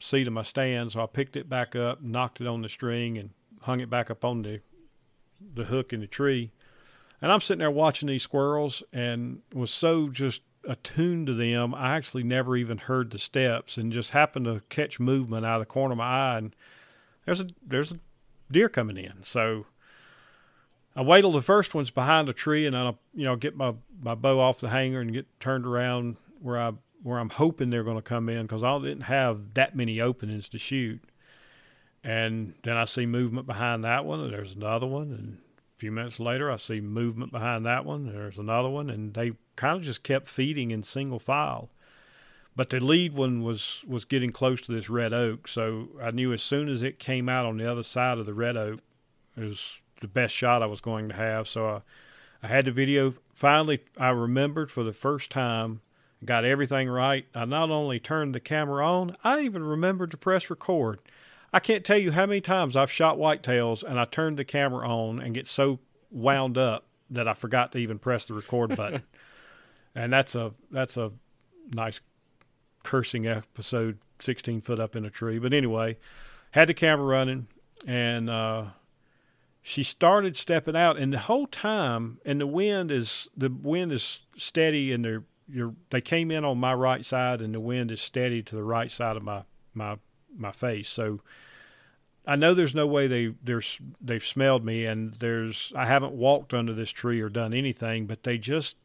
seat 0.00 0.26
of 0.26 0.32
my 0.32 0.42
stand, 0.42 0.92
so 0.92 1.02
I 1.02 1.06
picked 1.06 1.36
it 1.36 1.48
back 1.48 1.76
up, 1.76 2.02
nocked 2.02 2.40
it 2.40 2.46
on 2.46 2.62
the 2.62 2.68
string, 2.68 3.18
and 3.18 3.30
hung 3.62 3.80
it 3.80 3.90
back 3.90 4.10
up 4.10 4.24
on 4.24 4.42
the 4.42 4.60
the 5.54 5.64
hook 5.64 5.92
in 5.92 6.00
the 6.00 6.06
tree. 6.06 6.52
And 7.22 7.30
I'm 7.30 7.40
sitting 7.40 7.60
there 7.60 7.70
watching 7.70 8.08
these 8.08 8.22
squirrels 8.22 8.82
and 8.92 9.40
was 9.52 9.70
so 9.70 10.08
just 10.08 10.42
attuned 10.64 11.26
to 11.26 11.34
them, 11.34 11.74
I 11.74 11.96
actually 11.96 12.22
never 12.22 12.56
even 12.56 12.78
heard 12.78 13.10
the 13.10 13.18
steps 13.18 13.76
and 13.76 13.92
just 13.92 14.10
happened 14.10 14.44
to 14.46 14.62
catch 14.68 15.00
movement 15.00 15.46
out 15.46 15.56
of 15.56 15.60
the 15.60 15.66
corner 15.66 15.92
of 15.92 15.98
my 15.98 16.04
eye. 16.04 16.38
And 16.38 16.56
there's 17.24 17.40
a 17.40 17.46
there's 17.66 17.92
a 17.92 17.98
deer 18.50 18.68
coming 18.68 18.96
in, 18.96 19.22
so 19.24 19.66
I 20.96 21.02
wait 21.02 21.20
till 21.20 21.32
the 21.32 21.42
first 21.42 21.74
one's 21.74 21.90
behind 21.90 22.28
a 22.28 22.32
tree, 22.32 22.66
and 22.66 22.74
then 22.74 22.86
I 22.86 22.94
you 23.14 23.24
know 23.24 23.36
get 23.36 23.56
my 23.56 23.74
my 24.02 24.14
bow 24.14 24.40
off 24.40 24.60
the 24.60 24.70
hanger 24.70 25.00
and 25.00 25.12
get 25.12 25.26
turned 25.40 25.66
around 25.66 26.16
where 26.40 26.58
I 26.58 26.72
where 27.02 27.18
I'm 27.18 27.30
hoping 27.30 27.70
they're 27.70 27.84
going 27.84 27.96
to 27.96 28.02
come 28.02 28.28
in 28.28 28.42
because 28.42 28.64
I 28.64 28.78
didn't 28.78 29.02
have 29.02 29.54
that 29.54 29.74
many 29.74 30.00
openings 30.00 30.48
to 30.50 30.58
shoot. 30.58 31.00
And 32.02 32.54
then 32.62 32.76
I 32.76 32.84
see 32.84 33.06
movement 33.06 33.46
behind 33.46 33.84
that 33.84 34.04
one, 34.04 34.20
and 34.20 34.32
there's 34.32 34.54
another 34.54 34.86
one, 34.86 35.10
and 35.12 35.38
a 35.76 35.78
few 35.78 35.92
minutes 35.92 36.18
later 36.18 36.50
I 36.50 36.56
see 36.56 36.80
movement 36.80 37.30
behind 37.30 37.66
that 37.66 37.84
one, 37.84 38.06
and 38.06 38.14
there's 38.14 38.38
another 38.38 38.70
one, 38.70 38.88
and 38.88 39.12
they 39.12 39.32
kind 39.56 39.76
of 39.76 39.82
just 39.82 40.02
kept 40.02 40.26
feeding 40.26 40.70
in 40.70 40.82
single 40.82 41.18
file. 41.18 41.68
But 42.56 42.70
the 42.70 42.80
lead 42.80 43.12
one 43.12 43.42
was 43.42 43.84
was 43.86 44.04
getting 44.04 44.32
close 44.32 44.60
to 44.62 44.72
this 44.72 44.90
red 44.90 45.12
oak, 45.12 45.46
so 45.46 45.88
I 46.02 46.10
knew 46.10 46.32
as 46.32 46.42
soon 46.42 46.68
as 46.68 46.82
it 46.82 46.98
came 46.98 47.28
out 47.28 47.46
on 47.46 47.58
the 47.58 47.70
other 47.70 47.82
side 47.82 48.18
of 48.18 48.26
the 48.26 48.34
red 48.34 48.56
oak, 48.56 48.80
it 49.36 49.44
was 49.44 49.80
the 50.00 50.08
best 50.08 50.34
shot 50.34 50.62
I 50.62 50.66
was 50.66 50.80
going 50.80 51.08
to 51.08 51.14
have. 51.14 51.48
So 51.48 51.66
I, 51.66 51.80
I 52.42 52.48
had 52.48 52.64
the 52.64 52.72
video. 52.72 53.14
Finally, 53.34 53.80
I 53.96 54.10
remembered 54.10 54.70
for 54.70 54.82
the 54.82 54.92
first 54.92 55.30
time, 55.30 55.80
got 56.24 56.44
everything 56.44 56.88
right. 56.88 57.26
I 57.34 57.44
not 57.44 57.70
only 57.70 57.98
turned 57.98 58.34
the 58.34 58.40
camera 58.40 58.86
on, 58.86 59.16
I 59.24 59.40
even 59.40 59.62
remembered 59.62 60.10
to 60.10 60.16
press 60.16 60.50
record. 60.50 61.00
I 61.52 61.60
can't 61.60 61.84
tell 61.84 61.98
you 61.98 62.12
how 62.12 62.26
many 62.26 62.40
times 62.40 62.76
I've 62.76 62.90
shot 62.90 63.18
whitetails 63.18 63.82
and 63.82 63.98
I 63.98 64.04
turned 64.04 64.38
the 64.38 64.44
camera 64.44 64.86
on 64.86 65.20
and 65.20 65.34
get 65.34 65.48
so 65.48 65.80
wound 66.10 66.56
up 66.56 66.86
that 67.10 67.26
I 67.26 67.34
forgot 67.34 67.72
to 67.72 67.78
even 67.78 67.98
press 67.98 68.26
the 68.26 68.34
record 68.34 68.76
button. 68.76 69.02
and 69.94 70.12
that's 70.12 70.34
a 70.34 70.52
that's 70.70 70.96
a 70.96 71.12
nice 71.72 72.00
cursing 72.82 73.26
episode 73.26 73.98
16 74.20 74.60
foot 74.62 74.80
up 74.80 74.96
in 74.96 75.04
a 75.04 75.10
tree 75.10 75.38
but 75.38 75.52
anyway 75.52 75.96
had 76.52 76.68
the 76.68 76.74
camera 76.74 77.06
running 77.06 77.46
and 77.86 78.30
uh, 78.30 78.64
she 79.62 79.82
started 79.82 80.36
stepping 80.36 80.76
out 80.76 80.96
and 80.96 81.12
the 81.12 81.18
whole 81.18 81.46
time 81.46 82.18
and 82.24 82.40
the 82.40 82.46
wind 82.46 82.90
is 82.90 83.28
the 83.36 83.50
wind 83.50 83.92
is 83.92 84.20
steady 84.36 84.92
and 84.92 85.04
they're 85.04 85.24
you're, 85.52 85.74
they 85.90 86.00
came 86.00 86.30
in 86.30 86.44
on 86.44 86.58
my 86.58 86.72
right 86.72 87.04
side 87.04 87.40
and 87.40 87.54
the 87.54 87.60
wind 87.60 87.90
is 87.90 88.00
steady 88.00 88.40
to 88.40 88.54
the 88.54 88.62
right 88.62 88.90
side 88.90 89.16
of 89.16 89.22
my 89.22 89.42
my 89.74 89.98
my 90.36 90.52
face 90.52 90.88
so 90.88 91.20
I 92.26 92.36
know 92.36 92.54
there's 92.54 92.74
no 92.74 92.86
way 92.86 93.06
they 93.06 93.34
there's 93.42 93.80
they've 94.00 94.24
smelled 94.24 94.64
me 94.64 94.84
and 94.84 95.14
there's 95.14 95.72
I 95.74 95.86
haven't 95.86 96.12
walked 96.12 96.54
under 96.54 96.72
this 96.72 96.90
tree 96.90 97.20
or 97.20 97.28
done 97.28 97.52
anything 97.52 98.06
but 98.06 98.22
they 98.22 98.38
just 98.38 98.76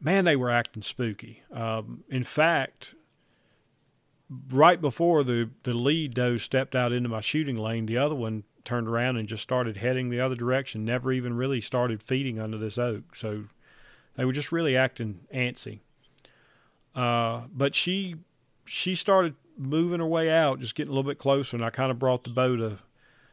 man, 0.00 0.24
they 0.24 0.36
were 0.36 0.50
acting 0.50 0.82
spooky. 0.82 1.42
Um, 1.52 2.04
in 2.08 2.24
fact, 2.24 2.94
right 4.50 4.80
before 4.80 5.24
the, 5.24 5.50
the 5.64 5.74
lead 5.74 6.14
doe 6.14 6.36
stepped 6.36 6.74
out 6.74 6.92
into 6.92 7.08
my 7.08 7.20
shooting 7.20 7.56
lane, 7.56 7.86
the 7.86 7.96
other 7.96 8.14
one 8.14 8.44
turned 8.64 8.88
around 8.88 9.16
and 9.16 9.28
just 9.28 9.42
started 9.42 9.78
heading 9.78 10.10
the 10.10 10.20
other 10.20 10.34
direction, 10.34 10.84
never 10.84 11.12
even 11.12 11.36
really 11.36 11.60
started 11.60 12.02
feeding 12.02 12.38
under 12.38 12.58
this 12.58 12.78
oak. 12.78 13.16
So 13.16 13.44
they 14.16 14.24
were 14.24 14.32
just 14.32 14.52
really 14.52 14.76
acting 14.76 15.20
antsy. 15.34 15.80
Uh, 16.94 17.42
but 17.52 17.74
she 17.74 18.16
she 18.64 18.94
started 18.94 19.34
moving 19.56 20.00
her 20.00 20.06
way 20.06 20.30
out, 20.30 20.60
just 20.60 20.74
getting 20.74 20.92
a 20.92 20.94
little 20.94 21.08
bit 21.08 21.18
closer, 21.18 21.56
and 21.56 21.64
I 21.64 21.70
kind 21.70 21.90
of 21.90 21.98
brought 21.98 22.24
the 22.24 22.30
bow 22.30 22.56
to, 22.56 22.78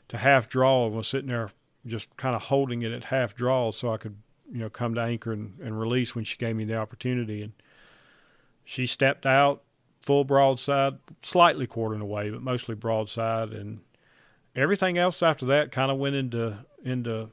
to 0.08 0.18
half 0.18 0.48
draw 0.48 0.88
and 0.88 0.96
was 0.96 1.08
sitting 1.08 1.30
there 1.30 1.52
just 1.86 2.16
kind 2.18 2.36
of 2.36 2.44
holding 2.44 2.82
it 2.82 2.92
at 2.92 3.06
half 3.06 3.36
draw 3.36 3.72
so 3.72 3.92
I 3.92 3.98
could 3.98 4.18
you 4.52 4.60
know, 4.60 4.70
come 4.70 4.96
to 4.96 5.02
anchor 5.02 5.32
and, 5.32 5.60
and 5.60 5.80
release 5.80 6.16
when 6.16 6.24
she 6.24 6.38
gave 6.38 6.56
me 6.56 6.66
the 6.66 6.78
opportunity. 6.78 7.42
And 7.42 7.54
she 8.64 8.86
stepped 8.86 9.26
out 9.26 9.64
full 10.02 10.24
broadside, 10.24 11.00
slightly 11.22 11.68
quartering 11.68 12.02
away, 12.02 12.30
but 12.30 12.42
mostly 12.42 12.76
broadside. 12.76 13.52
And 13.52 13.82
everything 14.56 14.98
else 14.98 15.22
after 15.22 15.46
that 15.48 15.72
kind 15.72 15.92
of 15.92 15.98
went 15.98 16.16
into 16.16 16.66
into 16.84 17.30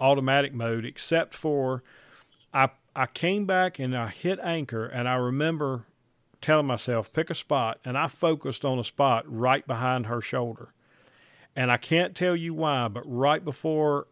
automatic 0.00 0.52
mode, 0.52 0.84
except 0.84 1.34
for 1.34 1.82
I 2.52 2.70
I 2.94 3.06
came 3.06 3.46
back 3.46 3.78
and 3.78 3.96
I 3.96 4.08
hit 4.08 4.38
anchor, 4.42 4.86
and 4.86 5.08
I 5.08 5.14
remember 5.14 5.84
telling 6.40 6.66
myself 6.66 7.12
pick 7.12 7.30
a 7.30 7.34
spot, 7.34 7.80
and 7.84 7.96
I 7.98 8.06
focused 8.06 8.64
on 8.64 8.78
a 8.78 8.84
spot 8.84 9.24
right 9.26 9.66
behind 9.66 10.06
her 10.06 10.20
shoulder. 10.20 10.72
And 11.56 11.72
I 11.72 11.76
can't 11.76 12.14
tell 12.14 12.36
you 12.36 12.54
why, 12.54 12.86
but 12.88 13.02
right 13.04 13.44
before 13.44 14.06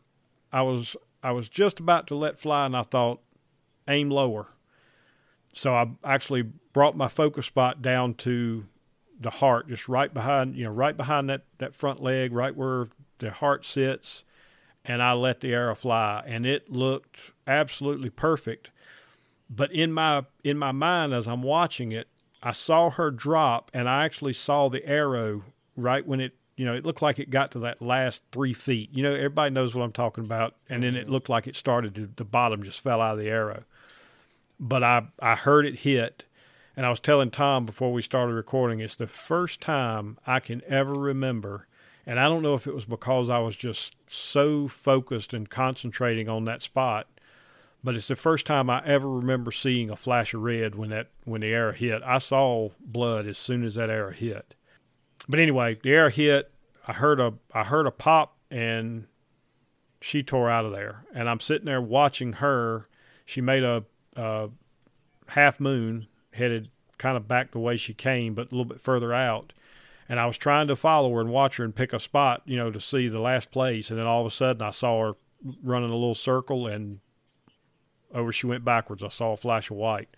I 0.53 0.63
was 0.63 0.97
I 1.23 1.33
was 1.33 1.49
just 1.49 1.81
about 1.81 2.07
to 2.09 2.15
let 2.15 2.39
fly, 2.39 2.67
and 2.67 2.77
I 2.77 2.83
thought, 2.83 3.21
aim 3.89 4.11
lower. 4.11 4.49
So 5.53 5.75
I 5.75 5.89
actually 6.05 6.43
brought 6.43 6.97
my 6.97 7.09
focus 7.09 7.47
spot 7.47 7.81
down 7.81 8.15
to 8.15 8.67
the 9.19 9.31
heart, 9.31 9.69
just 9.69 9.89
right 9.89 10.13
behind, 10.13 10.57
you 10.57 10.65
know, 10.65 10.71
right 10.71 10.97
behind 10.97 11.29
that, 11.31 11.43
that 11.59 11.75
front 11.75 12.03
leg, 12.03 12.33
right 12.33 12.55
where 12.55 12.89
the 13.19 13.31
heart 13.31 13.65
sits, 13.65 14.25
and 14.85 15.03
I 15.03 15.13
let 15.13 15.41
the 15.41 15.53
arrow 15.53 15.75
fly, 15.75 16.23
and 16.27 16.47
it 16.47 16.71
looked 16.71 17.33
absolutely 17.47 18.11
perfect. 18.11 18.71
But 19.49 19.73
in 19.73 19.93
my 19.93 20.25
in 20.45 20.59
my 20.59 20.73
mind, 20.73 21.13
as 21.13 21.27
I'm 21.27 21.43
watching 21.43 21.93
it, 21.93 22.09
I 22.43 22.53
saw 22.53 22.91
her 22.91 23.11
drop, 23.11 23.71
and 23.73 23.89
I 23.89 24.05
actually 24.05 24.33
saw 24.33 24.69
the 24.69 24.87
arrow 24.87 25.45
right 25.77 26.07
when 26.07 26.21
it 26.21 26.35
you 26.57 26.65
know, 26.65 26.75
it 26.75 26.87
looked 26.87 27.03
like 27.03 27.19
it 27.19 27.31
got 27.31 27.51
to 27.53 27.59
that 27.61 27.83
last 27.83 28.23
three 28.33 28.55
feet. 28.55 28.91
You 28.93 29.03
know, 29.03 29.13
everybody 29.13 29.53
knows 29.53 29.75
what 29.75 29.83
I'm 29.83 29.93
talking 29.93 30.25
about. 30.25 30.55
And 30.69 30.83
then 30.83 30.97
it 30.97 31.05
mm-hmm. 31.05 31.13
looked 31.13 31.29
like 31.29 31.47
it 31.47 31.55
started 31.55 31.95
to, 31.97 32.09
the 32.17 32.25
bottom 32.25 32.63
just 32.63 32.81
fell 32.81 33.01
out 33.01 33.19
of 33.19 33.25
the 33.25 33.31
arrow. 33.31 33.65
But 34.59 34.83
I, 34.83 35.07
I 35.21 35.35
heard 35.35 35.67
it 35.67 35.81
hit. 35.81 36.25
And 36.77 36.85
I 36.85 36.91
was 36.91 37.01
telling 37.01 37.31
Tom 37.31 37.65
before 37.65 37.93
we 37.93 38.03
started 38.03 38.35
recording, 38.35 38.81
it's 38.81 38.97
the 38.97 39.07
first 39.07 39.61
time 39.61 40.19
I 40.27 40.41
can 40.41 40.63
ever 40.67 40.93
remember. 40.93 41.67
And 42.05 42.21
I 42.21 42.25
don't 42.25 42.43
know 42.43 42.55
if 42.55 42.67
it 42.67 42.75
was 42.75 42.85
because 42.85 43.31
I 43.31 43.39
was 43.39 43.57
just 43.57 43.97
so 44.09 44.69
focused 44.69 45.33
and 45.33 45.49
concentrating 45.49 46.29
on 46.29 46.45
that 46.45 46.63
spot, 46.63 47.09
but 47.83 47.95
it's 47.95 48.09
the 48.09 48.15
first 48.15 48.47
time 48.47 48.69
I 48.69 48.85
ever 48.85 49.09
remember 49.09 49.51
seeing 49.51 49.91
a 49.91 49.97
flash 49.97 50.35
of 50.35 50.43
red 50.43 50.75
when 50.75 50.91
that 50.91 51.09
when 51.25 51.41
the 51.41 51.53
arrow 51.53 51.73
hit. 51.73 52.03
I 52.05 52.19
saw 52.19 52.71
blood 52.81 53.27
as 53.27 53.39
soon 53.39 53.65
as 53.65 53.75
that 53.75 53.91
arrow 53.91 54.13
hit 54.13 54.55
but 55.29 55.41
anyway, 55.41 55.79
the 55.83 55.93
arrow 55.93 56.11
hit. 56.11 56.53
I 56.87 56.93
heard 56.93 57.21
a 57.21 57.35
I 57.53 57.65
heard 57.65 57.87
a 57.87 57.91
pop 57.91 58.37
and 58.51 59.07
she 60.01 60.23
tore 60.23 60.49
out 60.49 60.65
of 60.65 60.73
there. 60.73 61.05
And 61.13 61.29
I'm 61.29 61.41
sitting 61.41 61.67
there 61.67 61.81
watching 61.81 62.35
her. 62.35 62.89
She 63.25 63.41
made 63.41 63.65
a, 63.65 63.85
a 64.15 64.51
half 65.29 65.59
moon, 65.59 66.07
headed 66.37 66.71
kind 66.99 67.17
of 67.17 67.29
back 67.29 67.51
the 67.51 67.59
way 67.59 67.77
she 67.77 67.95
came, 67.95 68.35
but 68.35 68.49
a 68.49 68.51
little 68.51 68.65
bit 68.65 68.81
further 68.81 69.13
out. 69.13 69.53
And 70.09 70.21
I 70.21 70.27
was 70.27 70.39
trying 70.39 70.69
to 70.69 70.77
follow 70.77 71.13
her 71.15 71.21
and 71.21 71.31
watch 71.31 71.57
her 71.57 71.65
and 71.65 71.75
pick 71.75 71.93
a 71.93 72.01
spot, 72.01 72.43
you 72.47 72.57
know, 72.57 72.71
to 72.71 72.81
see 72.81 73.09
the 73.09 73.21
last 73.21 73.51
place. 73.51 73.91
And 73.91 73.99
then 73.99 74.07
all 74.07 74.21
of 74.21 74.27
a 74.27 74.31
sudden, 74.31 74.63
I 74.63 74.71
saw 74.71 75.01
her 75.03 75.13
running 75.63 75.91
a 75.91 75.95
little 75.95 76.15
circle, 76.15 76.67
and 76.67 77.01
over 78.15 78.33
she 78.33 78.47
went 78.47 78.65
backwards. 78.65 79.03
I 79.03 79.09
saw 79.09 79.33
a 79.33 79.37
flash 79.37 79.71
of 79.71 79.77
white. 79.77 80.09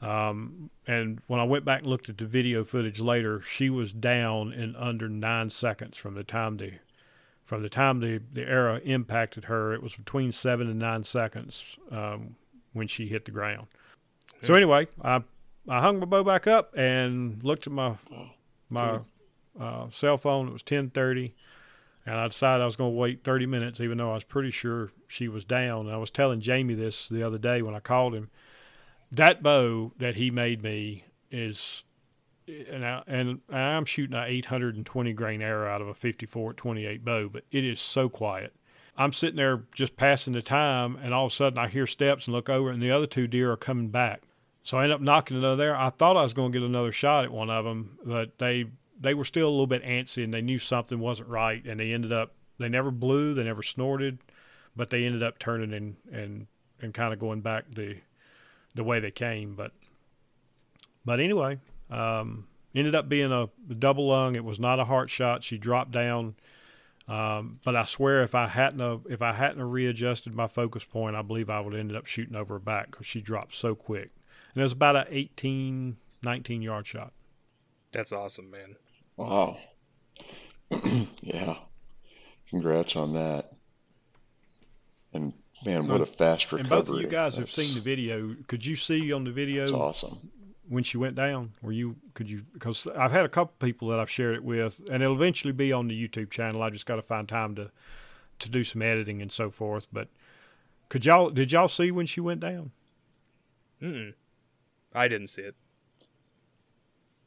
Um, 0.00 0.70
and 0.86 1.20
when 1.26 1.40
I 1.40 1.44
went 1.44 1.64
back 1.64 1.80
and 1.80 1.88
looked 1.88 2.08
at 2.08 2.18
the 2.18 2.26
video 2.26 2.64
footage 2.64 3.00
later, 3.00 3.40
she 3.40 3.68
was 3.68 3.92
down 3.92 4.52
in 4.52 4.76
under 4.76 5.08
nine 5.08 5.50
seconds 5.50 5.96
from 5.96 6.14
the 6.14 6.24
time 6.24 6.56
the 6.56 6.74
from 7.44 7.62
the 7.62 7.68
time 7.70 8.00
the, 8.00 8.20
the 8.32 8.42
arrow 8.42 8.78
impacted 8.84 9.46
her. 9.46 9.72
It 9.72 9.82
was 9.82 9.96
between 9.96 10.32
seven 10.32 10.68
and 10.68 10.78
nine 10.78 11.02
seconds 11.02 11.78
um, 11.90 12.36
when 12.74 12.86
she 12.86 13.08
hit 13.08 13.24
the 13.24 13.30
ground. 13.30 13.68
So 14.42 14.54
anyway, 14.54 14.86
I 15.02 15.22
I 15.68 15.80
hung 15.80 16.00
my 16.00 16.06
bow 16.06 16.24
back 16.24 16.46
up 16.46 16.76
and 16.76 17.42
looked 17.42 17.66
at 17.66 17.72
my 17.72 17.96
my 18.68 19.00
uh, 19.58 19.86
cell 19.90 20.18
phone. 20.18 20.48
It 20.48 20.52
was 20.52 20.62
ten 20.62 20.90
thirty. 20.90 21.34
And 22.08 22.16
I 22.16 22.28
decided 22.28 22.62
I 22.62 22.66
was 22.66 22.76
going 22.76 22.92
to 22.92 22.98
wait 22.98 23.22
30 23.22 23.44
minutes, 23.44 23.82
even 23.82 23.98
though 23.98 24.12
I 24.12 24.14
was 24.14 24.24
pretty 24.24 24.50
sure 24.50 24.92
she 25.08 25.28
was 25.28 25.44
down. 25.44 25.80
And 25.84 25.94
I 25.94 25.98
was 25.98 26.10
telling 26.10 26.40
Jamie 26.40 26.72
this 26.72 27.06
the 27.06 27.22
other 27.22 27.36
day 27.36 27.60
when 27.60 27.74
I 27.74 27.80
called 27.80 28.14
him. 28.14 28.30
That 29.12 29.42
bow 29.42 29.92
that 29.98 30.16
he 30.16 30.30
made 30.30 30.62
me 30.62 31.04
is, 31.30 31.84
and, 32.46 32.82
I, 32.82 33.02
and 33.06 33.40
I'm 33.50 33.84
shooting 33.84 34.16
an 34.16 34.24
820 34.26 35.12
grain 35.12 35.42
arrow 35.42 35.70
out 35.70 35.82
of 35.82 35.88
a 35.88 35.94
54 35.94 36.54
28 36.54 37.04
bow, 37.04 37.28
but 37.28 37.44
it 37.50 37.62
is 37.62 37.78
so 37.78 38.08
quiet. 38.08 38.54
I'm 38.96 39.12
sitting 39.12 39.36
there 39.36 39.64
just 39.74 39.98
passing 39.98 40.32
the 40.32 40.40
time, 40.40 40.96
and 41.02 41.12
all 41.12 41.26
of 41.26 41.32
a 41.32 41.34
sudden 41.34 41.58
I 41.58 41.68
hear 41.68 41.86
steps 41.86 42.26
and 42.26 42.34
look 42.34 42.48
over, 42.48 42.70
and 42.70 42.82
the 42.82 42.90
other 42.90 43.06
two 43.06 43.26
deer 43.26 43.52
are 43.52 43.56
coming 43.58 43.88
back. 43.88 44.22
So 44.68 44.76
I 44.76 44.84
ended 44.84 44.96
up 44.96 45.00
nocking 45.00 45.38
another 45.38 45.56
there. 45.56 45.74
I 45.74 45.88
thought 45.88 46.18
I 46.18 46.22
was 46.22 46.34
going 46.34 46.52
to 46.52 46.58
get 46.58 46.66
another 46.66 46.92
shot 46.92 47.24
at 47.24 47.32
one 47.32 47.48
of 47.48 47.64
them, 47.64 47.98
but 48.04 48.36
they 48.36 48.66
they 49.00 49.14
were 49.14 49.24
still 49.24 49.48
a 49.48 49.50
little 49.50 49.66
bit 49.66 49.82
antsy 49.82 50.22
and 50.22 50.34
they 50.34 50.42
knew 50.42 50.58
something 50.58 50.98
wasn't 50.98 51.30
right, 51.30 51.64
and 51.64 51.80
they 51.80 51.90
ended 51.90 52.12
up 52.12 52.34
they 52.58 52.68
never 52.68 52.90
blew, 52.90 53.32
they 53.32 53.44
never 53.44 53.62
snorted, 53.62 54.18
but 54.76 54.90
they 54.90 55.06
ended 55.06 55.22
up 55.22 55.38
turning 55.38 55.72
and 55.72 55.96
and 56.12 56.48
and 56.82 56.92
kind 56.92 57.14
of 57.14 57.18
going 57.18 57.40
back 57.40 57.64
the 57.74 57.96
the 58.74 58.84
way 58.84 59.00
they 59.00 59.10
came. 59.10 59.54
But 59.54 59.72
but 61.02 61.18
anyway, 61.18 61.60
um, 61.90 62.46
ended 62.74 62.94
up 62.94 63.08
being 63.08 63.32
a 63.32 63.48
double 63.72 64.08
lung. 64.08 64.36
It 64.36 64.44
was 64.44 64.60
not 64.60 64.78
a 64.78 64.84
heart 64.84 65.08
shot. 65.08 65.42
She 65.42 65.56
dropped 65.56 65.92
down. 65.92 66.34
Um, 67.08 67.60
but 67.64 67.74
I 67.74 67.86
swear, 67.86 68.22
if 68.22 68.34
I 68.34 68.48
hadn't 68.48 69.06
if 69.08 69.22
I 69.22 69.32
hadn't 69.32 69.62
readjusted 69.62 70.34
my 70.34 70.46
focus 70.46 70.84
point, 70.84 71.16
I 71.16 71.22
believe 71.22 71.48
I 71.48 71.60
would 71.60 71.72
have 71.72 71.80
ended 71.80 71.96
up 71.96 72.04
shooting 72.04 72.36
over 72.36 72.56
her 72.56 72.60
back 72.60 72.90
because 72.90 73.06
she 73.06 73.22
dropped 73.22 73.54
so 73.54 73.74
quick. 73.74 74.10
And 74.54 74.60
it 74.60 74.62
was 74.62 74.72
about 74.72 74.96
an 74.96 75.06
18, 75.10 75.96
19 76.22 76.62
yard 76.62 76.86
shot. 76.86 77.12
That's 77.92 78.12
awesome, 78.12 78.50
man. 78.50 78.76
Wow. 79.16 79.58
yeah. 81.22 81.56
Congrats 82.50 82.96
on 82.96 83.14
that. 83.14 83.52
And 85.12 85.32
man, 85.64 85.86
what 85.86 86.00
a 86.00 86.06
fast 86.06 86.52
recovery. 86.52 86.60
And 86.60 86.68
both 86.68 86.88
of 86.88 87.00
you 87.00 87.06
guys 87.06 87.36
That's, 87.36 87.54
have 87.56 87.64
seen 87.64 87.74
the 87.74 87.80
video. 87.80 88.36
Could 88.46 88.64
you 88.64 88.76
see 88.76 89.12
on 89.12 89.24
the 89.24 89.30
video? 89.30 89.62
That's 89.62 89.72
awesome. 89.72 90.30
When 90.68 90.82
she 90.82 90.98
went 90.98 91.14
down, 91.14 91.54
were 91.62 91.72
you? 91.72 91.96
Could 92.12 92.28
you? 92.28 92.44
Because 92.52 92.86
I've 92.88 93.10
had 93.10 93.24
a 93.24 93.28
couple 93.28 93.54
people 93.58 93.88
that 93.88 93.98
I've 93.98 94.10
shared 94.10 94.34
it 94.34 94.44
with, 94.44 94.80
and 94.90 95.02
it'll 95.02 95.16
eventually 95.16 95.52
be 95.52 95.72
on 95.72 95.88
the 95.88 96.08
YouTube 96.08 96.30
channel. 96.30 96.62
I 96.62 96.68
just 96.68 96.84
got 96.84 96.96
to 96.96 97.02
find 97.02 97.26
time 97.26 97.54
to 97.54 97.70
to 98.40 98.48
do 98.48 98.62
some 98.64 98.82
editing 98.82 99.22
and 99.22 99.32
so 99.32 99.50
forth. 99.50 99.86
But 99.90 100.08
could 100.90 101.06
y'all? 101.06 101.30
Did 101.30 101.52
y'all 101.52 101.68
see 101.68 101.90
when 101.90 102.04
she 102.04 102.20
went 102.20 102.40
down? 102.40 102.72
Hmm. 103.80 104.10
I 104.94 105.08
didn't 105.08 105.28
see 105.28 105.42
it. 105.42 105.54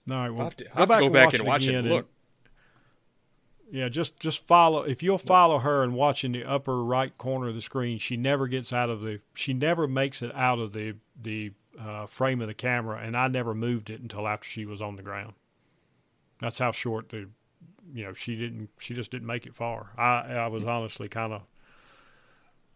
All 0.09 0.17
right, 0.17 0.29
well, 0.29 0.39
I'll 0.39 0.43
have 0.45 0.55
to, 0.57 0.63
go, 0.65 0.85
back, 0.85 0.99
to 0.99 1.07
go 1.07 1.13
back 1.13 1.33
and 1.33 1.43
watch 1.45 1.67
it. 1.67 1.75
And 1.75 1.89
look. 1.89 2.09
Yeah, 3.71 3.87
just 3.87 4.19
just 4.19 4.45
follow. 4.45 4.83
If 4.83 5.01
you'll 5.01 5.17
follow 5.17 5.59
her 5.59 5.83
and 5.83 5.93
watch 5.93 6.25
in 6.25 6.33
the 6.33 6.43
upper 6.43 6.83
right 6.83 7.17
corner 7.17 7.47
of 7.47 7.55
the 7.55 7.61
screen, 7.61 7.99
she 7.99 8.17
never 8.17 8.47
gets 8.47 8.73
out 8.73 8.89
of 8.89 9.01
the. 9.01 9.21
She 9.33 9.53
never 9.53 9.87
makes 9.87 10.21
it 10.21 10.33
out 10.35 10.59
of 10.59 10.73
the 10.73 10.95
the 11.19 11.53
uh, 11.79 12.07
frame 12.07 12.41
of 12.41 12.47
the 12.47 12.53
camera, 12.53 12.99
and 13.01 13.15
I 13.15 13.27
never 13.29 13.53
moved 13.53 13.89
it 13.89 14.01
until 14.01 14.27
after 14.27 14.47
she 14.47 14.65
was 14.65 14.81
on 14.81 14.97
the 14.97 15.03
ground. 15.03 15.33
That's 16.41 16.59
how 16.59 16.71
short 16.71 17.09
the, 17.09 17.29
you 17.93 18.03
know, 18.03 18.13
she 18.13 18.35
didn't. 18.35 18.69
She 18.77 18.93
just 18.93 19.11
didn't 19.11 19.27
make 19.27 19.45
it 19.45 19.55
far. 19.55 19.91
I 19.97 20.33
I 20.33 20.47
was 20.47 20.65
honestly 20.65 21.07
kind 21.07 21.31
of. 21.31 21.43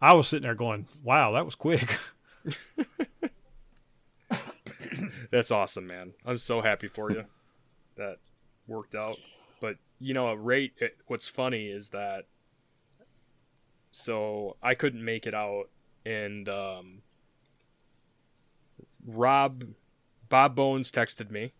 I 0.00 0.14
was 0.14 0.28
sitting 0.28 0.44
there 0.44 0.54
going, 0.54 0.86
"Wow, 1.02 1.32
that 1.32 1.44
was 1.44 1.56
quick." 1.56 1.98
That's 5.30 5.50
awesome, 5.50 5.86
man. 5.86 6.12
I'm 6.24 6.38
so 6.38 6.60
happy 6.60 6.88
for 6.88 7.10
you. 7.10 7.24
that 7.96 8.18
worked 8.66 8.94
out. 8.94 9.18
But 9.60 9.76
you 9.98 10.14
know, 10.14 10.28
a 10.28 10.36
rate. 10.36 10.72
What's 11.06 11.28
funny 11.28 11.66
is 11.68 11.90
that. 11.90 12.26
So 13.90 14.56
I 14.62 14.74
couldn't 14.74 15.04
make 15.04 15.26
it 15.26 15.34
out, 15.34 15.70
and 16.04 16.46
um, 16.50 17.02
Rob, 19.06 19.64
Bob 20.28 20.54
Bones 20.54 20.92
texted 20.92 21.30
me 21.30 21.54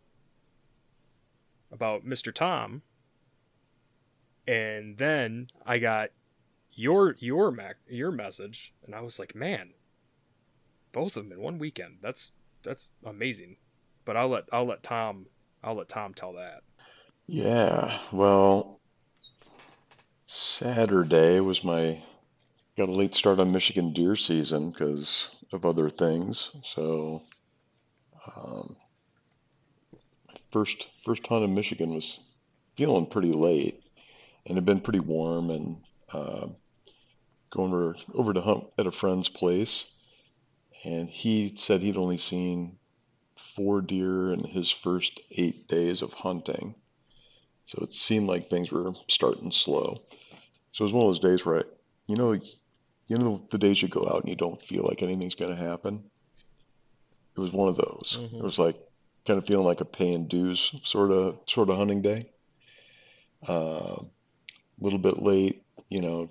about 1.72 2.04
Mr. 2.04 2.34
Tom, 2.34 2.82
and 4.46 4.98
then 4.98 5.48
I 5.64 5.78
got 5.78 6.10
your 6.74 7.16
your 7.18 7.50
mac 7.50 7.76
your 7.88 8.10
message, 8.10 8.74
and 8.84 8.94
I 8.94 9.00
was 9.00 9.18
like, 9.18 9.34
man, 9.34 9.70
both 10.92 11.16
of 11.16 11.24
them 11.24 11.32
in 11.32 11.40
one 11.40 11.58
weekend. 11.58 11.98
That's 12.02 12.32
that's 12.66 12.90
amazing. 13.04 13.56
But 14.04 14.16
I'll 14.16 14.28
let 14.28 14.44
I'll 14.52 14.66
let 14.66 14.82
Tom 14.82 15.26
I'll 15.62 15.76
let 15.76 15.88
Tom 15.88 16.12
tell 16.12 16.34
that. 16.34 16.62
Yeah, 17.26 17.98
well, 18.12 18.80
Saturday 20.26 21.40
was 21.40 21.64
my 21.64 22.02
got 22.76 22.88
a 22.88 22.92
late 22.92 23.14
start 23.14 23.40
on 23.40 23.52
Michigan 23.52 23.92
deer 23.92 24.16
season 24.16 24.70
because 24.70 25.30
of 25.52 25.64
other 25.64 25.88
things. 25.88 26.50
So, 26.62 27.22
um, 28.36 28.76
first 30.52 30.88
first 31.04 31.26
hunt 31.26 31.44
in 31.44 31.54
Michigan 31.54 31.94
was 31.94 32.20
feeling 32.76 33.06
pretty 33.06 33.32
late, 33.32 33.82
and 34.44 34.56
had 34.56 34.66
been 34.66 34.80
pretty 34.80 35.00
warm, 35.00 35.50
and 35.50 35.76
uh, 36.12 36.48
going 37.50 37.72
over 37.72 37.96
over 38.14 38.32
to 38.32 38.40
hunt 38.40 38.64
at 38.78 38.86
a 38.86 38.92
friend's 38.92 39.28
place 39.28 39.95
and 40.86 41.10
he 41.10 41.52
said 41.56 41.80
he'd 41.80 41.96
only 41.96 42.16
seen 42.16 42.78
four 43.36 43.80
deer 43.80 44.32
in 44.32 44.44
his 44.44 44.70
first 44.70 45.20
eight 45.32 45.66
days 45.66 46.00
of 46.00 46.12
hunting. 46.12 46.76
So 47.66 47.80
it 47.82 47.92
seemed 47.92 48.28
like 48.28 48.48
things 48.48 48.70
were 48.70 48.92
starting 49.08 49.50
slow. 49.50 50.02
So 50.70 50.82
it 50.82 50.86
was 50.86 50.92
one 50.92 51.06
of 51.06 51.08
those 51.08 51.30
days 51.30 51.44
where, 51.44 51.58
I, 51.58 51.62
you 52.06 52.14
know, 52.14 52.32
you 53.08 53.18
know 53.18 53.44
the 53.50 53.58
days 53.58 53.82
you 53.82 53.88
go 53.88 54.06
out 54.08 54.20
and 54.20 54.28
you 54.28 54.36
don't 54.36 54.62
feel 54.62 54.84
like 54.84 55.02
anything's 55.02 55.34
going 55.34 55.50
to 55.50 55.56
happen. 55.56 56.04
It 57.36 57.40
was 57.40 57.52
one 57.52 57.68
of 57.68 57.76
those. 57.76 58.18
Mm-hmm. 58.20 58.36
It 58.36 58.44
was 58.44 58.58
like 58.58 58.76
kind 59.26 59.38
of 59.38 59.46
feeling 59.46 59.66
like 59.66 59.80
a 59.80 59.84
paying 59.84 60.28
dues 60.28 60.72
sort 60.84 61.10
of 61.10 61.40
sort 61.46 61.68
of 61.68 61.76
hunting 61.76 62.02
day. 62.02 62.30
A 63.48 63.52
uh, 63.52 64.02
little 64.80 65.00
bit 65.00 65.20
late, 65.20 65.64
you 65.90 66.00
know, 66.00 66.28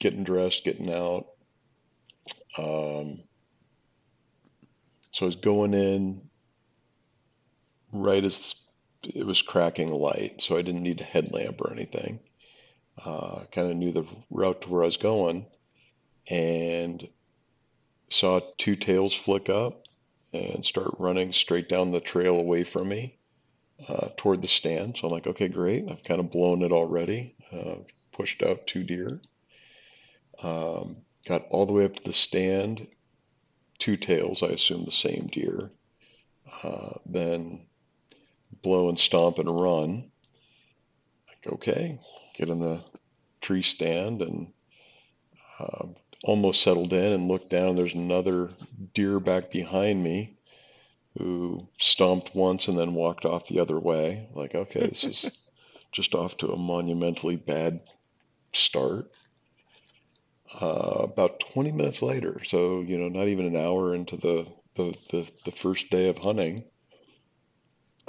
getting 0.00 0.24
dressed, 0.24 0.64
getting 0.64 0.92
out. 0.92 1.28
Um, 2.58 3.22
so 5.18 5.26
I 5.26 5.26
was 5.26 5.36
going 5.36 5.74
in 5.74 6.20
right 7.92 8.24
as 8.24 8.54
it 9.02 9.26
was 9.26 9.42
cracking 9.42 9.92
light, 9.92 10.40
so 10.40 10.56
I 10.56 10.62
didn't 10.62 10.84
need 10.84 11.00
a 11.00 11.04
headlamp 11.04 11.60
or 11.60 11.72
anything. 11.72 12.20
Uh, 13.04 13.40
kind 13.50 13.68
of 13.68 13.76
knew 13.76 13.90
the 13.90 14.06
route 14.30 14.62
to 14.62 14.68
where 14.68 14.84
I 14.84 14.86
was 14.86 14.96
going, 14.96 15.46
and 16.28 17.08
saw 18.10 18.40
two 18.58 18.76
tails 18.76 19.12
flick 19.12 19.48
up 19.48 19.88
and 20.32 20.64
start 20.64 20.94
running 21.00 21.32
straight 21.32 21.68
down 21.68 21.90
the 21.90 22.00
trail 22.00 22.38
away 22.38 22.62
from 22.62 22.88
me 22.88 23.18
uh, 23.88 24.10
toward 24.16 24.40
the 24.40 24.46
stand. 24.46 24.98
So 24.98 25.08
I'm 25.08 25.12
like, 25.12 25.26
okay, 25.26 25.48
great. 25.48 25.84
I've 25.90 26.04
kind 26.04 26.20
of 26.20 26.30
blown 26.30 26.62
it 26.62 26.70
already. 26.70 27.34
Uh, 27.50 27.76
pushed 28.12 28.44
out 28.44 28.68
two 28.68 28.84
deer. 28.84 29.20
Um, 30.40 30.98
got 31.26 31.46
all 31.50 31.66
the 31.66 31.72
way 31.72 31.86
up 31.86 31.96
to 31.96 32.04
the 32.04 32.12
stand 32.12 32.86
two 33.78 33.96
tails, 33.96 34.42
I 34.42 34.48
assume 34.48 34.84
the 34.84 34.90
same 34.90 35.28
deer, 35.32 35.70
uh, 36.62 36.94
then 37.06 37.66
blow 38.62 38.88
and 38.88 38.98
stomp 38.98 39.38
and 39.38 39.60
run. 39.60 40.10
Like, 41.28 41.52
okay, 41.54 42.00
get 42.34 42.48
in 42.48 42.60
the 42.60 42.80
tree 43.40 43.62
stand 43.62 44.22
and 44.22 44.52
uh, 45.58 45.86
almost 46.24 46.62
settled 46.62 46.92
in 46.92 47.12
and 47.12 47.28
looked 47.28 47.50
down. 47.50 47.76
There's 47.76 47.94
another 47.94 48.50
deer 48.94 49.20
back 49.20 49.50
behind 49.50 50.02
me 50.02 50.36
who 51.16 51.68
stomped 51.78 52.34
once 52.34 52.68
and 52.68 52.78
then 52.78 52.94
walked 52.94 53.24
off 53.24 53.48
the 53.48 53.60
other 53.60 53.78
way. 53.78 54.28
Like, 54.34 54.54
okay, 54.54 54.86
this 54.86 55.04
is 55.04 55.30
just 55.92 56.14
off 56.14 56.36
to 56.38 56.52
a 56.52 56.58
monumentally 56.58 57.36
bad 57.36 57.80
start 58.52 59.10
uh, 60.60 61.00
about 61.02 61.40
20 61.52 61.72
minutes 61.72 62.02
later, 62.02 62.42
so 62.44 62.80
you 62.80 62.98
know, 62.98 63.08
not 63.08 63.28
even 63.28 63.46
an 63.46 63.56
hour 63.56 63.94
into 63.94 64.16
the 64.16 64.46
the, 64.78 64.94
the, 65.10 65.28
the 65.44 65.50
first 65.50 65.90
day 65.90 66.08
of 66.08 66.18
hunting, 66.18 66.64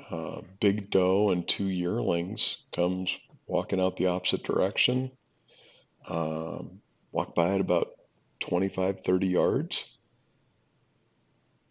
uh, 0.09 0.41
big 0.61 0.91
doe 0.91 1.31
and 1.31 1.47
two 1.47 1.67
yearlings 1.67 2.57
comes 2.71 3.17
walking 3.47 3.81
out 3.81 3.97
the 3.97 4.07
opposite 4.07 4.43
direction. 4.43 5.11
Um, 6.07 6.81
walk 7.11 7.35
by 7.35 7.55
at 7.55 7.61
about 7.61 7.89
25, 8.41 9.01
30 9.03 9.27
yards. 9.27 9.85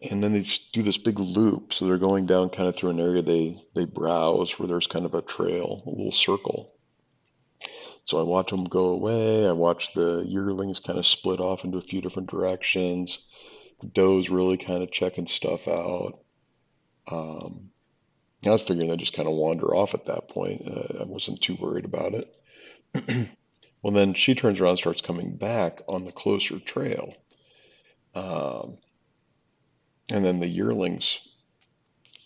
And 0.03 0.23
then 0.23 0.33
they 0.33 0.45
do 0.73 0.83
this 0.83 0.99
big 0.99 1.19
loop. 1.19 1.73
So 1.73 1.87
they're 1.87 1.99
going 1.99 2.27
down 2.27 2.51
kind 2.51 2.69
of 2.69 2.77
through 2.77 2.91
an 2.91 3.01
area 3.01 3.23
they, 3.23 3.61
they 3.75 3.85
browse 3.85 4.59
where 4.59 4.69
there's 4.69 4.87
kind 4.87 5.07
of 5.07 5.15
a 5.15 5.23
trail, 5.23 5.83
a 5.87 5.91
little 5.91 6.13
circle. 6.13 6.73
So 8.09 8.19
I 8.19 8.23
watch 8.23 8.51
them 8.51 8.65
go 8.65 8.87
away. 8.87 9.47
I 9.47 9.53
watch 9.53 9.93
the 9.93 10.25
yearlings 10.27 10.81
kind 10.81 10.99
of 10.99 11.07
split 11.07 11.41
off 11.41 11.65
into 11.65 11.77
a 11.77 11.83
few 11.83 12.01
different 12.01 12.31
directions. 12.31 13.19
Doe's 13.93 14.31
really 14.31 14.57
kind 14.57 14.83
of 14.83 14.91
checking 14.91 15.27
stuff 15.27 15.69
out. 15.69 16.19
Um, 17.07 17.69
I 18.47 18.51
was 18.51 18.63
figuring 18.63 18.89
they'd 18.89 18.99
just 18.99 19.13
kind 19.13 19.29
of 19.29 19.35
wander 19.35 19.75
off 19.75 19.93
at 19.93 20.07
that 20.07 20.31
point. 20.31 20.63
Uh, 20.67 21.01
I 21.01 21.05
wasn't 21.05 21.43
too 21.43 21.59
worried 21.61 21.85
about 21.85 22.15
it. 22.15 22.35
well, 23.83 23.93
then 23.93 24.15
she 24.15 24.35
turns 24.35 24.59
around 24.59 24.79
starts 24.79 25.03
coming 25.03 25.37
back 25.37 25.83
on 25.87 26.07
the 26.07 26.13
closer 26.13 26.59
trail. 26.59 27.13
Um, 28.15 28.79
and 30.09 30.25
then 30.25 30.41
the 30.41 30.49
yearlings 30.49 31.21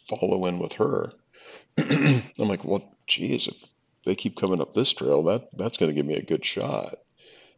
follow 0.09 0.47
in 0.47 0.61
with 0.61 0.75
her. 0.75 1.13
I'm 1.77 2.23
like, 2.39 2.65
well, 2.65 2.97
geez, 3.09 3.49
if 3.49 3.72
they 4.05 4.15
keep 4.15 4.37
coming 4.37 4.61
up 4.61 4.75
this 4.75 4.93
trail, 4.93 5.23
that 5.25 5.49
that's 5.57 5.77
going 5.77 5.91
to 5.91 5.95
give 5.95 6.07
me 6.07 6.17
a 6.17 6.23
good 6.23 6.45
shot. 6.45 6.99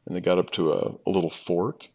And 0.07 0.15
they 0.15 0.21
got 0.21 0.39
up 0.39 0.51
to 0.53 0.73
a, 0.73 0.95
a 1.07 1.11
little 1.11 1.31
fork, 1.31 1.87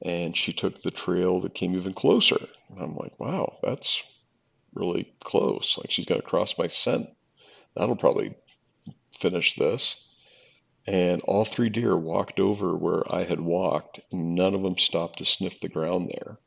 and 0.00 0.36
she 0.36 0.52
took 0.52 0.82
the 0.82 0.90
trail 0.90 1.40
that 1.40 1.54
came 1.54 1.74
even 1.74 1.92
closer. 1.92 2.48
And 2.70 2.80
I'm 2.80 2.96
like, 2.96 3.18
wow, 3.20 3.58
that's 3.62 4.02
really 4.74 5.12
close. 5.22 5.76
Like 5.78 5.90
she's 5.90 6.06
got 6.06 6.16
to 6.16 6.22
cross 6.22 6.58
my 6.58 6.68
scent. 6.68 7.08
That'll 7.76 7.96
probably 7.96 8.34
finish 9.18 9.54
this. 9.54 10.08
And 10.86 11.22
all 11.22 11.44
three 11.44 11.68
deer 11.68 11.96
walked 11.96 12.40
over 12.40 12.74
where 12.74 13.02
I 13.14 13.24
had 13.24 13.40
walked. 13.40 14.00
And 14.10 14.34
none 14.34 14.54
of 14.54 14.62
them 14.62 14.78
stopped 14.78 15.18
to 15.18 15.24
sniff 15.24 15.60
the 15.60 15.68
ground 15.68 16.10
there. 16.12 16.38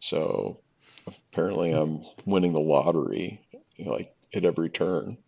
So 0.00 0.60
apparently 1.06 1.72
I'm 1.72 2.04
winning 2.24 2.52
the 2.52 2.60
lottery, 2.60 3.42
you 3.76 3.84
know, 3.84 3.92
like 3.92 4.14
at 4.32 4.44
every 4.44 4.70
turn. 4.70 5.18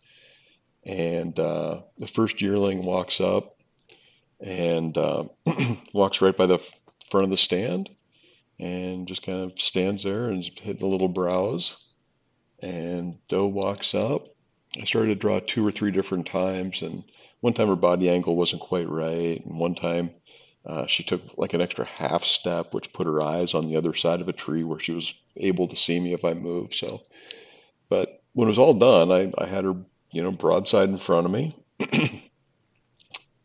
And 0.85 1.37
uh, 1.39 1.81
the 1.97 2.07
first 2.07 2.41
yearling 2.41 2.83
walks 2.83 3.21
up 3.21 3.57
and 4.39 4.97
uh, 4.97 5.25
walks 5.93 6.21
right 6.21 6.35
by 6.35 6.47
the 6.47 6.59
front 7.09 7.25
of 7.25 7.29
the 7.29 7.37
stand 7.37 7.89
and 8.59 9.07
just 9.07 9.23
kind 9.23 9.39
of 9.39 9.59
stands 9.59 10.03
there 10.03 10.29
and 10.29 10.43
hitting 10.43 10.79
the 10.79 10.87
little 10.87 11.07
browse. 11.07 11.77
And 12.59 13.17
doe 13.27 13.47
walks 13.47 13.95
up. 13.95 14.27
I 14.79 14.85
started 14.85 15.09
to 15.09 15.15
draw 15.15 15.39
two 15.39 15.65
or 15.65 15.71
three 15.71 15.91
different 15.91 16.27
times, 16.27 16.81
and 16.81 17.03
one 17.41 17.53
time 17.53 17.67
her 17.67 17.75
body 17.75 18.09
angle 18.09 18.35
wasn't 18.35 18.61
quite 18.61 18.87
right, 18.87 19.43
and 19.43 19.59
one 19.59 19.75
time 19.75 20.11
uh, 20.65 20.85
she 20.85 21.03
took 21.03 21.21
like 21.37 21.53
an 21.53 21.61
extra 21.61 21.85
half 21.85 22.23
step, 22.23 22.73
which 22.73 22.93
put 22.93 23.07
her 23.07 23.21
eyes 23.21 23.53
on 23.53 23.67
the 23.67 23.75
other 23.75 23.95
side 23.95 24.21
of 24.21 24.29
a 24.29 24.33
tree 24.33 24.63
where 24.63 24.79
she 24.79 24.91
was 24.91 25.13
able 25.37 25.67
to 25.67 25.75
see 25.75 25.99
me 25.99 26.13
if 26.13 26.23
I 26.23 26.33
moved. 26.35 26.75
So, 26.75 27.01
but 27.89 28.21
when 28.33 28.47
it 28.47 28.51
was 28.51 28.59
all 28.59 28.75
done, 28.75 29.11
I, 29.11 29.33
I 29.37 29.47
had 29.47 29.65
her, 29.65 29.75
you 30.11 30.21
know, 30.21 30.31
broadside 30.31 30.89
in 30.89 30.97
front 30.97 31.25
of 31.25 31.31
me, 31.31 31.55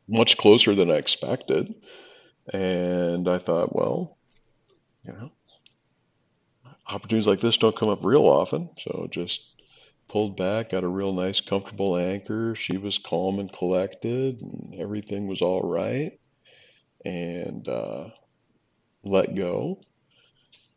much 0.09 0.37
closer 0.37 0.75
than 0.75 0.91
I 0.91 0.97
expected. 0.97 1.75
And 2.53 3.29
I 3.29 3.39
thought, 3.39 3.75
well, 3.75 4.19
you 5.05 5.13
know, 5.13 5.31
opportunities 6.89 7.27
like 7.27 7.41
this 7.41 7.57
don't 7.57 7.77
come 7.77 7.89
up 7.89 8.05
real 8.05 8.27
often. 8.27 8.71
So 8.79 9.09
just 9.11 9.41
pulled 10.09 10.37
back, 10.37 10.71
got 10.71 10.85
a 10.85 10.89
real 10.89 11.13
nice, 11.13 11.41
comfortable 11.41 11.97
anchor. 11.97 12.55
She 12.55 12.77
was 12.77 12.99
calm 12.99 13.39
and 13.39 13.53
collected, 13.53 14.41
and 14.41 14.75
everything 14.79 15.27
was 15.27 15.43
all 15.43 15.63
right. 15.63 16.19
And 17.05 17.69
uh, 17.69 18.11
let 19.05 19.35
go. 19.35 19.81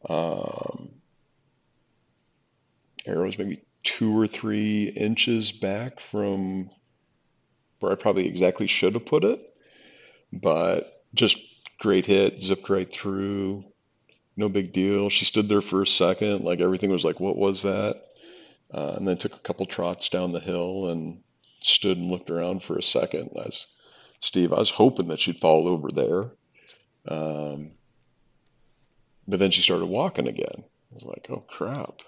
Um, 0.08 0.92
arrows 3.06 3.38
maybe 3.38 3.64
two 3.84 4.18
or 4.18 4.28
three 4.28 4.86
inches 4.90 5.52
back 5.52 6.00
from 6.00 6.70
where 7.80 7.92
I 7.92 7.96
probably 7.96 8.28
exactly 8.28 8.68
should 8.68 8.94
have 8.94 9.06
put 9.06 9.24
it, 9.24 9.42
but 10.34 11.04
just 11.14 11.38
great 11.80 12.06
hit, 12.06 12.42
zipped 12.42 12.70
right 12.70 12.92
through. 12.92 13.64
No 14.36 14.50
big 14.50 14.74
deal. 14.74 15.10
She 15.10 15.26
stood 15.26 15.50
there 15.50 15.62
for 15.62 15.82
a 15.82 15.88
second, 15.88 16.44
like 16.44 16.60
everything 16.60 16.92
was 16.92 17.06
like, 17.06 17.20
what 17.20 17.38
was 17.38 17.64
that? 17.64 18.04
Uh, 18.74 18.94
and 18.98 19.08
then 19.08 19.18
took 19.18 19.34
a 19.34 19.40
couple 19.40 19.66
trots 19.66 20.10
down 20.10 20.32
the 20.32 20.40
hill 20.40 20.90
and 20.90 21.22
stood 21.62 21.98
and 21.98 22.12
looked 22.12 22.30
around 22.30 22.64
for 22.64 22.78
a 22.78 22.84
second. 22.84 23.32
As 23.44 23.66
Steve, 24.22 24.54
I 24.54 24.60
was 24.60 24.70
hoping 24.70 25.08
that 25.08 25.20
she'd 25.20 25.40
fall 25.40 25.68
over 25.68 25.90
there. 25.90 26.32
Um, 27.08 27.72
but 29.28 29.40
then 29.40 29.52
she 29.52 29.62
started 29.62 29.86
walking 29.86 30.28
again. 30.28 30.64
I 30.92 30.96
was 30.96 31.04
like, 31.04 31.28
oh 31.30 31.44
crap. 31.48 32.02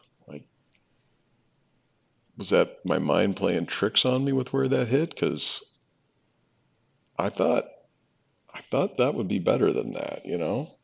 Was 2.37 2.49
that 2.49 2.77
my 2.85 2.97
mind 2.97 3.35
playing 3.35 3.67
tricks 3.67 4.05
on 4.05 4.23
me 4.23 4.31
with 4.31 4.53
where 4.53 4.67
that 4.67 4.87
hit? 4.87 5.09
Because 5.09 5.63
I 7.17 7.29
thought, 7.29 7.65
I 8.53 8.61
thought 8.71 8.97
that 8.97 9.15
would 9.15 9.27
be 9.27 9.39
better 9.39 9.71
than 9.71 9.93
that, 9.93 10.25
you 10.25 10.37
know? 10.37 10.75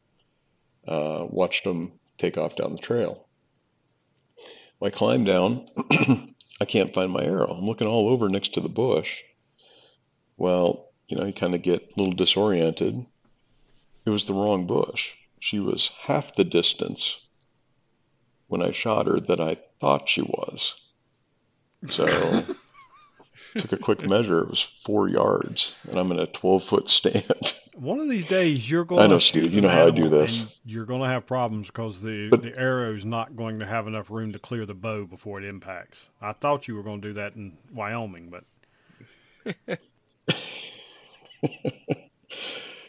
Uh, 0.88 1.26
watched 1.30 1.64
them 1.64 1.94
take 2.18 2.38
off 2.38 2.56
down 2.56 2.74
the 2.74 2.78
trail. 2.78 3.28
I 4.82 4.90
climb 4.90 5.24
down, 5.24 5.68
I 6.62 6.66
can't 6.66 6.94
find 6.94 7.12
my 7.12 7.24
arrow. 7.24 7.52
I'm 7.52 7.66
looking 7.66 7.88
all 7.88 8.10
over 8.10 8.30
next 8.30 8.54
to 8.54 8.62
the 8.62 8.70
bush. 8.70 9.22
Well, 10.38 10.92
you 11.08 11.18
know, 11.18 11.26
you 11.26 11.34
kind 11.34 11.56
of 11.56 11.62
get 11.62 11.82
a 11.82 12.00
little 12.00 12.14
disoriented. 12.14 13.06
It 14.06 14.10
was 14.10 14.26
the 14.26 14.34
wrong 14.34 14.68
bush. 14.68 15.14
She 15.40 15.60
was 15.60 15.92
half 16.02 16.36
the 16.36 16.44
distance 16.44 17.28
when 18.48 18.62
I 18.62 18.72
shot 18.72 19.08
her 19.08 19.20
that 19.20 19.40
I 19.40 19.58
thought 19.80 20.10
she 20.10 20.22
was. 20.22 20.76
So 21.90 22.06
took 23.56 23.72
a 23.72 23.78
quick 23.78 24.02
measure. 24.08 24.40
It 24.40 24.50
was 24.50 24.70
four 24.84 25.08
yards, 25.10 25.76
and 25.88 25.98
I'm 25.98 26.12
in 26.12 26.20
a 26.20 26.28
12 26.28 26.64
foot 26.64 26.90
stand. 26.90 27.24
One 27.76 28.00
of 28.00 28.10
these 28.10 28.26
days, 28.26 28.70
you're 28.70 28.86
going. 28.86 29.02
I 29.04 29.08
know, 29.08 29.20
to 29.20 29.24
Steve. 29.24 29.54
You 29.54 29.62
know 29.62 29.70
how 29.70 29.86
I 29.88 29.92
do 29.92 30.10
this. 30.10 30.60
You're 30.66 30.86
going 30.86 31.02
to 31.04 31.08
have 31.08 31.28
problems 31.28 31.68
because 31.68 32.02
the 32.02 32.30
But- 32.30 32.42
the 32.42 32.58
arrow's 32.58 33.06
not 33.06 33.36
going 33.36 33.60
to 33.60 33.68
have 33.68 33.86
enough 33.88 34.10
room 34.10 34.34
to 34.34 34.40
clear 34.40 34.66
the 34.66 34.74
bow 34.74 35.06
before 35.06 35.40
it 35.40 35.46
impacts. 35.46 36.08
I 36.20 36.34
thought 36.34 36.68
you 36.68 36.76
were 36.76 36.82
going 36.84 37.02
to 37.02 37.08
do 37.10 37.14
that 37.14 37.36
in 37.36 37.56
Wyoming, 37.72 38.32
but 38.32 38.44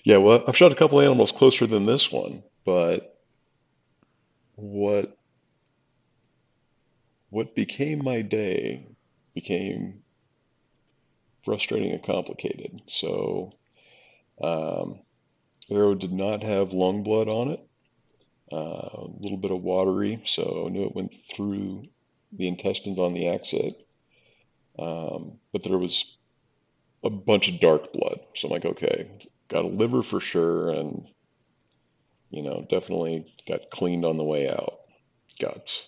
Yeah, 0.04 0.16
well, 0.18 0.42
I've 0.48 0.56
shot 0.56 0.72
a 0.72 0.74
couple 0.74 1.00
animals 1.02 1.32
closer 1.32 1.66
than 1.66 1.84
this 1.84 2.10
one, 2.10 2.42
but 2.64 3.14
what 4.54 5.17
what 7.30 7.54
became 7.54 8.02
my 8.02 8.22
day 8.22 8.86
became 9.34 10.02
frustrating 11.44 11.92
and 11.92 12.02
complicated. 12.02 12.82
So, 12.88 13.52
um, 14.42 15.00
arrow 15.70 15.94
did 15.94 16.12
not 16.12 16.42
have 16.42 16.72
lung 16.72 17.02
blood 17.02 17.28
on 17.28 17.50
it. 17.50 17.60
Uh, 18.50 18.56
a 18.56 19.10
little 19.20 19.36
bit 19.36 19.50
of 19.50 19.62
watery, 19.62 20.22
so 20.24 20.64
I 20.66 20.70
knew 20.70 20.84
it 20.84 20.94
went 20.94 21.12
through 21.30 21.84
the 22.32 22.48
intestines 22.48 22.98
on 22.98 23.12
the 23.12 23.28
exit. 23.28 23.74
Um, 24.78 25.38
but 25.52 25.64
there 25.64 25.76
was 25.76 26.16
a 27.04 27.10
bunch 27.10 27.48
of 27.48 27.60
dark 27.60 27.92
blood. 27.92 28.20
So 28.34 28.48
I'm 28.48 28.52
like, 28.52 28.64
okay, 28.64 29.10
got 29.48 29.64
a 29.64 29.68
liver 29.68 30.02
for 30.02 30.20
sure, 30.20 30.70
and 30.70 31.06
you 32.30 32.42
know, 32.42 32.66
definitely 32.70 33.34
got 33.46 33.70
cleaned 33.70 34.04
on 34.04 34.16
the 34.16 34.24
way 34.24 34.48
out, 34.48 34.80
guts. 35.40 35.86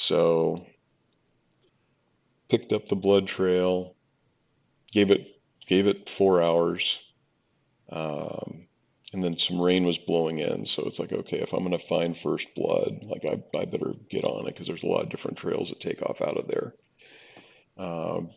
So 0.00 0.64
picked 2.48 2.72
up 2.72 2.88
the 2.88 2.96
blood 2.96 3.28
trail, 3.28 3.94
gave 4.92 5.10
it 5.10 5.26
gave 5.66 5.86
it 5.86 6.08
four 6.08 6.42
hours, 6.42 6.98
um, 7.90 8.66
and 9.12 9.22
then 9.22 9.38
some 9.38 9.60
rain 9.60 9.84
was 9.84 9.98
blowing 9.98 10.38
in. 10.38 10.64
So 10.64 10.84
it's 10.84 10.98
like, 10.98 11.12
okay, 11.12 11.40
if 11.40 11.52
I'm 11.52 11.62
gonna 11.62 11.78
find 11.78 12.16
first 12.16 12.48
blood, 12.56 13.04
like 13.04 13.26
I, 13.26 13.42
I 13.58 13.66
better 13.66 13.92
get 14.08 14.24
on 14.24 14.48
it 14.48 14.54
because 14.54 14.66
there's 14.66 14.82
a 14.82 14.86
lot 14.86 15.02
of 15.02 15.10
different 15.10 15.36
trails 15.36 15.68
that 15.68 15.80
take 15.80 16.00
off 16.00 16.22
out 16.22 16.38
of 16.38 16.48
there. 16.48 16.74
Um, 17.76 18.30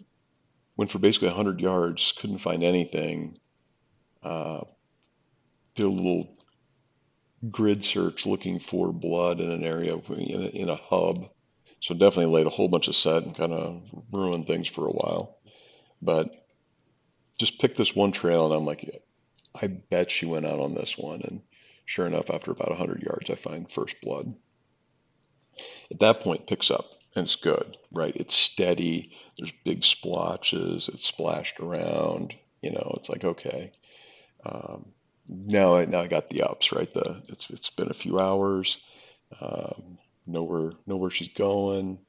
went 0.76 0.92
for 0.92 1.00
basically 1.00 1.30
100 1.30 1.62
yards, 1.62 2.14
couldn't 2.18 2.40
find 2.40 2.64
anything. 2.64 3.40
Uh, 4.22 4.66
did 5.76 5.86
a 5.86 5.90
little 5.90 6.36
grid 7.50 7.86
search 7.86 8.26
looking 8.26 8.60
for 8.60 8.92
blood 8.92 9.40
in 9.40 9.50
an 9.50 9.64
area 9.64 9.96
in 9.96 10.44
a, 10.44 10.48
in 10.48 10.70
a 10.70 10.76
hub. 10.76 11.30
So 11.84 11.94
definitely 11.94 12.34
laid 12.34 12.48
a 12.48 12.50
whole 12.50 12.70
bunch 12.70 12.88
of 12.88 12.96
set 12.96 13.24
and 13.24 13.36
kind 13.36 13.52
of 13.52 13.82
ruined 14.10 14.48
things 14.48 14.70
for 14.70 14.88
a 14.88 14.92
while. 14.92 15.38
But 16.02 16.32
just 17.38 17.60
picked 17.60 17.76
this 17.76 17.94
one 17.94 18.14
trail 18.14 18.46
and 18.46 18.56
I'm 18.56 18.66
like, 18.66 19.04
I 19.54 19.68
bet 19.68 20.10
she 20.10 20.26
went 20.26 20.46
out 20.46 20.62
on 20.62 20.76
this 20.76 20.98
one. 20.98 21.22
And 21.24 21.42
sure 21.86 22.08
enough, 22.08 22.30
after 22.30 22.52
about 22.52 22.70
100 22.70 23.02
yards, 23.02 23.30
I 23.30 23.36
find 23.36 23.70
first 23.70 23.98
blood. 24.02 24.34
At 25.92 26.00
that 26.00 26.22
point, 26.22 26.48
picks 26.48 26.72
up 26.72 26.86
and 27.18 27.26
it's 27.26 27.36
good, 27.36 27.76
right? 27.92 28.16
It's 28.16 28.34
steady. 28.34 29.12
There's 29.38 29.52
big 29.66 29.84
splotches. 29.84 30.88
It's 30.88 31.06
splashed 31.06 31.60
around. 31.60 32.34
You 32.62 32.72
know, 32.72 32.94
it's 32.98 33.10
like 33.10 33.26
okay. 33.26 33.74
Um, 34.46 34.94
now, 35.28 35.76
I, 35.76 35.84
now 35.84 36.00
I 36.00 36.08
got 36.08 36.30
the 36.30 36.44
ups, 36.44 36.72
right? 36.72 36.92
The 36.94 37.22
it's 37.28 37.50
it's 37.50 37.72
been 37.72 37.90
a 37.90 37.94
few 37.94 38.22
hours. 38.22 38.78
Um, 39.42 39.98
know 40.26 40.44
where 40.44 40.72
know 40.86 40.98
where 40.98 41.12
she's 41.12 41.30
going. 41.30 42.00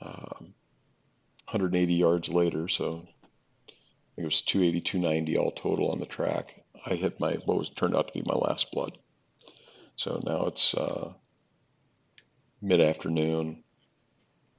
Um, 0.00 0.54
180 1.46 1.94
yards 1.94 2.28
later, 2.28 2.68
so 2.68 3.06
I 3.66 3.70
think 4.14 4.18
it 4.18 4.24
was 4.24 4.42
280, 4.42 4.80
290 4.82 5.38
all 5.38 5.50
total 5.52 5.90
on 5.90 5.98
the 5.98 6.06
track. 6.06 6.62
I 6.84 6.94
hit 6.94 7.18
my 7.18 7.34
what 7.44 7.58
was 7.58 7.70
turned 7.70 7.96
out 7.96 8.08
to 8.08 8.12
be 8.12 8.22
my 8.24 8.34
last 8.34 8.70
blood. 8.70 8.96
So 9.96 10.22
now 10.24 10.46
it's 10.46 10.74
uh, 10.74 11.12
mid 12.62 12.80
afternoon 12.80 13.64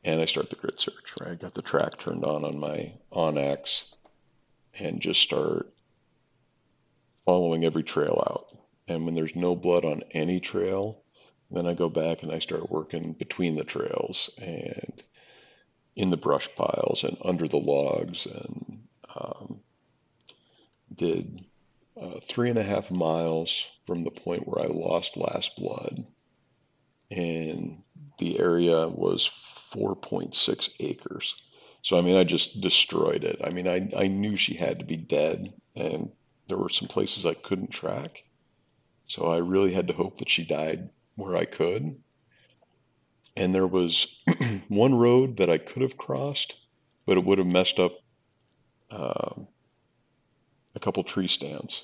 and 0.03 0.21
I 0.21 0.25
start 0.25 0.49
the 0.49 0.55
grid 0.55 0.79
search, 0.79 1.13
right? 1.19 1.31
I 1.31 1.35
got 1.35 1.53
the 1.53 1.61
track 1.61 1.99
turned 1.99 2.23
on 2.23 2.45
on 2.45 2.59
my 2.59 2.93
OnX 3.11 3.83
and 4.77 5.01
just 5.01 5.21
start 5.21 5.73
following 7.25 7.65
every 7.65 7.83
trail 7.83 8.23
out. 8.27 8.53
And 8.87 9.05
when 9.05 9.13
there's 9.13 9.35
no 9.35 9.55
blood 9.55 9.85
on 9.85 10.03
any 10.11 10.39
trail, 10.39 11.03
then 11.51 11.65
I 11.65 11.73
go 11.73 11.89
back 11.89 12.23
and 12.23 12.31
I 12.31 12.39
start 12.39 12.69
working 12.69 13.13
between 13.13 13.55
the 13.55 13.63
trails 13.63 14.29
and 14.37 15.03
in 15.95 16.11
the 16.11 16.17
brush 16.17 16.47
piles 16.55 17.03
and 17.03 17.17
under 17.23 17.47
the 17.47 17.57
logs 17.57 18.25
and 18.25 18.83
um, 19.15 19.59
did 20.93 21.43
uh, 21.99 22.19
three 22.27 22.49
and 22.49 22.59
a 22.59 22.63
half 22.63 22.91
miles 22.91 23.65
from 23.87 24.03
the 24.03 24.11
point 24.11 24.47
where 24.47 24.63
I 24.63 24.69
lost 24.69 25.17
last 25.17 25.55
blood. 25.57 26.05
And 27.11 27.81
the 28.19 28.39
area 28.39 28.87
was 28.87 29.29
4.6 29.73 30.69
acres. 30.79 31.35
So, 31.81 31.97
I 31.97 32.01
mean, 32.01 32.15
I 32.15 32.23
just 32.23 32.61
destroyed 32.61 33.23
it. 33.23 33.41
I 33.43 33.49
mean, 33.49 33.67
I, 33.67 33.89
I 33.97 34.07
knew 34.07 34.37
she 34.37 34.53
had 34.53 34.79
to 34.79 34.85
be 34.85 34.97
dead, 34.97 35.53
and 35.75 36.11
there 36.47 36.57
were 36.57 36.69
some 36.69 36.87
places 36.87 37.25
I 37.25 37.33
couldn't 37.33 37.71
track. 37.71 38.23
So 39.07 39.25
I 39.25 39.37
really 39.37 39.73
had 39.73 39.87
to 39.87 39.93
hope 39.93 40.19
that 40.19 40.29
she 40.29 40.43
died 40.43 40.89
where 41.19 41.35
I 41.35 41.45
could. 41.45 42.01
And 43.35 43.53
there 43.53 43.67
was 43.67 44.07
one 44.67 44.95
road 44.95 45.37
that 45.37 45.49
I 45.49 45.57
could 45.57 45.81
have 45.81 45.97
crossed, 45.97 46.55
but 47.05 47.17
it 47.17 47.23
would 47.23 47.37
have 47.37 47.51
messed 47.51 47.79
up 47.79 47.93
uh, 48.91 49.33
a 50.75 50.79
couple 50.79 51.03
tree 51.03 51.27
stands. 51.27 51.83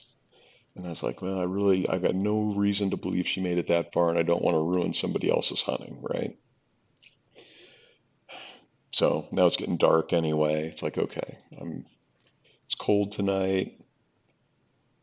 And 0.76 0.86
I 0.86 0.90
was 0.90 1.04
like, 1.04 1.22
man, 1.22 1.38
I 1.38 1.44
really, 1.44 1.88
I've 1.88 2.02
got 2.02 2.16
no 2.16 2.54
reason 2.56 2.90
to 2.90 2.98
believe 2.98 3.28
she 3.28 3.42
made 3.42 3.58
it 3.58 3.70
that 3.70 3.94
far, 3.94 4.10
and 4.10 4.20
I 4.20 4.24
don't 4.24 4.42
want 4.42 4.56
to 4.56 4.62
ruin 4.62 4.94
somebody 4.94 5.30
else's 5.30 5.62
hunting, 5.62 6.00
right? 6.02 6.38
So 8.92 9.28
now 9.32 9.46
it's 9.46 9.58
getting 9.58 9.78
dark 9.78 10.14
anyway. 10.14 10.70
It's 10.70 10.84
like, 10.84 10.98
okay, 10.98 11.38
I'm, 11.60 11.86
it's 12.66 12.76
cold 12.76 13.14
tonight. 13.14 13.80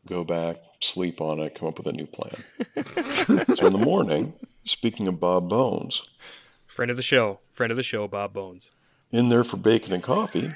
Go 0.07 0.23
back, 0.23 0.57
sleep 0.83 1.21
on 1.21 1.39
it, 1.39 1.55
come 1.55 1.67
up 1.67 1.77
with 1.77 1.87
a 1.87 1.93
new 1.93 2.05
plan. 2.05 2.35
so 3.55 3.67
in 3.67 3.73
the 3.73 3.79
morning, 3.79 4.33
speaking 4.65 5.07
of 5.07 5.19
Bob 5.19 5.49
Bones, 5.49 6.01
friend 6.65 6.91
of 6.91 6.97
the 6.97 7.03
show, 7.03 7.39
friend 7.51 7.71
of 7.71 7.77
the 7.77 7.83
show, 7.83 8.07
Bob 8.07 8.33
Bones. 8.33 8.71
In 9.11 9.29
there 9.29 9.43
for 9.43 9.57
bacon 9.57 9.93
and 9.93 10.03
coffee, 10.03 10.51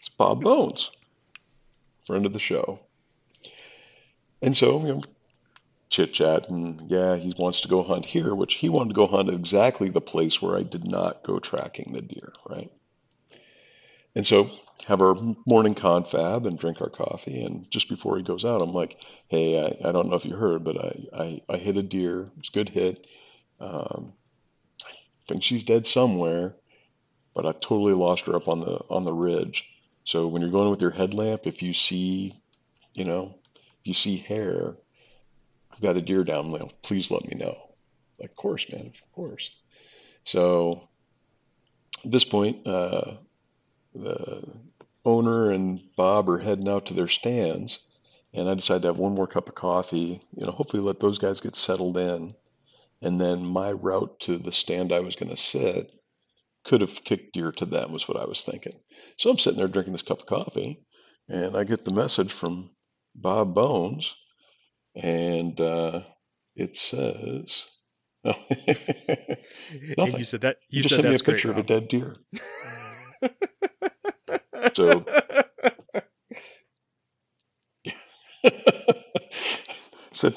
it's 0.00 0.08
Bob 0.08 0.42
Bones, 0.42 0.90
friend 2.06 2.26
of 2.26 2.32
the 2.32 2.40
show. 2.40 2.80
And 4.40 4.56
so, 4.56 4.80
you 4.80 4.94
know, 4.94 5.02
chit 5.88 6.12
chat, 6.14 6.48
and 6.48 6.90
yeah, 6.90 7.16
he 7.16 7.34
wants 7.38 7.60
to 7.60 7.68
go 7.68 7.82
hunt 7.82 8.06
here, 8.06 8.34
which 8.34 8.54
he 8.54 8.68
wanted 8.68 8.88
to 8.88 8.94
go 8.94 9.06
hunt 9.06 9.30
exactly 9.30 9.88
the 9.88 10.00
place 10.00 10.42
where 10.42 10.56
I 10.56 10.62
did 10.62 10.90
not 10.90 11.22
go 11.22 11.38
tracking 11.38 11.92
the 11.92 12.02
deer, 12.02 12.32
right? 12.48 12.72
And 14.14 14.26
so 14.26 14.50
have 14.86 15.00
our 15.00 15.16
morning 15.46 15.74
confab 15.74 16.46
and 16.46 16.58
drink 16.58 16.80
our 16.80 16.90
coffee. 16.90 17.42
And 17.42 17.70
just 17.70 17.88
before 17.88 18.16
he 18.16 18.22
goes 18.22 18.44
out, 18.44 18.62
I'm 18.62 18.72
like, 18.72 19.02
hey, 19.28 19.60
I, 19.60 19.88
I 19.88 19.92
don't 19.92 20.08
know 20.08 20.16
if 20.16 20.24
you 20.24 20.34
heard, 20.34 20.64
but 20.64 20.76
I, 20.76 21.06
I, 21.16 21.42
I 21.48 21.56
hit 21.56 21.76
a 21.76 21.82
deer. 21.82 22.26
It's 22.38 22.48
a 22.48 22.52
good 22.52 22.68
hit. 22.68 23.06
Um, 23.60 24.12
I 24.80 24.92
think 25.28 25.44
she's 25.44 25.62
dead 25.62 25.86
somewhere, 25.86 26.54
but 27.34 27.46
I've 27.46 27.60
totally 27.60 27.94
lost 27.94 28.26
her 28.26 28.34
up 28.34 28.48
on 28.48 28.60
the 28.60 28.80
on 28.90 29.04
the 29.04 29.14
ridge. 29.14 29.64
So 30.04 30.26
when 30.26 30.42
you're 30.42 30.50
going 30.50 30.70
with 30.70 30.82
your 30.82 30.90
headlamp, 30.90 31.46
if 31.46 31.62
you 31.62 31.74
see, 31.74 32.40
you 32.92 33.04
know, 33.04 33.36
you 33.84 33.94
see 33.94 34.16
hair, 34.16 34.74
I've 35.72 35.80
got 35.80 35.96
a 35.96 36.00
deer 36.00 36.24
down 36.24 36.50
there. 36.50 36.62
Please 36.82 37.10
let 37.10 37.24
me 37.28 37.36
know. 37.36 37.56
Like, 38.18 38.30
of 38.30 38.36
course, 38.36 38.66
man, 38.72 38.86
of 38.86 39.12
course. 39.12 39.50
So 40.24 40.88
at 42.04 42.10
this 42.10 42.24
point, 42.24 42.66
uh, 42.66 43.14
the 43.94 44.42
owner 45.04 45.50
and 45.50 45.80
Bob 45.96 46.28
are 46.28 46.38
heading 46.38 46.68
out 46.68 46.86
to 46.86 46.94
their 46.94 47.08
stands, 47.08 47.78
and 48.32 48.48
I 48.48 48.54
decided 48.54 48.82
to 48.82 48.88
have 48.88 48.98
one 48.98 49.14
more 49.14 49.26
cup 49.26 49.48
of 49.48 49.54
coffee. 49.54 50.22
You 50.36 50.46
know, 50.46 50.52
hopefully 50.52 50.82
let 50.82 51.00
those 51.00 51.18
guys 51.18 51.40
get 51.40 51.56
settled 51.56 51.96
in, 51.96 52.34
and 53.00 53.20
then 53.20 53.44
my 53.44 53.72
route 53.72 54.20
to 54.20 54.38
the 54.38 54.52
stand 54.52 54.92
I 54.92 55.00
was 55.00 55.16
going 55.16 55.30
to 55.30 55.36
sit 55.36 55.90
could 56.64 56.80
have 56.80 57.04
kicked 57.04 57.34
deer 57.34 57.52
to 57.52 57.66
them 57.66 57.92
was 57.92 58.06
what 58.06 58.16
I 58.16 58.24
was 58.24 58.42
thinking. 58.42 58.78
So 59.16 59.30
I'm 59.30 59.38
sitting 59.38 59.58
there 59.58 59.68
drinking 59.68 59.92
this 59.92 60.02
cup 60.02 60.20
of 60.20 60.26
coffee, 60.26 60.80
and 61.28 61.56
I 61.56 61.64
get 61.64 61.84
the 61.84 61.92
message 61.92 62.32
from 62.32 62.70
Bob 63.14 63.54
Bones, 63.54 64.14
and 64.94 65.60
uh, 65.60 66.02
it 66.54 66.76
says. 66.76 67.64
and 68.24 68.36
you 70.16 70.24
said 70.24 70.42
that 70.42 70.58
you 70.68 70.82
just 70.82 70.90
said 70.90 70.96
sent 70.96 71.04
me 71.04 71.10
that's 71.10 71.22
a 71.22 71.24
picture 71.24 71.52
great, 71.52 71.58
of 71.58 71.64
a 71.64 71.68
dead 71.68 71.88
deer. 71.88 72.14
So 74.76 75.06
said 80.12 80.36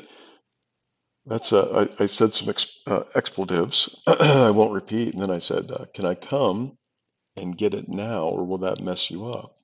that's 1.25 1.53
uh, 1.53 1.87
I, 1.99 2.03
I 2.03 2.07
said 2.07 2.33
some 2.33 2.49
ex, 2.49 2.67
uh, 2.87 3.03
expletives. 3.15 3.95
I 4.07 4.51
won't 4.51 4.73
repeat. 4.73 5.13
And 5.13 5.21
then 5.23 5.31
I 5.31 5.39
said, 5.39 5.71
uh, 5.71 5.85
"Can 5.93 6.05
I 6.05 6.15
come 6.15 6.77
and 7.37 7.57
get 7.57 7.73
it 7.75 7.89
now, 7.89 8.25
or 8.25 8.45
will 8.45 8.59
that 8.59 8.81
mess 8.81 9.11
you 9.11 9.27
up?" 9.31 9.57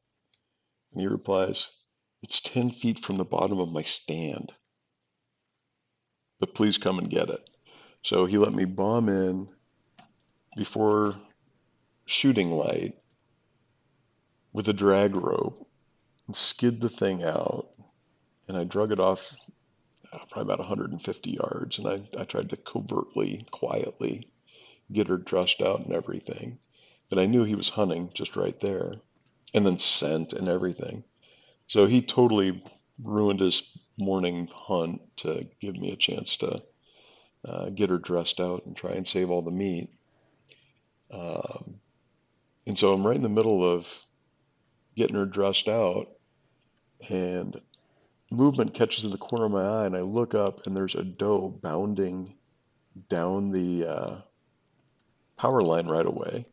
And 0.93 1.01
he 1.01 1.07
replies, 1.07 1.67
"It's 2.23 2.41
ten 2.41 2.71
feet 2.71 2.99
from 3.05 3.17
the 3.17 3.25
bottom 3.25 3.59
of 3.59 3.71
my 3.71 3.83
stand, 3.83 4.53
but 6.39 6.55
please 6.55 6.77
come 6.77 6.99
and 6.99 7.09
get 7.09 7.29
it." 7.29 7.49
So 8.03 8.25
he 8.25 8.37
let 8.37 8.53
me 8.53 8.65
bomb 8.65 9.09
in 9.09 9.49
before 10.57 11.15
shooting 12.05 12.51
light 12.51 12.95
with 14.53 14.67
a 14.67 14.73
drag 14.73 15.15
rope 15.15 15.67
and 16.27 16.35
skid 16.35 16.81
the 16.81 16.89
thing 16.89 17.23
out. 17.23 17.67
And 18.47 18.57
I 18.57 18.63
drug 18.63 18.91
it 18.91 18.99
off 18.99 19.31
uh, 20.11 20.19
probably 20.29 20.53
about 20.53 20.59
150 20.59 21.31
yards. 21.31 21.77
And 21.77 21.87
I, 21.87 22.21
I 22.21 22.25
tried 22.25 22.49
to 22.49 22.57
covertly, 22.57 23.45
quietly 23.51 24.27
get 24.91 25.07
her 25.07 25.17
dressed 25.17 25.61
out 25.61 25.85
and 25.85 25.93
everything. 25.93 26.59
But 27.09 27.19
I 27.19 27.25
knew 27.25 27.43
he 27.43 27.55
was 27.55 27.69
hunting 27.69 28.09
just 28.13 28.35
right 28.35 28.59
there. 28.59 28.95
And 29.53 29.65
then 29.65 29.79
scent 29.79 30.33
and 30.33 30.47
everything. 30.47 31.03
So 31.67 31.85
he 31.85 32.01
totally 32.01 32.63
ruined 33.03 33.39
his 33.39 33.63
morning 33.97 34.47
hunt 34.53 35.01
to 35.17 35.47
give 35.59 35.77
me 35.77 35.91
a 35.91 35.97
chance 35.97 36.37
to 36.37 36.61
uh, 37.45 37.69
get 37.69 37.89
her 37.89 37.97
dressed 37.97 38.39
out 38.39 38.65
and 38.65 38.75
try 38.75 38.91
and 38.91 39.07
save 39.07 39.29
all 39.29 39.41
the 39.41 39.51
meat. 39.51 39.89
Um, 41.11 41.75
and 42.65 42.77
so 42.77 42.93
I'm 42.93 43.05
right 43.05 43.15
in 43.15 43.23
the 43.23 43.29
middle 43.29 43.69
of 43.69 43.87
getting 44.95 45.15
her 45.15 45.25
dressed 45.25 45.67
out, 45.67 46.09
and 47.09 47.59
movement 48.29 48.73
catches 48.73 49.03
in 49.03 49.11
the 49.11 49.17
corner 49.17 49.45
of 49.45 49.51
my 49.51 49.63
eye, 49.63 49.85
and 49.85 49.95
I 49.95 50.01
look 50.01 50.33
up, 50.33 50.65
and 50.65 50.75
there's 50.75 50.95
a 50.95 51.03
doe 51.03 51.49
bounding 51.49 52.35
down 53.09 53.51
the 53.51 53.89
uh, 53.89 54.21
power 55.37 55.61
line 55.61 55.87
right 55.87 56.05
away, 56.05 56.45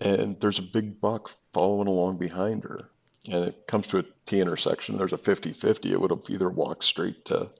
and 0.00 0.38
there's 0.40 0.58
a 0.58 0.62
big 0.62 1.00
buck 1.00 1.30
following 1.52 1.88
along 1.88 2.18
behind 2.18 2.64
her. 2.64 2.90
And 3.28 3.44
it 3.44 3.66
comes 3.66 3.88
to 3.88 3.98
a 3.98 4.04
T 4.26 4.40
intersection. 4.40 4.96
There's 4.96 5.12
a 5.12 5.18
50 5.18 5.52
50. 5.52 5.92
It 5.92 6.00
would 6.00 6.10
have 6.10 6.22
either 6.28 6.48
walked 6.48 6.84
straight 6.84 7.24
to 7.26 7.50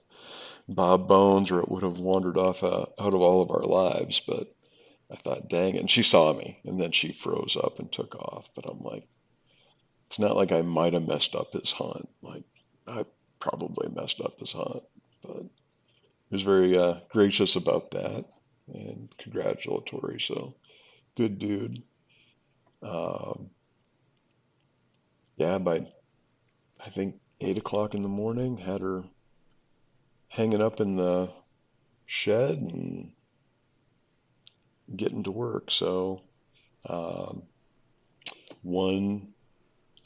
Bob 0.69 1.07
Bones 1.07 1.51
or 1.51 1.59
it 1.59 1.69
would 1.69 1.83
have 1.83 1.99
wandered 1.99 2.37
off 2.37 2.63
uh, 2.63 2.85
out 2.99 3.13
of 3.13 3.21
all 3.21 3.41
of 3.41 3.51
our 3.51 3.63
lives. 3.63 4.21
But 4.25 4.53
I 5.11 5.15
thought, 5.15 5.49
dang 5.49 5.75
it. 5.75 5.79
And 5.79 5.91
she 5.91 6.03
saw 6.03 6.33
me 6.33 6.59
and 6.63 6.79
then 6.79 6.91
she 6.91 7.11
froze 7.11 7.57
up 7.61 7.79
and 7.79 7.91
took 7.91 8.15
off. 8.15 8.49
But 8.55 8.65
I'm 8.65 8.81
like, 8.81 9.07
it's 10.07 10.19
not 10.19 10.35
like 10.35 10.51
I 10.51 10.61
might 10.61 10.93
have 10.93 11.07
messed 11.07 11.35
up 11.35 11.53
his 11.53 11.71
hunt. 11.71 12.07
Like 12.21 12.43
I 12.87 13.05
probably 13.39 13.89
messed 13.89 14.21
up 14.21 14.39
his 14.39 14.53
hunt, 14.53 14.83
but 15.21 15.41
he 15.41 16.35
was 16.35 16.43
very 16.43 16.77
uh, 16.77 16.99
gracious 17.09 17.55
about 17.55 17.91
that 17.91 18.25
and 18.73 19.09
congratulatory. 19.17 20.19
So 20.19 20.55
good 21.15 21.39
dude. 21.39 21.83
Um, 22.81 23.49
yeah, 25.35 25.57
by 25.57 25.87
I 26.83 26.89
think 26.89 27.15
eight 27.41 27.57
o'clock 27.57 27.93
in 27.93 28.01
the 28.01 28.09
morning, 28.09 28.57
had 28.57 28.81
her 28.81 29.03
hanging 30.29 30.61
up 30.61 30.79
in 30.79 30.95
the 30.95 31.31
shed 32.05 32.57
and 32.57 33.11
getting 34.95 35.23
to 35.23 35.31
work. 35.31 35.69
So 35.69 36.21
um, 36.87 37.43
one 38.61 39.33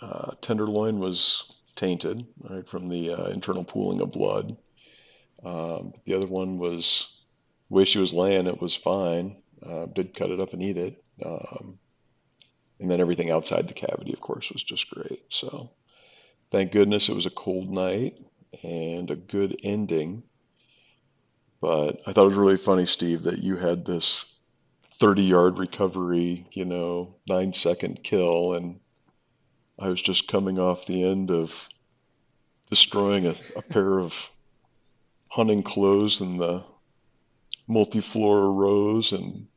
uh, 0.01 0.31
tenderloin 0.41 0.99
was 0.99 1.51
tainted, 1.75 2.25
right, 2.49 2.67
from 2.67 2.89
the 2.89 3.11
uh, 3.11 3.25
internal 3.27 3.63
pooling 3.63 4.01
of 4.01 4.11
blood. 4.11 4.57
Um, 5.43 5.93
the 6.05 6.13
other 6.13 6.27
one 6.27 6.57
was 6.57 7.07
the 7.69 7.75
way 7.75 7.85
she 7.85 7.99
was 7.99 8.13
laying, 8.13 8.47
it 8.47 8.61
was 8.61 8.75
fine. 8.75 9.37
Uh, 9.65 9.85
did 9.85 10.15
cut 10.15 10.31
it 10.31 10.39
up 10.39 10.53
and 10.53 10.63
eat 10.63 10.77
it. 10.77 11.03
Um, 11.23 11.77
and 12.79 12.89
then 12.89 12.99
everything 12.99 13.29
outside 13.29 13.67
the 13.67 13.75
cavity, 13.75 14.11
of 14.11 14.19
course, 14.19 14.51
was 14.51 14.63
just 14.63 14.89
great. 14.89 15.23
So 15.29 15.69
thank 16.51 16.71
goodness 16.71 17.09
it 17.09 17.15
was 17.15 17.27
a 17.27 17.31
cold 17.31 17.69
night 17.69 18.17
and 18.63 19.09
a 19.11 19.15
good 19.15 19.59
ending. 19.63 20.23
But 21.61 22.01
I 22.07 22.13
thought 22.13 22.25
it 22.25 22.29
was 22.29 22.37
really 22.37 22.57
funny, 22.57 22.87
Steve, 22.87 23.23
that 23.23 23.37
you 23.37 23.55
had 23.55 23.85
this 23.85 24.25
30 24.99 25.21
yard 25.23 25.59
recovery, 25.59 26.47
you 26.51 26.65
know, 26.65 27.15
nine 27.27 27.53
second 27.53 28.03
kill. 28.03 28.55
And 28.55 28.79
I 29.81 29.89
was 29.89 30.01
just 30.01 30.27
coming 30.27 30.59
off 30.59 30.85
the 30.85 31.03
end 31.03 31.31
of 31.31 31.67
destroying 32.69 33.25
a, 33.25 33.35
a 33.55 33.61
pair 33.63 33.99
of 33.99 34.29
hunting 35.27 35.63
clothes 35.63 36.21
in 36.21 36.37
the 36.37 36.63
multiflora 37.69 38.53
rose 38.55 39.11
and 39.11 39.47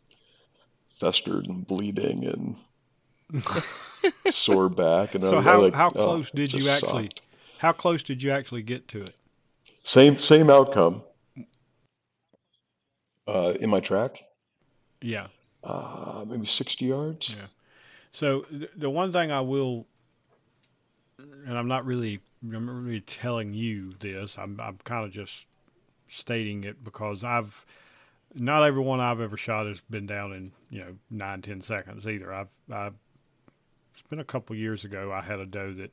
festered 0.98 1.46
and 1.46 1.66
bleeding 1.66 2.24
and 3.32 3.42
sore 4.32 4.68
back. 4.68 5.14
And 5.14 5.22
So 5.22 5.38
I, 5.38 5.42
how- 5.42 5.52
I 5.52 5.56
like, 5.56 5.74
how 5.74 5.88
oh, 5.88 5.92
close 5.92 6.30
did 6.30 6.52
you 6.52 6.68
actually- 6.70 7.04
sucked. 7.04 7.22
How 7.58 7.72
close 7.72 8.02
did 8.02 8.22
you 8.22 8.30
actually 8.30 8.62
get 8.62 8.88
to 8.88 9.02
it? 9.04 9.14
Same 9.84 10.18
same 10.18 10.50
outcome. 10.50 11.02
Uh, 13.26 13.54
in 13.58 13.70
my 13.70 13.80
track, 13.80 14.22
Yeah. 15.00 15.28
uh, 15.62 16.24
maybe 16.28 16.46
60 16.46 16.84
yards. 16.84 17.30
Yeah. 17.30 17.46
So 18.12 18.42
th- 18.42 18.70
the 18.76 18.90
one 18.90 19.12
thing 19.12 19.32
I 19.32 19.40
will, 19.40 19.86
and 21.18 21.58
I'm 21.58 21.68
not 21.68 21.84
really, 21.84 22.20
I'm 22.42 22.66
not 22.66 22.74
really 22.74 23.00
telling 23.00 23.52
you 23.52 23.94
this. 23.98 24.36
I'm 24.38 24.60
I'm 24.60 24.78
kind 24.84 25.04
of 25.04 25.12
just 25.12 25.46
stating 26.08 26.64
it 26.64 26.84
because 26.84 27.24
I've 27.24 27.64
not 28.34 28.64
everyone 28.64 29.00
I've 29.00 29.20
ever 29.20 29.36
shot 29.36 29.66
has 29.66 29.80
been 29.88 30.06
down 30.06 30.32
in 30.32 30.52
you 30.70 30.80
know 30.80 30.96
nine 31.10 31.42
ten 31.42 31.60
seconds 31.60 32.06
either. 32.06 32.32
I've 32.32 32.50
I've 32.70 32.94
it's 33.92 34.02
been 34.08 34.20
a 34.20 34.24
couple 34.24 34.56
years 34.56 34.84
ago. 34.84 35.12
I 35.12 35.20
had 35.20 35.38
a 35.38 35.46
doe 35.46 35.72
that 35.72 35.92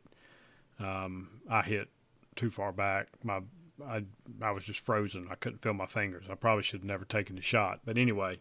um, 0.79 1.41
I 1.49 1.61
hit 1.61 1.89
too 2.35 2.49
far 2.49 2.71
back. 2.71 3.07
My 3.23 3.41
I 3.85 4.03
I 4.41 4.51
was 4.51 4.63
just 4.63 4.79
frozen. 4.79 5.27
I 5.29 5.35
couldn't 5.35 5.61
feel 5.61 5.73
my 5.73 5.85
fingers. 5.85 6.25
I 6.29 6.35
probably 6.35 6.63
should 6.63 6.81
have 6.81 6.87
never 6.87 7.05
taken 7.05 7.35
the 7.35 7.41
shot. 7.41 7.81
But 7.85 7.97
anyway, 7.97 8.39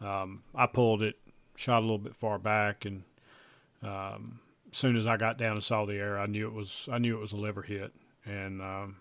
um, 0.00 0.42
I 0.54 0.66
pulled 0.66 1.02
it 1.02 1.16
shot 1.56 1.80
a 1.80 1.80
little 1.80 1.98
bit 1.98 2.14
far 2.14 2.38
back, 2.38 2.84
and 2.84 3.02
um, 3.82 4.40
soon 4.78 4.96
as 4.96 5.06
I 5.06 5.16
got 5.16 5.38
down 5.38 5.52
and 5.52 5.64
saw 5.64 5.84
the 5.84 5.96
air, 5.96 6.18
I 6.18 6.26
knew 6.26 6.46
it 6.46 6.54
was 6.54 6.88
I 6.90 6.98
knew 6.98 7.16
it 7.16 7.20
was 7.20 7.32
a 7.32 7.36
liver 7.36 7.62
hit, 7.62 7.92
and 8.24 8.62
um, 8.62 8.96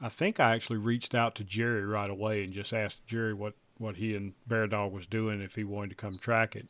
I 0.00 0.08
think 0.08 0.40
I 0.40 0.54
actually 0.54 0.78
reached 0.78 1.14
out 1.14 1.34
to 1.36 1.44
Jerry 1.44 1.84
right 1.84 2.10
away 2.10 2.44
and 2.44 2.52
just 2.52 2.72
asked 2.72 3.06
Jerry 3.06 3.34
what 3.34 3.54
what 3.78 3.96
he 3.96 4.14
and 4.14 4.34
Bear 4.46 4.66
Dog 4.66 4.92
was 4.92 5.06
doing 5.06 5.40
if 5.40 5.54
he 5.54 5.64
wanted 5.64 5.90
to 5.90 5.96
come 5.96 6.18
track 6.18 6.54
it. 6.54 6.68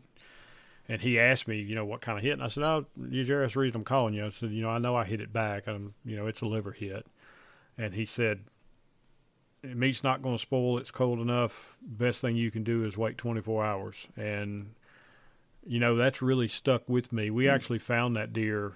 And 0.88 1.03
he 1.03 1.20
asked 1.20 1.47
me, 1.47 1.61
you 1.61 1.74
know, 1.76 1.84
what 1.84 2.01
kind 2.01 2.18
of 2.18 2.24
hit, 2.24 2.32
and 2.32 2.43
I 2.43 2.49
said, 2.49 2.64
"Oh, 2.64 2.86
Jerry, 3.11 3.45
that's 3.45 3.55
the 3.55 3.61
reason 3.61 3.76
I'm 3.76 3.84
calling 3.84 4.14
you." 4.14 4.26
I 4.26 4.30
said, 4.30 4.51
"You 4.51 4.62
know, 4.62 4.70
I 4.70 4.78
know 4.78 4.97
I 4.97 5.05
hit 5.05 5.20
it 5.20 5.32
back. 5.32 5.66
I'm, 5.66 5.95
you 6.05 6.16
know, 6.16 6.26
it's 6.26 6.41
a 6.43 6.47
liver 6.47 6.72
hit." 6.72 7.07
And 7.78 7.95
he 7.95 8.05
said, 8.05 8.41
meat's 9.62 10.03
not 10.03 10.22
going 10.22 10.36
to 10.36 10.43
spoil. 10.43 10.78
It's 10.78 10.91
cold 10.91 11.20
enough. 11.20 11.76
Best 11.82 12.20
thing 12.20 12.36
you 12.36 12.51
can 12.51 12.64
do 12.64 12.84
is 12.84 12.97
wait 12.97 13.18
24 13.18 13.64
hours. 13.64 14.07
And, 14.16 14.74
you 15.66 15.78
know, 15.78 15.96
that's 15.96 16.22
really 16.22 16.48
stuck 16.48 16.88
with 16.88 17.12
me. 17.12 17.30
We 17.30 17.48
actually 17.48 17.78
found 17.78 18.16
that 18.16 18.32
deer, 18.32 18.74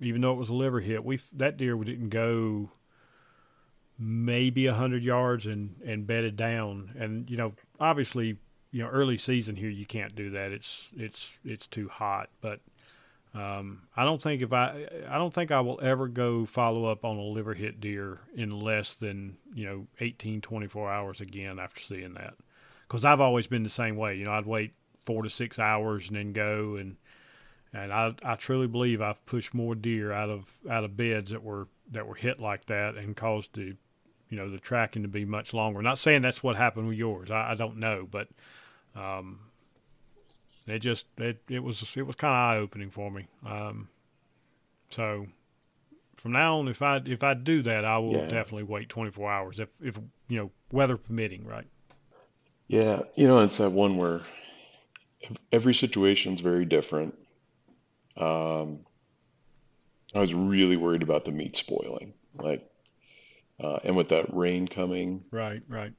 even 0.00 0.20
though 0.20 0.32
it 0.32 0.38
was 0.38 0.48
a 0.48 0.54
liver 0.54 0.80
hit, 0.80 1.04
we 1.04 1.20
that 1.34 1.56
deer 1.56 1.76
didn't 1.76 2.10
go 2.10 2.70
maybe 3.98 4.66
a 4.66 4.72
100 4.72 5.02
yards 5.02 5.46
and, 5.46 5.76
and 5.84 6.06
bedded 6.06 6.36
down. 6.36 6.90
And, 6.98 7.30
you 7.30 7.36
know, 7.36 7.52
obviously, 7.78 8.38
you 8.70 8.82
know, 8.82 8.88
early 8.88 9.16
season 9.16 9.54
here, 9.56 9.70
you 9.70 9.86
can't 9.86 10.14
do 10.14 10.30
that. 10.30 10.50
It's, 10.50 10.88
it's, 10.96 11.30
it's 11.44 11.66
too 11.66 11.88
hot. 11.88 12.30
But, 12.40 12.60
um, 13.34 13.82
I 13.96 14.04
don't 14.04 14.20
think 14.20 14.42
if 14.42 14.52
I, 14.52 14.86
I 15.08 15.18
don't 15.18 15.32
think 15.32 15.50
I 15.50 15.60
will 15.60 15.80
ever 15.82 16.08
go 16.08 16.44
follow 16.44 16.84
up 16.84 17.04
on 17.04 17.16
a 17.16 17.22
liver 17.22 17.54
hit 17.54 17.80
deer 17.80 18.20
in 18.34 18.50
less 18.50 18.94
than 18.94 19.38
you 19.54 19.64
know 19.64 19.86
18, 20.00 20.42
24 20.42 20.92
hours 20.92 21.20
again 21.22 21.58
after 21.58 21.80
seeing 21.80 22.12
that, 22.14 22.34
because 22.86 23.06
I've 23.06 23.22
always 23.22 23.46
been 23.46 23.62
the 23.62 23.70
same 23.70 23.96
way. 23.96 24.16
You 24.16 24.26
know, 24.26 24.32
I'd 24.32 24.44
wait 24.44 24.74
four 25.04 25.22
to 25.22 25.30
six 25.30 25.58
hours 25.58 26.08
and 26.08 26.16
then 26.16 26.32
go 26.32 26.76
and 26.76 26.96
and 27.74 27.92
I, 27.92 28.14
I 28.22 28.34
truly 28.34 28.66
believe 28.66 29.00
I've 29.00 29.24
pushed 29.24 29.54
more 29.54 29.74
deer 29.74 30.12
out 30.12 30.28
of 30.28 30.52
out 30.70 30.84
of 30.84 30.96
beds 30.96 31.30
that 31.30 31.42
were 31.42 31.68
that 31.90 32.06
were 32.06 32.14
hit 32.14 32.38
like 32.38 32.66
that 32.66 32.96
and 32.96 33.16
caused 33.16 33.54
the 33.54 33.76
you 34.28 34.36
know 34.36 34.50
the 34.50 34.58
tracking 34.58 35.02
to 35.02 35.08
be 35.08 35.24
much 35.24 35.54
longer. 35.54 35.82
Not 35.82 35.98
saying 35.98 36.22
that's 36.22 36.42
what 36.42 36.56
happened 36.56 36.88
with 36.88 36.98
yours. 36.98 37.30
I, 37.30 37.52
I 37.52 37.54
don't 37.54 37.78
know, 37.78 38.06
but 38.10 38.28
um, 38.94 39.40
it 40.66 40.80
just 40.80 41.06
it, 41.18 41.42
it 41.48 41.60
was 41.62 41.82
it 41.96 42.02
was 42.02 42.16
kind 42.16 42.32
of 42.32 42.36
eye 42.36 42.56
opening 42.58 42.90
for 42.90 43.10
me. 43.10 43.26
Um, 43.44 43.88
so 44.90 45.26
from 46.16 46.32
now 46.32 46.58
on, 46.58 46.68
if 46.68 46.82
I 46.82 47.00
if 47.04 47.22
I 47.22 47.34
do 47.34 47.62
that, 47.62 47.84
I 47.84 47.98
will 47.98 48.12
Yeah. 48.12 48.24
definitely 48.26 48.64
wait 48.64 48.88
24 48.88 49.30
hours 49.30 49.60
if 49.60 49.68
if 49.82 49.98
you 50.28 50.38
know 50.38 50.50
weather 50.70 50.96
permitting, 50.96 51.46
right? 51.46 51.66
Yeah, 52.68 53.02
you 53.16 53.26
know, 53.26 53.40
it's 53.40 53.58
that 53.58 53.72
one 53.72 53.96
where 53.96 54.22
every 55.52 55.74
situation 55.74 56.34
is 56.34 56.40
very 56.40 56.64
different. 56.64 57.14
Um, 58.16 58.80
I 60.14 60.20
was 60.20 60.34
really 60.34 60.76
worried 60.76 61.02
about 61.02 61.24
the 61.24 61.32
meat 61.32 61.56
spoiling, 61.56 62.14
like, 62.34 62.68
uh, 63.62 63.78
and 63.84 63.96
with 63.96 64.10
that 64.10 64.34
rain 64.34 64.68
coming, 64.68 65.24
Right, 65.30 65.62
right. 65.68 65.92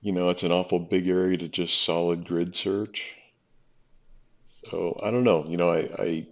you 0.00 0.12
know, 0.12 0.28
it's 0.30 0.42
an 0.42 0.52
awful 0.52 0.78
big 0.80 1.08
area 1.08 1.36
to 1.38 1.48
just 1.48 1.82
solid 1.82 2.24
grid 2.26 2.56
search. 2.56 3.14
So 4.70 4.98
I 5.02 5.10
don't 5.10 5.24
know, 5.24 5.44
you 5.48 5.56
know, 5.56 5.70
I, 5.70 5.78
I 5.98 6.26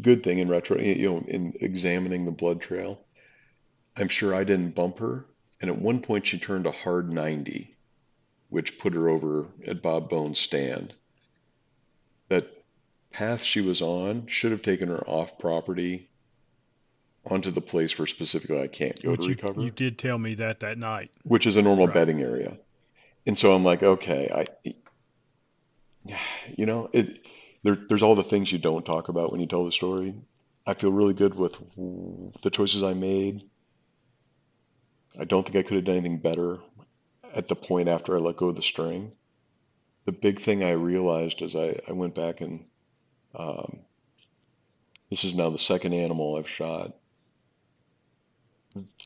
good 0.00 0.22
thing 0.22 0.38
in 0.38 0.48
retro, 0.48 0.78
you 0.78 1.10
know, 1.10 1.24
in 1.28 1.54
examining 1.60 2.24
the 2.24 2.30
blood 2.32 2.60
trail, 2.60 3.00
I'm 3.96 4.08
sure 4.08 4.34
I 4.34 4.44
didn't 4.44 4.74
bump 4.74 4.98
her, 4.98 5.26
and 5.60 5.70
at 5.70 5.78
one 5.78 6.02
point 6.02 6.26
she 6.26 6.38
turned 6.38 6.66
a 6.66 6.72
hard 6.72 7.12
90, 7.12 7.71
which 8.52 8.78
put 8.78 8.92
her 8.92 9.08
over 9.08 9.46
at 9.66 9.80
Bob 9.80 10.10
Bones' 10.10 10.38
stand. 10.38 10.92
That 12.28 12.46
path 13.10 13.42
she 13.42 13.62
was 13.62 13.80
on 13.80 14.26
should 14.26 14.52
have 14.52 14.60
taken 14.60 14.88
her 14.88 15.00
off 15.08 15.38
property 15.38 16.10
onto 17.24 17.50
the 17.50 17.62
place 17.62 17.98
where 17.98 18.06
specifically 18.06 18.60
I 18.60 18.66
can't 18.66 19.02
go 19.02 19.12
Which 19.12 19.20
to 19.20 19.28
you, 19.28 19.34
recover 19.36 19.62
you 19.62 19.70
did 19.70 19.98
tell 19.98 20.18
me 20.18 20.34
that 20.34 20.60
that 20.60 20.76
night. 20.76 21.10
which 21.22 21.46
is 21.46 21.56
a 21.56 21.62
normal 21.62 21.86
Right. 21.86 21.94
bedding 21.94 22.20
area. 22.20 22.58
And 23.26 23.38
so 23.38 23.54
I'm 23.54 23.64
like, 23.64 23.82
okay, 23.82 24.28
I, 24.34 24.74
you 26.54 26.66
know, 26.66 26.90
it, 26.92 27.26
there, 27.62 27.78
there's 27.88 28.02
all 28.02 28.16
the 28.16 28.22
things 28.22 28.52
you 28.52 28.58
don't 28.58 28.84
talk 28.84 29.08
about 29.08 29.32
when 29.32 29.40
you 29.40 29.46
tell 29.46 29.64
the 29.64 29.72
story. 29.72 30.14
I 30.66 30.74
feel 30.74 30.92
really 30.92 31.14
good 31.14 31.34
with 31.34 31.56
the 32.42 32.50
choices 32.50 32.82
I 32.82 32.92
made. 32.92 33.44
I 35.18 35.24
don't 35.24 35.44
think 35.44 35.56
I 35.56 35.62
could 35.66 35.76
have 35.76 35.84
done 35.84 35.96
anything 35.96 36.18
better 36.18 36.58
at 37.34 37.48
the 37.48 37.56
point 37.56 37.88
after 37.88 38.16
I 38.16 38.20
let 38.20 38.36
go 38.36 38.48
of 38.48 38.56
the 38.56 38.62
string. 38.62 39.12
The 40.04 40.12
big 40.12 40.40
thing 40.40 40.64
I 40.64 40.72
realized 40.72 41.42
as 41.42 41.54
I, 41.54 41.78
I 41.88 41.92
went 41.92 42.14
back 42.14 42.40
and 42.40 42.64
um, 43.34 43.78
this 45.10 45.24
is 45.24 45.34
now 45.34 45.50
the 45.50 45.58
second 45.58 45.92
animal 45.92 46.36
I've 46.36 46.48
shot 46.48 46.94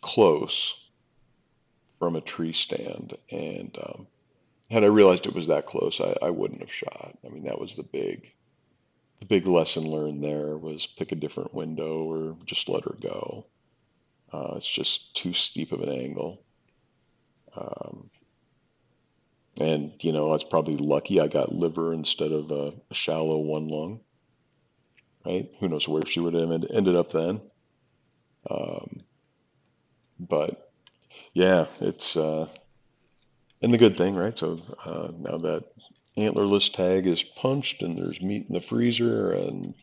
close 0.00 0.78
from 1.98 2.16
a 2.16 2.20
tree 2.20 2.52
stand. 2.52 3.16
And 3.30 3.76
um, 3.78 4.06
had 4.70 4.84
I 4.84 4.88
realized 4.88 5.26
it 5.26 5.34
was 5.34 5.48
that 5.48 5.66
close, 5.66 6.00
I, 6.00 6.16
I 6.22 6.30
wouldn't 6.30 6.60
have 6.60 6.72
shot. 6.72 7.16
I 7.24 7.28
mean, 7.28 7.44
that 7.44 7.60
was 7.60 7.74
the 7.74 7.82
big, 7.82 8.32
the 9.20 9.26
big 9.26 9.46
lesson 9.46 9.90
learned 9.90 10.22
there 10.22 10.56
was 10.56 10.86
pick 10.86 11.12
a 11.12 11.16
different 11.16 11.54
window 11.54 12.04
or 12.04 12.36
just 12.44 12.68
let 12.68 12.84
her 12.84 12.96
go. 13.00 13.46
Uh, 14.32 14.54
it's 14.56 14.68
just 14.68 15.14
too 15.16 15.32
steep 15.32 15.72
of 15.72 15.82
an 15.82 15.88
angle. 15.88 16.42
Um, 17.56 18.10
and 19.60 19.92
you 20.00 20.12
know, 20.12 20.28
I 20.28 20.32
was 20.32 20.44
probably 20.44 20.76
lucky 20.76 21.20
I 21.20 21.28
got 21.28 21.54
liver 21.54 21.92
instead 21.92 22.32
of 22.32 22.50
a, 22.50 22.72
shallow 22.92 23.38
one 23.38 23.68
lung. 23.68 24.00
Right? 25.24 25.50
Who 25.58 25.68
knows 25.68 25.88
where 25.88 26.06
she 26.06 26.20
would 26.20 26.34
have 26.34 26.50
ended 26.50 26.94
up 26.94 27.10
then. 27.10 27.40
Um, 28.48 28.98
but 30.20 30.70
yeah, 31.32 31.66
it's 31.80 32.16
uh, 32.16 32.48
and 33.60 33.72
the 33.72 33.78
good 33.78 33.96
thing, 33.96 34.14
right? 34.14 34.38
So 34.38 34.58
uh, 34.84 35.08
now 35.18 35.38
that 35.38 35.64
antlerless 36.16 36.72
tag 36.72 37.06
is 37.06 37.22
punched 37.22 37.82
and 37.82 37.96
there's 37.96 38.20
meat 38.20 38.46
in 38.48 38.54
the 38.54 38.60
freezer, 38.60 39.32
and 39.32 39.74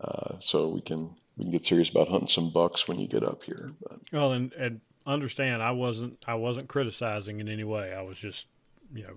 uh, 0.00 0.36
so 0.40 0.68
we 0.68 0.80
can 0.80 1.10
we 1.36 1.44
can 1.44 1.52
get 1.52 1.66
serious 1.66 1.90
about 1.90 2.08
hunting 2.08 2.28
some 2.28 2.50
bucks 2.50 2.88
when 2.88 2.98
you 2.98 3.08
get 3.08 3.22
up 3.22 3.42
here. 3.42 3.72
But 3.82 4.00
Well, 4.12 4.32
and, 4.32 4.52
and 4.54 4.80
understand, 5.06 5.62
I 5.62 5.72
wasn't 5.72 6.24
I 6.26 6.34
wasn't 6.34 6.68
criticizing 6.68 7.40
in 7.40 7.48
any 7.48 7.64
way. 7.64 7.92
I 7.92 8.02
was 8.02 8.18
just, 8.18 8.46
you 8.94 9.04
know, 9.04 9.16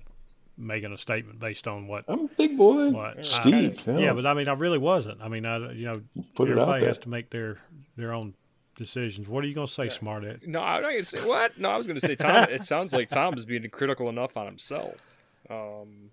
making 0.57 0.93
a 0.93 0.97
statement 0.97 1.39
based 1.39 1.67
on 1.67 1.87
what 1.87 2.05
I'm 2.07 2.21
a 2.25 2.27
big 2.29 2.57
boy, 2.57 2.89
what 2.89 3.19
I- 3.19 3.21
Steve. 3.21 3.81
yeah, 3.87 4.13
but 4.13 4.25
I 4.25 4.33
mean, 4.33 4.47
I 4.47 4.53
really 4.53 4.77
wasn't. 4.77 5.21
I 5.21 5.27
mean, 5.27 5.45
I 5.45 5.71
you 5.73 5.85
know, 5.85 6.01
put 6.35 6.49
everybody 6.49 6.85
has 6.85 6.97
to 6.99 7.09
make 7.09 7.29
their 7.29 7.59
their 7.97 8.13
own 8.13 8.33
decisions. 8.77 9.27
What 9.27 9.43
are 9.43 9.47
you 9.47 9.55
going 9.55 9.67
to 9.67 9.73
say, 9.73 9.89
smart 9.89 10.23
Ed? 10.25 10.41
No, 10.45 10.59
I'm 10.61 10.81
not 10.81 10.89
gonna 10.91 11.03
say 11.03 11.19
what. 11.27 11.57
No, 11.57 11.69
I 11.69 11.77
was 11.77 11.87
gonna 11.87 11.99
say 11.99 12.15
Tom. 12.15 12.47
it 12.49 12.63
sounds 12.65 12.93
like 12.93 13.09
Tom 13.09 13.33
is 13.35 13.45
being 13.45 13.67
critical 13.69 14.09
enough 14.09 14.35
on 14.37 14.45
himself. 14.45 15.15
Um, 15.49 16.11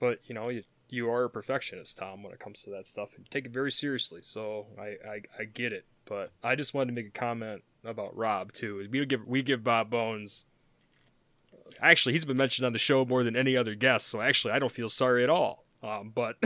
but 0.00 0.20
you 0.26 0.34
know, 0.34 0.48
you 0.48 0.62
you 0.90 1.10
are 1.10 1.24
a 1.24 1.30
perfectionist, 1.30 1.98
Tom, 1.98 2.22
when 2.22 2.32
it 2.32 2.38
comes 2.38 2.62
to 2.62 2.70
that 2.70 2.86
stuff, 2.86 3.14
and 3.16 3.24
you 3.24 3.30
take 3.30 3.46
it 3.46 3.52
very 3.52 3.72
seriously. 3.72 4.20
So 4.22 4.66
I, 4.78 4.96
I 5.08 5.20
I 5.40 5.44
get 5.44 5.72
it. 5.72 5.84
But 6.06 6.32
I 6.42 6.54
just 6.54 6.74
wanted 6.74 6.88
to 6.88 6.92
make 7.02 7.06
a 7.08 7.18
comment 7.18 7.62
about 7.84 8.16
Rob 8.16 8.52
too. 8.52 8.86
We 8.90 9.04
give 9.06 9.26
we 9.26 9.42
give 9.42 9.64
Bob 9.64 9.90
Bones 9.90 10.44
actually, 11.80 12.12
he's 12.12 12.24
been 12.24 12.36
mentioned 12.36 12.66
on 12.66 12.72
the 12.72 12.78
show 12.78 13.04
more 13.04 13.22
than 13.22 13.36
any 13.36 13.56
other 13.56 13.74
guest. 13.74 14.08
So 14.08 14.20
actually, 14.20 14.52
I 14.52 14.58
don't 14.58 14.72
feel 14.72 14.88
sorry 14.88 15.22
at 15.22 15.30
all. 15.30 15.64
Um, 15.82 16.12
but 16.14 16.36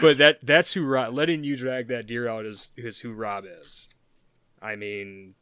but 0.00 0.18
that 0.18 0.38
that's 0.42 0.74
who 0.74 0.84
Rob, 0.84 1.14
letting 1.14 1.44
you 1.44 1.56
drag 1.56 1.88
that 1.88 2.06
deer 2.06 2.28
out 2.28 2.46
is 2.46 2.72
is 2.76 3.00
who 3.00 3.12
Rob 3.12 3.44
is. 3.46 3.88
I 4.60 4.76
mean, 4.76 5.34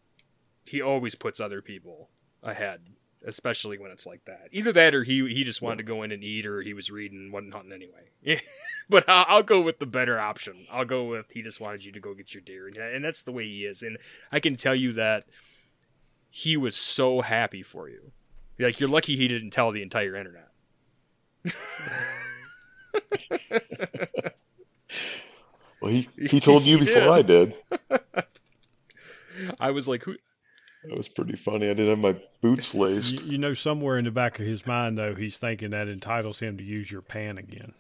he 0.65 0.81
always 0.81 1.15
puts 1.15 1.41
other 1.41 1.61
people 1.61 2.11
ahead, 2.43 2.83
especially 3.27 3.79
when 3.79 3.91
it's 3.91 4.07
like 4.07 4.25
that. 4.27 4.49
Either 4.53 4.73
that, 4.73 4.95
or 4.95 5.03
he 5.03 5.27
he 5.29 5.43
just 5.43 5.63
wanted 5.63 5.79
to 5.79 5.83
go 5.83 6.03
in 6.03 6.13
and 6.13 6.23
eat, 6.23 6.47
or 6.47 6.63
he 6.63 6.75
was 6.75 6.91
reading, 6.91 7.19
and 7.19 7.33
wasn't 7.33 7.55
hunting 7.55 7.73
anyway. 7.73 8.41
but 8.89 9.09
I'll, 9.09 9.27
I'll, 9.29 9.43
go 9.43 9.61
with 9.61 9.81
the 9.81 9.87
better 9.87 10.19
option. 10.19 10.67
I'll 10.71 10.85
go 10.85 11.05
with 11.05 11.27
he 11.31 11.43
just 11.43 11.61
wanted 11.61 11.85
you 11.85 11.93
to 11.93 12.01
go 12.01 12.15
get 12.15 12.35
your 12.35 12.43
deer, 12.43 12.69
and 12.69 13.05
that's 13.05 13.23
the 13.23 13.33
way 13.33 13.45
he 13.45 13.65
is. 13.65 13.83
And 13.83 13.99
I 14.31 14.41
can 14.41 14.57
tell 14.57 14.75
you 14.75 14.93
that 14.93 15.25
he 16.31 16.57
was 16.57 16.75
so 16.75 17.21
happy 17.21 17.63
for 17.63 17.89
you. 17.89 18.13
Like 18.59 18.81
you're 18.81 18.89
lucky 18.89 19.17
he 19.17 19.29
didn't 19.29 19.51
tell 19.51 19.71
the 19.71 19.83
entire 19.83 20.17
internet. 20.17 20.49
well, 25.81 25.93
he 25.93 26.09
he 26.17 26.41
told 26.41 26.65
you 26.65 26.79
before 26.79 26.95
did. 26.95 27.09
I 27.09 27.23
did. 27.23 27.57
I 29.61 29.71
was 29.71 29.87
like, 29.87 30.03
who? 30.03 30.17
That 30.85 30.97
was 30.97 31.09
pretty 31.09 31.37
funny. 31.37 31.67
I 31.67 31.75
didn't 31.75 31.91
have 31.91 31.99
my 31.99 32.17
boots 32.41 32.75
laced. 32.75 33.23
You, 33.23 33.33
you, 33.33 33.39
know, 33.39 33.55
somewhere 33.55 33.99
in 33.99 34.05
the 34.05 34.11
back 34.11 34.39
of 34.39 34.47
his 34.47 34.67
mind, 34.67 34.97
though, 34.97 35.15
he's 35.15 35.37
thinking 35.37 35.71
that 35.71 35.89
entitles 35.89 36.41
him 36.41 36.57
to 36.57 36.65
use 36.65 36.91
your 36.91 37.03
pan 37.03 37.37
again, 37.37 37.75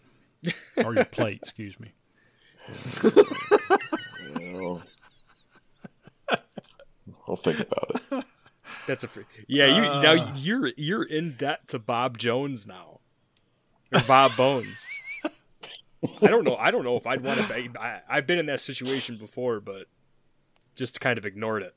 or 0.76 0.94
your 0.94 1.04
plate. 1.04 1.40
Excuse 1.42 1.78
me. 1.80 1.92
well, 4.52 4.82
I'll 7.26 7.36
think 7.36 7.60
about 7.60 8.02
it. 8.10 8.24
That's 8.88 9.04
a 9.04 9.08
free. 9.08 9.24
Yeah, 9.46 9.66
you 9.66 9.82
uh, 9.82 10.00
now 10.00 10.34
you're 10.34 10.72
you're 10.78 11.02
in 11.02 11.34
debt 11.34 11.68
to 11.68 11.78
Bob 11.78 12.16
Jones 12.16 12.66
now, 12.66 13.00
or 13.92 14.00
Bob 14.08 14.34
Bones. 14.34 14.88
I 16.22 16.28
don't 16.28 16.42
know. 16.42 16.56
I 16.56 16.70
don't 16.70 16.84
know 16.84 16.96
if 16.96 17.06
I'd 17.06 17.22
want 17.22 17.38
to. 17.38 17.70
I, 17.78 18.00
I've 18.08 18.26
been 18.26 18.38
in 18.38 18.46
that 18.46 18.62
situation 18.62 19.18
before, 19.18 19.60
but 19.60 19.88
just 20.74 21.02
kind 21.02 21.18
of 21.18 21.26
ignored 21.26 21.64
it. 21.64 21.74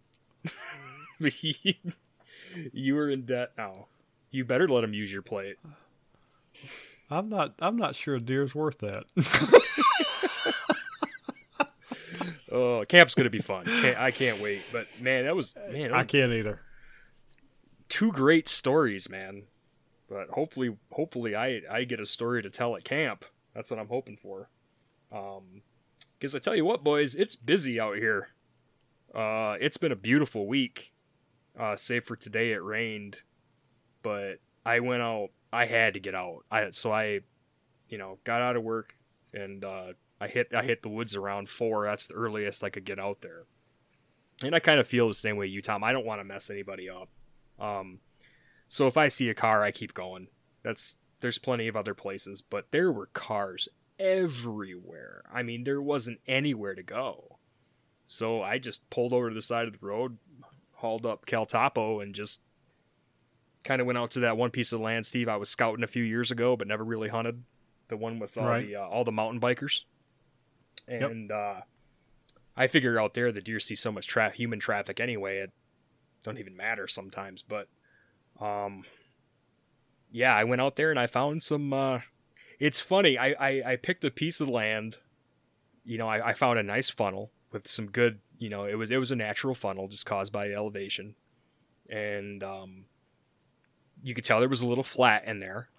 you 2.72 2.95
were 2.95 3.09
in 3.09 3.26
debt 3.26 3.51
now. 3.57 3.88
You 4.32 4.45
better 4.45 4.70
let 4.70 4.86
him 4.86 4.93
use 4.93 5.12
your 5.12 5.22
plate. 5.22 5.57
I'm 7.09 7.28
not. 7.28 7.55
I'm 7.59 7.76
not 7.76 7.93
sure 7.95 8.16
a 8.16 8.22
deer's 8.22 8.55
worth 8.55 8.78
that. 8.80 9.03
oh, 12.53 12.86
camp's 12.88 13.16
gonna 13.16 13.30
be 13.30 13.39
fun. 13.39 13.66
Can't, 13.66 13.97
I 13.97 14.12
can't 14.12 14.39
wait. 14.39 14.62
But 14.72 14.88
man, 15.01 15.26
that 15.26 15.36
was 15.36 15.57
man. 15.72 15.91
I 15.91 16.05
can't 16.05 16.32
either. 16.32 16.62
Two 17.91 18.13
great 18.13 18.47
stories, 18.47 19.09
man. 19.09 19.43
But 20.07 20.29
hopefully, 20.29 20.77
hopefully, 20.93 21.35
I 21.35 21.61
I 21.69 21.83
get 21.83 21.99
a 21.99 22.05
story 22.05 22.41
to 22.41 22.49
tell 22.49 22.77
at 22.77 22.85
camp. 22.85 23.25
That's 23.53 23.69
what 23.69 23.81
I'm 23.81 23.89
hoping 23.89 24.15
for. 24.15 24.49
Um, 25.11 25.61
because 26.17 26.33
I 26.33 26.39
tell 26.39 26.55
you 26.55 26.63
what, 26.63 26.85
boys, 26.85 27.15
it's 27.15 27.35
busy 27.35 27.81
out 27.81 27.97
here. 27.97 28.29
Uh, 29.13 29.57
it's 29.59 29.75
been 29.75 29.91
a 29.91 29.97
beautiful 29.97 30.47
week. 30.47 30.93
Uh, 31.59 31.75
save 31.75 32.05
for 32.05 32.15
today, 32.15 32.53
it 32.53 32.63
rained, 32.63 33.23
but 34.03 34.35
I 34.65 34.79
went 34.79 35.01
out. 35.01 35.31
I 35.51 35.65
had 35.65 35.95
to 35.95 35.99
get 35.99 36.15
out. 36.15 36.45
I 36.49 36.69
so 36.71 36.93
I, 36.93 37.19
you 37.89 37.97
know, 37.97 38.19
got 38.23 38.41
out 38.41 38.55
of 38.55 38.63
work 38.63 38.95
and 39.33 39.65
uh, 39.65 39.93
I 40.21 40.29
hit 40.29 40.53
I 40.55 40.63
hit 40.63 40.81
the 40.81 40.87
woods 40.89 41.13
around 41.13 41.49
four. 41.49 41.85
That's 41.85 42.07
the 42.07 42.13
earliest 42.13 42.63
I 42.63 42.69
could 42.69 42.85
get 42.85 42.99
out 42.99 43.19
there. 43.19 43.43
And 44.41 44.55
I 44.55 44.59
kind 44.59 44.79
of 44.79 44.87
feel 44.87 45.09
the 45.09 45.13
same 45.13 45.35
way 45.35 45.47
you, 45.47 45.61
Tom. 45.61 45.83
I 45.83 45.91
don't 45.91 46.05
want 46.05 46.21
to 46.21 46.23
mess 46.23 46.49
anybody 46.49 46.89
up. 46.89 47.09
Um, 47.62 47.99
so 48.68 48.88
if 48.88 48.97
I 48.97 49.07
see 49.07 49.30
a 49.30 49.34
car, 49.34 49.64
I 49.64 49.72
keep 49.72 49.93
going. 49.93 50.28
That's 50.64 50.95
there's 51.22 51.38
plenty 51.38 51.68
of 51.68 51.76
other 51.76 51.93
places, 51.93 52.41
but 52.41 52.72
there 52.72 52.91
were 52.91 53.07
cars 53.07 53.70
everywhere. 53.99 55.24
I 55.32 55.43
mean, 55.43 55.64
there 55.64 55.82
wasn't 55.82 56.20
anywhere 56.28 56.74
to 56.74 56.84
go. 56.84 57.38
So 58.07 58.41
I 58.41 58.57
just 58.57 58.89
pulled 58.89 59.14
over 59.14 59.30
to 59.30 59.36
the 59.36 59.41
side 59.41 59.68
of 59.68 59.80
the 59.80 59.86
road, 59.86 60.18
hauled 60.74 61.05
up 61.05 61.26
CalTopo, 61.26 62.01
and 62.01 62.14
just 62.16 62.41
kind 63.64 63.80
of 63.80 63.88
went 63.88 63.97
out 63.97 64.12
to 64.12 64.22
that 64.22 64.38
one 64.38 64.49
piece 64.49 64.74
of 64.74 64.82
land, 64.82 65.05
Steve, 65.05 65.30
I 65.30 65.38
was 65.38 65.49
scouting 65.49 65.84
a 65.84 65.88
few 65.88 66.03
years 66.03 66.32
ago, 66.32 66.55
but 66.55 66.68
never 66.68 66.84
really 66.84 67.09
hunted. 67.09 67.43
The 67.88 67.97
one 67.97 68.20
with 68.20 68.38
all 68.38 68.47
right. 68.47 68.66
the 68.66 68.78
uh, 68.78 68.88
all 68.88 69.03
the 69.03 69.12
mountain 69.12 69.41
bikers, 69.41 69.82
and 70.88 71.30
yep. 71.30 71.38
uh, 71.38 71.62
I 72.55 72.68
figure 72.68 72.99
out 72.99 73.14
there 73.14 73.34
the 73.34 73.41
deer 73.41 73.59
see 73.59 73.76
so 73.76 73.91
much 73.91 74.07
tra- 74.07 74.32
human 74.32 74.59
traffic 74.59 75.01
anyway, 75.01 75.39
it 75.39 75.51
don't 76.24 76.38
even 76.38 76.55
matter 76.55 76.88
sometimes. 76.88 77.41
But 77.41 77.67
um, 78.39 78.84
yeah, 80.11 80.36
I 80.36 80.43
went 80.43 80.61
out 80.61 80.76
there 80.76 80.89
and 80.89 80.99
I 80.99 81.07
found 81.07 81.43
some. 81.43 81.74
Uh, 81.74 81.99
it's 82.59 82.80
funny. 82.80 83.17
I, 83.17 83.30
I 83.39 83.72
I 83.72 83.76
picked 83.76 84.03
a 84.03 84.11
piece 84.11 84.41
of 84.41 84.49
land. 84.49 84.97
You 85.84 85.97
know, 85.97 86.07
I, 86.07 86.30
I 86.30 86.34
found 86.34 86.59
a 86.59 86.63
nice 86.63 86.89
funnel 86.89 87.32
with 87.51 87.67
some 87.67 87.88
good, 87.88 88.19
you 88.38 88.49
know, 88.49 88.65
it 88.65 88.76
was 88.76 88.91
it 88.91 88.97
was 88.97 89.11
a 89.11 89.15
natural 89.15 89.55
funnel 89.55 89.88
just 89.88 90.05
caused 90.05 90.32
by 90.32 90.51
elevation, 90.51 91.15
and 91.89 92.43
um, 92.43 92.86
you 94.03 94.13
could 94.13 94.24
tell 94.24 94.39
there 94.39 94.49
was 94.49 94.61
a 94.61 94.67
little 94.67 94.84
flat 94.84 95.26
in 95.26 95.39
there, 95.39 95.69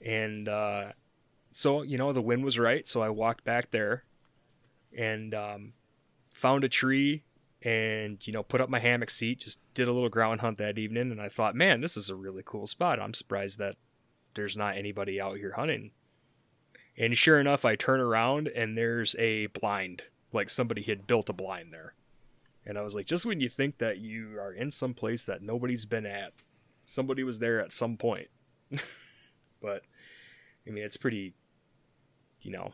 and 0.00 0.48
uh, 0.48 0.92
so 1.50 1.82
you 1.82 1.98
know 1.98 2.12
the 2.12 2.22
wind 2.22 2.44
was 2.44 2.58
right, 2.58 2.86
so 2.86 3.02
I 3.02 3.08
walked 3.08 3.44
back 3.44 3.70
there, 3.70 4.04
and 4.96 5.34
um, 5.34 5.72
found 6.34 6.64
a 6.64 6.68
tree, 6.68 7.22
and 7.64 8.24
you 8.26 8.32
know 8.32 8.42
put 8.42 8.60
up 8.60 8.68
my 8.68 8.78
hammock 8.78 9.10
seat, 9.10 9.40
just 9.40 9.60
did 9.74 9.88
a 9.88 9.92
little 9.92 10.08
ground 10.08 10.40
hunt 10.40 10.58
that 10.58 10.78
evening, 10.78 11.10
and 11.10 11.20
I 11.20 11.28
thought, 11.28 11.54
man, 11.54 11.80
this 11.80 11.96
is 11.96 12.10
a 12.10 12.16
really 12.16 12.42
cool 12.44 12.66
spot. 12.66 13.00
I'm 13.00 13.14
surprised 13.14 13.58
that 13.58 13.76
there's 14.34 14.56
not 14.56 14.76
anybody 14.76 15.20
out 15.20 15.36
here 15.36 15.52
hunting. 15.52 15.90
And 16.96 17.16
sure 17.16 17.40
enough, 17.40 17.64
I 17.64 17.74
turn 17.74 18.00
around 18.00 18.48
and 18.48 18.76
there's 18.76 19.16
a 19.18 19.46
blind 19.46 20.04
like 20.32 20.50
somebody 20.50 20.82
had 20.82 21.06
built 21.06 21.28
a 21.28 21.34
blind 21.34 21.72
there. 21.72 21.94
And 22.64 22.78
I 22.78 22.82
was 22.82 22.94
like, 22.94 23.06
just 23.06 23.26
when 23.26 23.40
you 23.40 23.48
think 23.48 23.78
that 23.78 23.98
you 23.98 24.38
are 24.38 24.52
in 24.52 24.70
some 24.70 24.94
place 24.94 25.24
that 25.24 25.42
nobody's 25.42 25.84
been 25.84 26.06
at, 26.06 26.32
somebody 26.84 27.24
was 27.24 27.38
there 27.38 27.60
at 27.60 27.72
some 27.72 27.96
point. 27.96 28.28
but 29.60 29.82
I 30.66 30.70
mean, 30.70 30.84
it's 30.84 30.96
pretty, 30.96 31.34
you 32.40 32.50
know, 32.50 32.72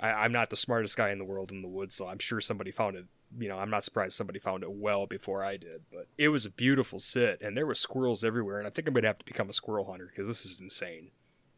I, 0.00 0.24
am 0.24 0.32
not 0.32 0.50
the 0.50 0.56
smartest 0.56 0.96
guy 0.96 1.10
in 1.10 1.18
the 1.18 1.24
world 1.24 1.52
in 1.52 1.62
the 1.62 1.68
woods, 1.68 1.94
so 1.94 2.08
I'm 2.08 2.18
sure 2.18 2.40
somebody 2.40 2.70
found 2.70 2.96
it. 2.96 3.06
You 3.36 3.48
know, 3.48 3.58
I'm 3.58 3.70
not 3.70 3.84
surprised 3.84 4.14
somebody 4.14 4.38
found 4.38 4.62
it 4.62 4.70
well 4.70 5.06
before 5.06 5.44
I 5.44 5.56
did. 5.56 5.82
But 5.92 6.06
it 6.16 6.28
was 6.28 6.46
a 6.46 6.50
beautiful 6.50 6.98
sit, 6.98 7.40
and 7.42 7.56
there 7.56 7.66
were 7.66 7.74
squirrels 7.74 8.24
everywhere. 8.24 8.58
And 8.58 8.66
I 8.66 8.70
think 8.70 8.88
I'm 8.88 8.94
gonna 8.94 9.06
have 9.06 9.18
to 9.18 9.24
become 9.24 9.50
a 9.50 9.54
squirrel 9.54 9.90
hunter 9.90 10.06
because 10.06 10.28
this 10.28 10.46
is 10.46 10.60
insane. 10.60 11.10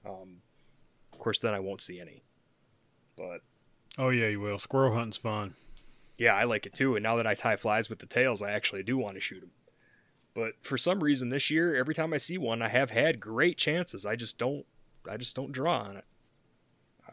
Um, 0.05 0.39
of 1.13 1.19
course, 1.19 1.39
then 1.39 1.55
I 1.55 1.61
won't 1.61 1.81
see 1.81 2.01
any. 2.01 2.23
But 3.17 3.43
Oh 3.99 4.11
yeah, 4.11 4.29
you 4.29 4.41
will. 4.41 4.59
Squirrel 4.59 4.95
hunting's 4.95 5.17
fun. 5.17 5.55
Yeah, 6.17 6.35
I 6.35 6.45
like 6.45 6.67
it 6.67 6.75
too. 6.75 6.97
And 6.97 7.03
now 7.03 7.17
that 7.17 7.27
I 7.27 7.35
tie 7.35 7.57
flies 7.57 7.89
with 7.89 7.99
the 7.99 8.07
tails, 8.07 8.43
I 8.43 8.51
actually 8.51 8.83
do 8.83 8.99
want 8.99 9.15
to 9.15 9.21
shoot 9.21 9.41
them. 9.41 9.51
But 10.35 10.53
for 10.63 10.79
some 10.79 11.03
reason 11.03 11.31
this 11.31 11.51
year, 11.51 11.75
every 11.75 11.95
time 11.95 12.13
I 12.13 12.19
see 12.19 12.39
one, 12.39 12.63
I 12.63 12.69
have 12.69 12.91
had 12.91 13.21
great 13.21 13.59
chances. 13.59 14.07
I 14.07 14.17
just 14.17 14.39
don't. 14.39 14.65
I 15.11 15.17
just 15.17 15.35
don't 15.35 15.53
draw 15.53 15.81
on 15.81 15.97
it. 15.97 16.05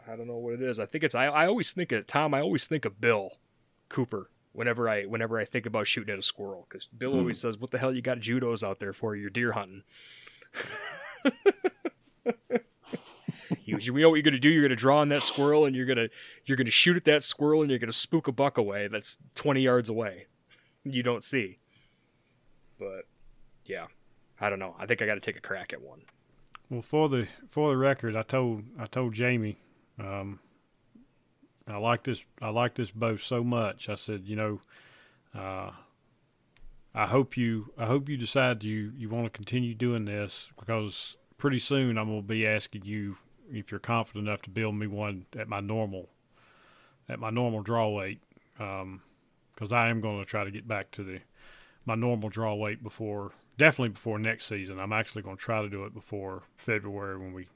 I 0.07 0.15
don't 0.15 0.27
know 0.27 0.37
what 0.37 0.53
it 0.53 0.61
is. 0.61 0.79
I 0.79 0.85
think 0.85 1.03
it's. 1.03 1.15
I, 1.15 1.25
I 1.25 1.47
always 1.47 1.71
think 1.71 1.91
of 1.91 2.05
Tom. 2.05 2.33
I 2.33 2.41
always 2.41 2.67
think 2.67 2.85
of 2.85 3.01
Bill 3.01 3.37
Cooper 3.89 4.29
whenever 4.53 4.89
I 4.89 5.03
whenever 5.03 5.39
I 5.39 5.45
think 5.45 5.65
about 5.65 5.87
shooting 5.87 6.13
at 6.13 6.19
a 6.19 6.23
squirrel 6.23 6.65
because 6.69 6.87
Bill 6.87 7.13
mm. 7.13 7.19
always 7.19 7.39
says, 7.39 7.57
"What 7.57 7.71
the 7.71 7.77
hell 7.77 7.93
you 7.93 8.01
got 8.01 8.19
judos 8.19 8.63
out 8.63 8.79
there 8.79 8.93
for? 8.93 9.15
You're 9.15 9.29
deer 9.29 9.53
hunting." 9.53 9.83
you, 13.65 13.77
you 13.77 13.93
know 13.93 14.09
what 14.09 14.15
you're 14.15 14.23
gonna 14.23 14.39
do? 14.39 14.49
You're 14.49 14.63
gonna 14.63 14.75
draw 14.75 14.99
on 14.99 15.09
that 15.09 15.23
squirrel, 15.23 15.65
and 15.65 15.75
you're 15.75 15.85
gonna 15.85 16.07
you're 16.45 16.57
gonna 16.57 16.71
shoot 16.71 16.97
at 16.97 17.05
that 17.05 17.23
squirrel, 17.23 17.61
and 17.61 17.69
you're 17.69 17.79
gonna 17.79 17.93
spook 17.93 18.27
a 18.27 18.31
buck 18.31 18.57
away 18.57 18.87
that's 18.87 19.17
20 19.35 19.61
yards 19.61 19.89
away. 19.89 20.27
You 20.83 21.03
don't 21.03 21.23
see. 21.23 21.59
But 22.79 23.05
yeah, 23.65 23.87
I 24.39 24.49
don't 24.49 24.59
know. 24.59 24.75
I 24.79 24.85
think 24.85 25.01
I 25.01 25.05
got 25.05 25.15
to 25.15 25.19
take 25.19 25.37
a 25.37 25.41
crack 25.41 25.73
at 25.73 25.81
one. 25.81 26.01
Well, 26.69 26.81
for 26.81 27.09
the 27.09 27.27
for 27.49 27.69
the 27.69 27.77
record, 27.77 28.15
I 28.15 28.23
told 28.23 28.63
I 28.77 28.85
told 28.85 29.13
Jamie, 29.13 29.57
um, 29.99 30.39
I 31.67 31.77
like 31.77 32.03
this 32.03 32.23
I 32.41 32.49
like 32.49 32.75
this 32.75 32.91
bow 32.91 33.17
so 33.17 33.43
much. 33.43 33.89
I 33.89 33.95
said, 33.95 34.23
you 34.25 34.35
know, 34.35 34.61
uh, 35.35 35.71
I 36.95 37.07
hope 37.07 37.35
you 37.35 37.73
I 37.77 37.85
hope 37.85 38.07
you 38.09 38.17
decide 38.17 38.63
you 38.63 38.93
you 38.95 39.09
want 39.09 39.25
to 39.25 39.29
continue 39.29 39.75
doing 39.75 40.05
this 40.05 40.47
because 40.57 41.17
pretty 41.37 41.59
soon 41.59 41.97
I'm 41.97 42.07
gonna 42.07 42.21
be 42.21 42.47
asking 42.47 42.85
you 42.85 43.17
if 43.51 43.71
you're 43.71 43.79
confident 43.79 44.27
enough 44.27 44.41
to 44.43 44.49
build 44.49 44.75
me 44.75 44.87
one 44.87 45.25
at 45.37 45.47
my 45.47 45.59
normal 45.59 46.09
at 47.09 47.19
my 47.19 47.29
normal 47.29 47.61
draw 47.61 47.89
weight 47.89 48.21
because 48.53 48.81
um, 48.81 49.73
I 49.73 49.89
am 49.89 50.01
going 50.01 50.19
to 50.19 50.25
try 50.25 50.43
to 50.43 50.51
get 50.51 50.67
back 50.67 50.91
to 50.91 51.03
the 51.03 51.19
my 51.85 51.95
normal 51.95 52.29
draw 52.29 52.53
weight 52.53 52.81
before 52.81 53.31
definitely 53.57 53.89
before 53.89 54.19
next 54.19 54.45
season. 54.45 54.79
I'm 54.79 54.93
actually 54.93 55.21
going 55.21 55.37
to 55.37 55.41
try 55.41 55.61
to 55.61 55.69
do 55.69 55.83
it 55.85 55.93
before 55.93 56.43
February 56.57 57.17
when 57.17 57.33
we 57.33 57.47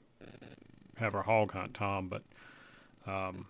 have 0.96 1.14
our 1.14 1.22
hog 1.22 1.52
hunt, 1.52 1.74
Tom. 1.74 2.08
But 2.08 2.22
um. 3.06 3.46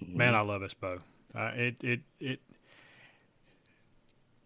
Man, 0.00 0.34
I 0.34 0.40
love 0.40 0.60
this 0.60 0.74
bow. 0.74 0.98
Uh, 1.34 1.52
it 1.54 1.76
it 1.82 2.00
it 2.20 2.40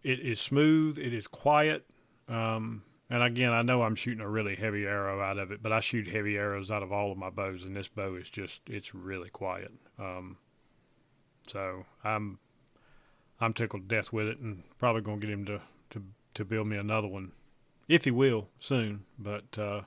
it 0.03 0.19
is 0.19 0.39
smooth. 0.39 0.97
It 0.97 1.13
is 1.13 1.27
quiet. 1.27 1.85
Um, 2.29 2.83
and 3.09 3.23
again, 3.23 3.53
I 3.53 3.61
know 3.61 3.83
I'm 3.83 3.95
shooting 3.95 4.21
a 4.21 4.29
really 4.29 4.55
heavy 4.55 4.85
arrow 4.85 5.21
out 5.21 5.37
of 5.37 5.51
it, 5.51 5.63
but 5.63 5.71
I 5.71 5.79
shoot 5.79 6.07
heavy 6.07 6.37
arrows 6.37 6.69
out 6.69 6.83
of 6.83 6.91
all 6.91 7.11
of 7.11 7.17
my 7.17 7.29
bows, 7.29 7.63
and 7.63 7.75
this 7.75 7.87
bow 7.87 8.15
is 8.15 8.29
just 8.29 8.61
it's 8.67 8.93
really 8.93 9.29
quiet. 9.29 9.71
Um, 9.97 10.37
so 11.47 11.85
I'm 12.03 12.39
I'm 13.39 13.53
tickled 13.53 13.87
to 13.87 13.95
death 13.95 14.11
with 14.11 14.27
it, 14.27 14.39
and 14.39 14.63
probably 14.77 15.01
gonna 15.01 15.17
get 15.17 15.29
him 15.29 15.45
to 15.45 15.61
to 15.91 16.03
to 16.33 16.45
build 16.45 16.67
me 16.67 16.77
another 16.77 17.07
one, 17.07 17.31
if 17.87 18.03
he 18.03 18.11
will 18.11 18.49
soon. 18.59 19.05
But 19.17 19.57
uh, 19.57 19.81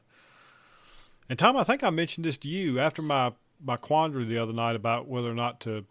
and 1.28 1.38
Tom, 1.38 1.56
I 1.56 1.64
think 1.64 1.84
I 1.84 1.90
mentioned 1.90 2.24
this 2.24 2.38
to 2.38 2.48
you 2.48 2.78
after 2.78 3.02
my 3.02 3.32
my 3.62 3.76
quandary 3.76 4.24
the 4.24 4.38
other 4.38 4.52
night 4.52 4.76
about 4.76 5.08
whether 5.08 5.30
or 5.30 5.34
not 5.34 5.60
to 5.60 5.84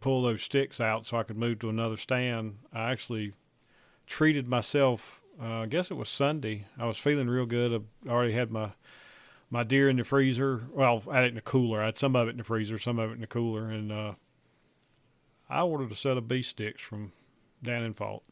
pull 0.00 0.22
those 0.22 0.42
sticks 0.42 0.80
out 0.80 1.06
so 1.06 1.16
I 1.16 1.22
could 1.22 1.36
move 1.36 1.58
to 1.60 1.68
another 1.68 1.96
stand. 1.96 2.58
I 2.72 2.90
actually 2.90 3.32
treated 4.06 4.48
myself. 4.48 5.22
Uh, 5.40 5.62
I 5.62 5.66
guess 5.66 5.90
it 5.90 5.96
was 5.96 6.08
Sunday. 6.08 6.66
I 6.78 6.86
was 6.86 6.98
feeling 6.98 7.28
real 7.28 7.46
good. 7.46 7.84
I 8.06 8.10
already 8.10 8.32
had 8.32 8.50
my 8.50 8.70
my 9.50 9.62
deer 9.62 9.88
in 9.88 9.96
the 9.96 10.04
freezer. 10.04 10.64
Well, 10.72 11.02
I 11.10 11.16
had 11.16 11.24
it 11.24 11.28
in 11.28 11.34
the 11.36 11.40
cooler. 11.40 11.80
I 11.80 11.86
had 11.86 11.98
some 11.98 12.16
of 12.16 12.26
it 12.28 12.32
in 12.32 12.38
the 12.38 12.44
freezer, 12.44 12.78
some 12.78 12.98
of 12.98 13.10
it 13.10 13.14
in 13.14 13.20
the 13.20 13.26
cooler, 13.26 13.68
and 13.68 13.92
uh, 13.92 14.12
I 15.48 15.62
ordered 15.62 15.92
a 15.92 15.94
set 15.94 16.16
of 16.16 16.26
beef 16.26 16.46
sticks 16.46 16.82
from 16.82 17.12
Dan 17.62 17.92
Infalt, 17.92 18.22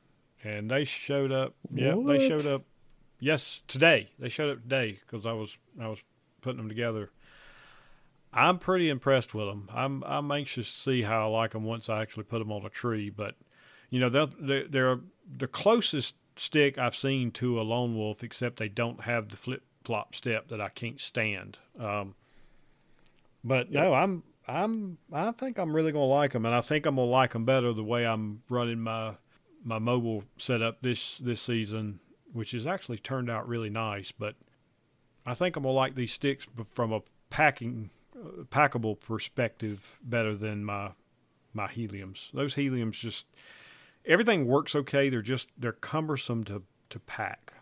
and 0.43 0.71
they 0.71 0.85
showed 0.85 1.31
up. 1.31 1.55
Yeah, 1.73 1.95
they 2.07 2.29
showed 2.29 2.47
up. 2.47 2.63
Yes, 3.21 3.63
today 3.69 4.11
they 4.19 4.29
showed 4.29 4.51
up 4.51 4.63
today 4.63 5.01
because 5.07 5.25
I 5.25 5.33
was 5.33 5.57
I 5.81 5.89
was 5.89 6.01
putting 6.41 6.59
them 6.59 6.69
together. 6.69 7.11
I'm 8.35 8.59
pretty 8.59 8.91
impressed 8.91 9.33
with 9.33 9.47
them. 9.47 9.69
I'm 9.73 10.03
I'm 10.05 10.31
anxious 10.31 10.73
to 10.73 10.81
see 10.81 11.03
how 11.03 11.29
I 11.29 11.31
like 11.31 11.53
them 11.53 11.65
once 11.65 11.89
I 11.89 12.03
actually 12.03 12.25
put 12.25 12.41
them 12.41 12.53
on 12.53 12.67
a 12.67 12.71
tree. 12.71 13.09
But 13.09 13.37
you 13.91 14.01
know, 14.01 14.09
they're 14.09 14.65
they're 14.69 15.01
the 15.27 15.47
closest 15.47 16.17
stick 16.37 16.77
I've 16.77 16.97
seen 16.97 17.31
to 17.33 17.61
a 17.61 17.63
lone 17.63 17.97
wolf, 17.97 18.25
except 18.25 18.59
they 18.59 18.69
don't 18.69 19.03
have 19.03 19.29
the 19.29 19.37
flip 19.37 19.63
flop 19.85 20.15
step 20.15 20.49
that 20.49 20.61
I 20.61 20.69
can't 20.69 21.01
stand. 21.01 21.59
Um, 21.79 22.17
but 23.45 23.71
yeah. 23.71 23.83
no, 23.83 23.95
I'm 23.95 24.25
I'm 24.49 24.99
I 25.13 25.31
think 25.31 25.59
I'm 25.59 25.75
really 25.75 25.93
gonna 25.93 26.05
like 26.05 26.33
them, 26.33 26.45
and 26.45 26.55
I 26.55 26.61
think 26.61 26.87
I'm 26.87 26.97
gonna 26.97 27.09
like 27.09 27.33
them 27.33 27.45
better 27.45 27.73
the 27.73 27.85
way 27.85 28.07
I'm 28.07 28.43
running 28.49 28.81
my 28.81 29.15
my 29.63 29.79
mobile 29.79 30.25
setup 30.39 30.83
this 30.83 31.19
this 31.19 31.41
season, 31.41 32.01
which 32.33 32.51
has 32.51 32.67
actually 32.67 32.99
turned 32.99 33.31
out 33.31 33.49
really 33.49 33.71
nice. 33.71 34.11
But 34.11 34.35
I 35.25 35.35
think 35.35 35.57
I'm 35.57 35.63
gonna 35.63 35.75
like 35.75 35.95
these 35.95 36.13
sticks 36.13 36.47
from 36.73 36.93
a 36.93 37.03
packing 37.31 37.91
packable 38.51 38.99
perspective 38.99 39.99
better 40.03 40.35
than 40.35 40.65
my 40.65 40.93
my 41.53 41.67
heliums. 41.69 42.31
Those 42.33 42.55
heliums 42.55 42.95
just 42.95 43.27
everything 44.05 44.47
works 44.47 44.75
okay. 44.75 45.09
They're 45.09 45.23
just 45.23 45.49
they're 45.57 45.73
cumbersome 45.73 46.45
to 46.45 46.63
to 46.91 46.99
pack. 46.99 47.53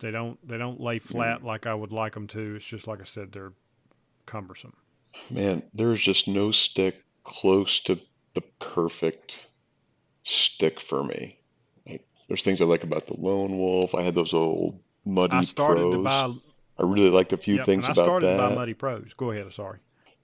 They 0.00 0.10
don't 0.10 0.46
they 0.46 0.58
don't 0.58 0.80
lay 0.80 0.98
flat 0.98 1.40
mm. 1.40 1.44
like 1.44 1.66
I 1.66 1.74
would 1.74 1.92
like 1.92 2.14
them 2.14 2.26
to. 2.28 2.56
It's 2.56 2.64
just 2.64 2.86
like 2.86 3.00
I 3.00 3.04
said, 3.04 3.32
they're 3.32 3.52
cumbersome. 4.26 4.74
Man, 5.30 5.62
there's 5.72 6.00
just 6.00 6.26
no 6.26 6.50
stick 6.50 7.02
close 7.22 7.80
to 7.80 8.00
the 8.34 8.42
perfect 8.58 9.46
stick 10.24 10.80
for 10.80 11.04
me. 11.04 11.38
Like, 11.88 12.04
there's 12.28 12.42
things 12.42 12.60
I 12.60 12.64
like 12.64 12.82
about 12.82 13.06
the 13.06 13.16
Lone 13.16 13.58
Wolf. 13.58 13.94
I 13.94 14.02
had 14.02 14.14
those 14.14 14.34
old 14.34 14.80
muddy. 15.04 15.36
I 15.36 15.42
started 15.42 15.82
pros. 15.82 15.94
to 15.94 16.02
buy. 16.02 16.32
I 16.78 16.82
really 16.82 17.10
liked 17.10 17.32
a 17.32 17.36
few 17.36 17.56
yep, 17.56 17.66
things 17.66 17.84
about 17.84 17.94
that. 17.94 18.02
I 18.02 18.04
started 18.04 18.36
buy 18.38 18.54
muddy 18.54 18.74
pros. 18.74 19.12
Go 19.16 19.30
ahead. 19.30 19.52
Sorry. 19.52 19.78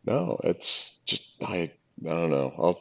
No, 0.04 0.38
it's 0.44 0.98
just 1.06 1.22
I. 1.42 1.72
I 2.02 2.08
don't 2.08 2.30
know. 2.30 2.54
I'll 2.58 2.80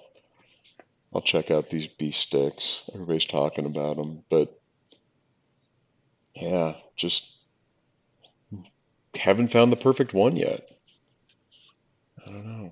I'll 1.14 1.22
check 1.22 1.52
out 1.52 1.70
these 1.70 1.88
B 1.88 2.12
sticks. 2.12 2.90
Everybody's 2.94 3.26
talking 3.26 3.66
about 3.66 3.98
them, 3.98 4.24
but 4.30 4.60
yeah, 6.36 6.76
just 6.96 7.26
haven't 9.16 9.52
found 9.52 9.72
the 9.72 9.78
perfect 9.78 10.14
one 10.14 10.36
yet. 10.36 10.70
I 12.26 12.32
don't 12.32 12.46
know. 12.46 12.72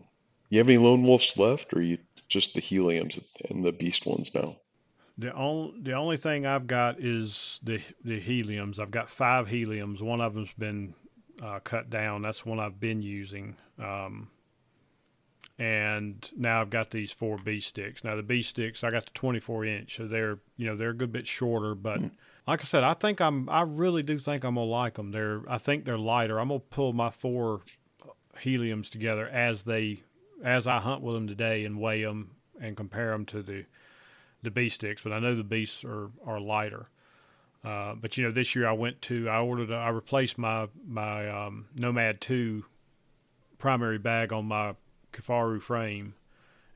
You 0.50 0.60
have 0.60 0.70
any 0.70 0.78
lone 0.78 1.04
wolves 1.04 1.38
left, 1.38 1.74
or 1.76 1.82
you 1.82 1.98
just 2.30 2.54
the 2.54 2.62
heliums 2.62 3.22
and 3.50 3.66
the 3.66 3.72
beast 3.72 4.06
ones 4.06 4.32
now? 4.34 4.58
The 5.18 5.34
only 5.34 5.74
the 5.82 5.94
only 5.94 6.18
thing 6.18 6.46
I've 6.46 6.68
got 6.68 7.00
is 7.00 7.60
the 7.64 7.82
the 8.04 8.22
heliums. 8.22 8.80
I've 8.80 8.92
got 8.92 9.10
five 9.10 9.48
heliums. 9.48 10.02
One 10.02 10.22
of 10.22 10.36
them's 10.36 10.54
been 10.54 10.94
uh, 11.42 11.60
cut 11.60 11.90
down. 11.90 12.22
That's 12.22 12.46
one 12.46 12.60
I've 12.60 12.80
been 12.80 13.02
using. 13.02 13.56
Um, 13.80 14.30
and 15.60 16.30
now 16.38 16.62
I've 16.62 16.70
got 16.70 16.92
these 16.92 17.12
four 17.12 17.38
B 17.38 17.60
sticks. 17.60 18.04
Now 18.04 18.16
the 18.16 18.24
B 18.24 18.44
sticks, 18.44 18.84
I 18.84 18.92
got 18.92 19.06
the 19.06 19.12
24 19.14 19.66
inch, 19.66 19.96
so 19.98 20.08
they're 20.08 20.40
you 20.56 20.68
know 20.68 20.76
they're 20.76 20.92
a 20.92 20.96
good 20.96 21.12
bit 21.12 21.26
shorter. 21.26 21.74
But 21.74 22.00
mm. 22.02 22.12
like 22.46 22.62
I 22.62 22.66
said, 22.66 22.84
I 22.84 22.94
think 22.94 23.20
I'm 23.20 23.50
I 23.50 23.62
really 23.62 24.04
do 24.04 24.20
think 24.20 24.44
I'm 24.44 24.56
gonna 24.56 24.68
like 24.68 24.96
them. 24.96 25.12
They're 25.12 25.42
I 25.48 25.58
think 25.58 25.86
they're 25.86 25.98
lighter. 25.98 26.40
I'm 26.40 26.50
gonna 26.50 26.60
pull 26.60 26.94
my 26.94 27.10
four 27.10 27.62
heliums 28.40 28.90
together 28.90 29.28
as 29.28 29.64
they 29.64 30.04
as 30.44 30.68
I 30.68 30.78
hunt 30.78 31.02
with 31.02 31.16
them 31.16 31.28
today 31.28 31.66
and 31.66 31.80
weigh 31.80 32.04
them 32.04 32.36
and 32.62 32.78
compare 32.78 33.10
them 33.10 33.26
to 33.26 33.42
the 33.42 33.66
the 34.44 34.52
B 34.52 34.70
sticks. 34.70 35.02
But 35.02 35.14
I 35.14 35.20
know 35.20 35.36
the 35.36 35.44
beasts 35.44 35.84
are 35.84 36.10
are 36.26 36.40
lighter. 36.40 36.90
Uh, 37.64 37.96
but 37.96 38.18
you 38.18 38.24
know, 38.24 38.32
this 38.32 38.56
year 38.56 38.68
I 38.68 38.74
went 38.74 39.02
to 39.04 39.28
I 39.30 39.40
ordered 39.40 39.72
a, 39.72 39.76
I 39.76 39.90
replaced 39.90 40.38
my 40.38 40.68
my 40.86 41.30
um, 41.30 41.68
Nomad 41.76 42.22
two 42.22 42.66
primary 43.58 43.98
bag 43.98 44.32
on 44.32 44.46
my 44.46 44.76
Kifaru 45.12 45.62
frame 45.62 46.14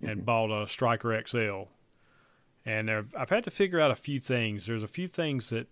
and 0.01 0.17
mm-hmm. 0.17 0.25
bought 0.25 0.51
a 0.51 0.67
Striker 0.67 1.21
XL. 1.25 1.63
And 2.65 2.91
I've 2.91 3.29
had 3.29 3.43
to 3.45 3.51
figure 3.51 3.79
out 3.79 3.91
a 3.91 3.95
few 3.95 4.19
things. 4.19 4.67
There's 4.67 4.83
a 4.83 4.87
few 4.87 5.07
things 5.07 5.49
that 5.49 5.67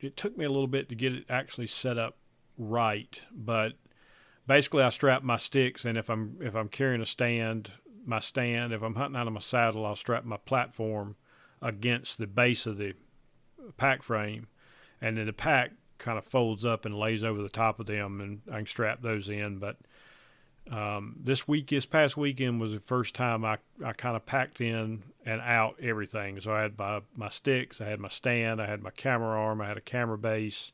it 0.00 0.16
took 0.16 0.36
me 0.36 0.44
a 0.44 0.50
little 0.50 0.68
bit 0.68 0.88
to 0.88 0.94
get 0.94 1.12
it 1.12 1.24
actually 1.28 1.66
set 1.66 1.98
up 1.98 2.16
right, 2.56 3.20
but 3.32 3.74
basically 4.46 4.82
I 4.82 4.90
strap 4.90 5.22
my 5.22 5.36
sticks 5.36 5.84
and 5.84 5.98
if 5.98 6.08
I'm 6.08 6.36
if 6.40 6.54
I'm 6.54 6.68
carrying 6.68 7.02
a 7.02 7.06
stand, 7.06 7.72
my 8.08 8.20
stand, 8.20 8.72
if 8.72 8.82
I'm 8.82 8.94
hunting 8.94 9.20
out 9.20 9.26
of 9.26 9.32
my 9.32 9.40
saddle, 9.40 9.86
I'll 9.86 9.96
strap 9.96 10.24
my 10.24 10.38
platform 10.38 11.16
against 11.60 12.18
the 12.18 12.26
base 12.26 12.66
of 12.66 12.78
the 12.78 12.94
pack 13.76 14.02
frame 14.02 14.46
and 15.00 15.16
then 15.16 15.26
the 15.26 15.32
pack 15.32 15.72
kind 15.98 16.18
of 16.18 16.24
folds 16.24 16.64
up 16.64 16.84
and 16.84 16.94
lays 16.94 17.22
over 17.22 17.42
the 17.42 17.48
top 17.48 17.80
of 17.80 17.86
them 17.86 18.20
and 18.20 18.40
I 18.50 18.58
can 18.58 18.66
strap 18.66 19.02
those 19.02 19.28
in, 19.28 19.58
but 19.58 19.76
um, 20.70 21.16
this 21.22 21.48
week, 21.48 21.68
this 21.68 21.86
past 21.86 22.16
weekend 22.16 22.60
was 22.60 22.72
the 22.72 22.80
first 22.80 23.14
time 23.14 23.44
I, 23.44 23.58
I 23.84 23.92
kind 23.92 24.16
of 24.16 24.26
packed 24.26 24.60
in 24.60 25.02
and 25.24 25.40
out 25.40 25.76
everything. 25.80 26.40
So 26.40 26.52
I 26.52 26.60
had 26.60 26.78
my, 26.78 27.00
my 27.16 27.30
sticks, 27.30 27.80
I 27.80 27.86
had 27.86 28.00
my 28.00 28.08
stand, 28.08 28.60
I 28.60 28.66
had 28.66 28.82
my 28.82 28.90
camera 28.90 29.40
arm, 29.40 29.60
I 29.62 29.66
had 29.66 29.78
a 29.78 29.82
camera 29.82 30.18
base, 30.18 30.72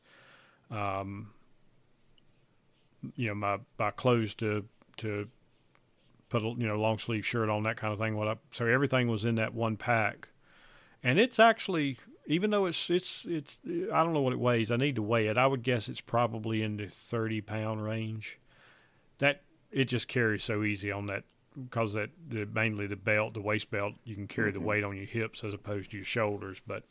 um, 0.69 1.31
you 3.15 3.29
know, 3.29 3.35
my, 3.35 3.59
my 3.79 3.91
clothes 3.91 4.33
to, 4.35 4.65
to 4.97 5.29
put 6.35 6.45
a, 6.45 6.59
you 6.59 6.67
know, 6.67 6.79
long 6.79 6.97
sleeve 6.97 7.25
shirt 7.25 7.49
on, 7.49 7.63
that 7.63 7.77
kind 7.77 7.93
of 7.93 7.99
thing. 7.99 8.15
What 8.15 8.27
I, 8.27 8.35
so 8.51 8.65
everything 8.65 9.07
was 9.07 9.25
in 9.25 9.35
that 9.35 9.53
one 9.53 9.77
pack. 9.77 10.29
And 11.03 11.19
it's 11.19 11.39
actually, 11.39 11.97
even 12.27 12.49
though 12.49 12.65
it's, 12.65 12.89
it's, 12.89 13.25
it's, 13.25 13.57
I 13.65 14.03
don't 14.03 14.13
know 14.13 14.21
what 14.21 14.33
it 14.33 14.39
weighs. 14.39 14.71
I 14.71 14.77
need 14.77 14.95
to 14.95 15.01
weigh 15.01 15.27
it. 15.27 15.37
I 15.37 15.47
would 15.47 15.63
guess 15.63 15.87
it's 15.87 16.01
probably 16.01 16.61
in 16.61 16.77
the 16.77 16.87
30 16.87 17.41
pound 17.41 17.83
range. 17.83 18.39
That 19.19 19.43
it 19.71 19.85
just 19.85 20.07
carries 20.07 20.43
so 20.43 20.63
easy 20.63 20.91
on 20.91 21.07
that 21.07 21.23
because 21.61 21.93
that 21.93 22.09
the 22.27 22.45
mainly 22.45 22.85
the 22.85 22.97
belt, 22.97 23.33
the 23.33 23.41
waist 23.41 23.71
belt, 23.71 23.93
you 24.03 24.15
can 24.15 24.27
carry 24.27 24.51
mm-hmm. 24.51 24.59
the 24.59 24.65
weight 24.65 24.83
on 24.83 24.97
your 24.97 25.05
hips 25.05 25.43
as 25.43 25.53
opposed 25.53 25.91
to 25.91 25.97
your 25.97 26.05
shoulders. 26.05 26.59
But 26.67 26.83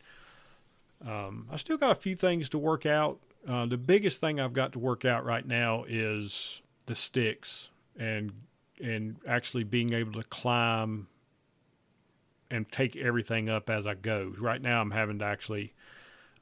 um, 1.07 1.49
I 1.53 1.57
still 1.57 1.77
got 1.77 1.91
a 1.91 1.97
few 1.97 2.15
things 2.15 2.49
to 2.51 2.59
work 2.59 2.87
out. 2.87 3.19
Uh, 3.47 3.67
the 3.67 3.77
biggest 3.77 4.23
thing 4.23 4.41
I've 4.41 4.55
got 4.55 4.73
to 4.73 4.79
work 4.79 5.05
out 5.05 5.23
right 5.27 5.47
now 5.47 5.85
is 5.87 6.63
the 6.87 6.95
sticks 6.95 7.69
and 7.99 8.33
and 8.83 9.17
actually 9.27 9.65
being 9.65 9.93
able 9.93 10.13
to 10.13 10.25
climb 10.25 11.09
and 12.51 12.71
take 12.71 12.97
everything 12.97 13.49
up 13.49 13.69
as 13.71 13.87
I 13.87 13.95
go. 13.95 14.33
Right 14.39 14.61
now, 14.61 14.81
I'm 14.81 14.91
having 14.91 15.19
to 15.21 15.25
actually. 15.25 15.75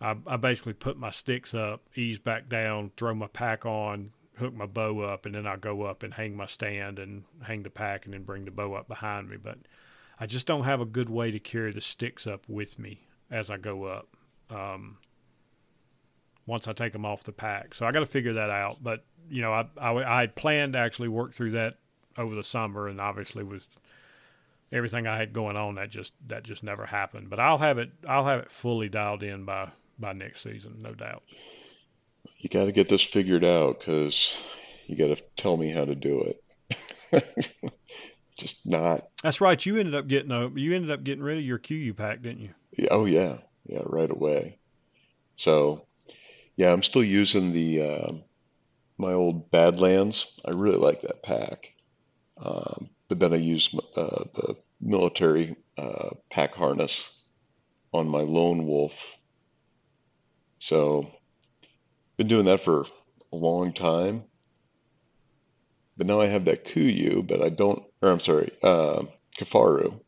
I, 0.01 0.17
I 0.27 0.37
basically 0.37 0.73
put 0.73 0.99
my 0.99 1.11
sticks 1.11 1.55
up, 1.55 1.83
ease 1.95 2.19
back 2.19 2.49
down, 2.49 2.91
throw 2.97 3.15
my 3.15 3.29
pack 3.29 3.65
on, 3.65 4.11
hook 4.37 4.53
my 4.53 4.67
bow 4.67 5.01
up 5.01 5.27
and 5.27 5.35
then 5.35 5.47
I'll 5.47 5.57
go 5.57 5.83
up 5.83 6.03
and 6.03 6.15
hang 6.15 6.37
my 6.37 6.47
stand 6.47 6.99
and 6.99 7.25
hang 7.43 7.63
the 7.63 7.71
pack 7.71 8.05
and 8.05 8.13
then 8.13 8.25
bring 8.25 8.45
the 8.45 8.51
bow 8.51 8.75
up 8.75 8.89
behind 8.89 9.31
me. 9.31 9.37
But 9.37 9.59
I 10.19 10.27
just 10.27 10.47
don't 10.47 10.65
have 10.65 10.81
a 10.81 10.87
good 10.87 11.09
way 11.09 11.31
to 11.31 11.39
carry 11.39 11.73
the 11.73 11.81
sticks 11.81 12.27
up 12.27 12.49
with 12.49 12.79
me 12.79 13.07
as 13.31 13.51
I 13.51 13.57
go 13.57 13.85
up. 13.85 14.09
Um, 14.51 14.99
once 16.47 16.67
I 16.67 16.73
take 16.73 16.93
them 16.93 17.07
off 17.07 17.23
the 17.23 17.33
pack, 17.33 17.75
so 17.75 17.87
I 17.87 17.93
got 17.93 18.01
to 18.01 18.07
figure 18.07 18.33
that 18.33 18.51
out. 18.51 18.83
But 18.83 19.05
you 19.31 19.41
know, 19.41 19.53
I, 19.53 19.67
I 19.81 20.23
I 20.23 20.27
planned 20.27 20.73
to 20.73 20.81
actually 20.81 21.09
work 21.09 21.33
through 21.33 21.53
that 21.53 21.77
over 22.19 22.35
the 22.35 22.43
summer, 22.43 22.89
and 22.89 23.01
obviously 23.01 23.45
with 23.45 23.67
everything 24.71 25.07
I 25.07 25.17
had 25.17 25.33
going 25.33 25.57
on, 25.57 25.75
that 25.77 25.91
just 25.91 26.13
that 26.29 26.43
just 26.43 26.63
never 26.63 26.87
happened. 26.87 27.31
But 27.31 27.41
I'll 27.41 27.59
have 27.59 27.79
it 27.79 27.91
I'll 28.09 28.27
have 28.27 28.41
it 28.41 28.51
fully 28.51 28.89
dialed 28.89 29.23
in 29.23 29.45
by 29.45 29.71
by 29.99 30.13
next 30.13 30.43
season, 30.43 30.77
no 30.81 30.95
doubt 30.95 31.23
you 32.43 32.49
got 32.49 32.67
to 32.67 32.73
get 32.73 32.89
this 32.89 33.03
figured 33.03 33.45
out 33.45 33.79
because 33.79 34.37
you 34.87 34.97
got 34.97 35.17
to 35.17 35.23
tell 35.37 35.57
me 35.57 35.71
how 35.71 35.85
to 35.85 35.95
do 35.95 36.35
it. 37.13 37.63
Just 38.39 38.67
not. 38.67 39.09
That's 39.23 39.41
right. 39.41 39.65
You 39.65 39.79
ended 39.79 39.95
up 39.95 40.09
getting 40.09 40.33
a. 40.33 40.49
You 40.49 40.75
ended 40.75 40.91
up 40.91 41.05
getting 41.05 41.23
rid 41.23 41.39
of 41.39 41.45
your 41.45 41.59
Kuiu 41.59 41.97
pack, 41.97 42.23
didn't 42.23 42.41
you? 42.41 42.51
Yeah, 42.77 42.89
oh 42.91 43.05
yeah, 43.05 43.39
yeah, 43.67 43.83
right 43.85 44.11
away. 44.11 44.59
So, 45.37 45.87
yeah, 46.57 46.73
I'm 46.73 46.83
still 46.83 47.05
using 47.05 47.53
the 47.53 47.83
uh, 47.83 48.13
my 48.99 49.13
old 49.13 49.51
Badlands. 49.51 50.41
I 50.45 50.51
really 50.51 50.79
like 50.79 51.03
that 51.03 51.23
pack. 51.23 51.75
Um, 52.43 52.91
but 53.09 53.21
then 53.21 53.33
I 53.33 53.37
use 53.37 53.73
uh, 53.97 54.25
the 54.35 54.57
military 54.81 55.57
uh, 55.79 56.11
pack 56.31 56.55
harness 56.55 57.21
on 57.93 58.09
my 58.09 58.23
lone 58.23 58.67
wolf. 58.67 59.19
So, 60.59 61.11
been 62.17 62.29
doing 62.29 62.47
that 62.47 62.61
for 62.61 62.87
a 63.33 63.37
long 63.37 63.73
time. 63.73 64.25
But 65.97 66.07
now 66.07 66.21
I 66.21 66.27
have 66.27 66.47
that 66.47 66.65
Kuiu, 66.65 67.27
but 67.27 67.43
I 67.43 67.49
don't, 67.49 67.83
or 68.01 68.11
I'm 68.11 68.21
sorry, 68.21 68.51
uh, 68.63 69.03
Kifaru. 69.39 70.01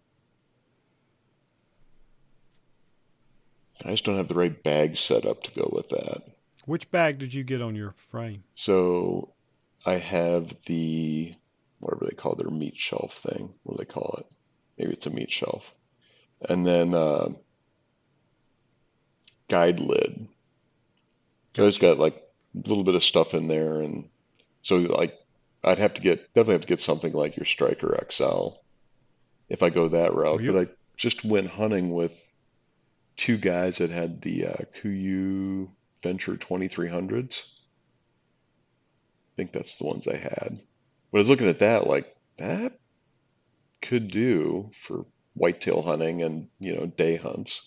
I 3.84 3.90
just 3.90 4.04
don't 4.04 4.16
have 4.16 4.28
the 4.28 4.34
right 4.34 4.62
bag 4.62 4.96
set 4.96 5.26
up 5.26 5.42
to 5.44 5.50
go 5.52 5.68
with 5.70 5.90
that. 5.90 6.22
Which 6.64 6.90
bag 6.90 7.18
did 7.18 7.34
you 7.34 7.44
get 7.44 7.60
on 7.60 7.74
your 7.74 7.94
frame? 8.10 8.44
So 8.54 9.34
I 9.84 9.94
have 9.94 10.56
the 10.64 11.34
whatever 11.84 12.06
they 12.06 12.16
call 12.16 12.34
their 12.34 12.50
meat 12.50 12.76
shelf 12.76 13.18
thing. 13.18 13.54
What 13.62 13.76
do 13.76 13.84
they 13.84 13.92
call 13.92 14.16
it? 14.18 14.26
Maybe 14.78 14.92
it's 14.92 15.06
a 15.06 15.10
meat 15.10 15.30
shelf. 15.30 15.74
And 16.48 16.66
then 16.66 16.94
uh, 16.94 17.28
guide 19.48 19.80
lid. 19.80 20.28
So 21.56 21.66
it's 21.66 21.78
got 21.78 21.98
like 21.98 22.16
a 22.16 22.68
little 22.68 22.84
bit 22.84 22.94
of 22.96 23.04
stuff 23.04 23.34
in 23.34 23.46
there, 23.48 23.80
and 23.80 24.08
so 24.62 24.76
like 24.76 25.14
I'd 25.62 25.78
have 25.78 25.94
to 25.94 26.02
get 26.02 26.26
definitely 26.34 26.54
have 26.54 26.62
to 26.62 26.68
get 26.68 26.80
something 26.80 27.12
like 27.12 27.36
your 27.36 27.46
Striker 27.46 27.96
XL 28.10 28.48
if 29.48 29.62
I 29.62 29.70
go 29.70 29.88
that 29.88 30.14
route. 30.14 30.42
You- 30.42 30.52
but 30.52 30.68
I 30.68 30.72
just 30.96 31.24
went 31.24 31.48
hunting 31.48 31.92
with 31.92 32.12
two 33.16 33.36
guys 33.38 33.78
that 33.78 33.90
had 33.90 34.20
the 34.22 34.46
uh, 34.46 34.56
Kuiu 34.80 35.68
Venture 36.02 36.36
2300s. 36.36 37.40
I 37.40 39.36
think 39.36 39.52
that's 39.52 39.78
the 39.78 39.86
ones 39.86 40.06
I 40.08 40.16
had. 40.16 40.60
But 41.14 41.18
I 41.18 41.20
was 41.20 41.28
looking 41.28 41.48
at 41.48 41.60
that 41.60 41.86
like 41.86 42.12
that 42.38 42.72
could 43.80 44.10
do 44.10 44.72
for 44.74 45.06
whitetail 45.34 45.80
hunting 45.80 46.22
and 46.22 46.48
you 46.58 46.74
know 46.74 46.86
day 46.86 47.14
hunts. 47.14 47.62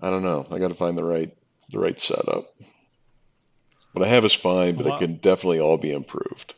I 0.00 0.10
don't 0.10 0.24
know. 0.24 0.44
I 0.50 0.58
got 0.58 0.66
to 0.66 0.74
find 0.74 0.98
the 0.98 1.04
right 1.04 1.32
the 1.70 1.78
right 1.78 2.00
setup. 2.00 2.56
What 3.92 4.04
I 4.04 4.08
have 4.08 4.24
is 4.24 4.34
fine, 4.34 4.74
but 4.74 4.86
Well, 4.86 4.96
it 4.96 4.98
can 4.98 5.14
definitely 5.18 5.60
all 5.60 5.78
be 5.78 5.92
improved. 5.92 6.56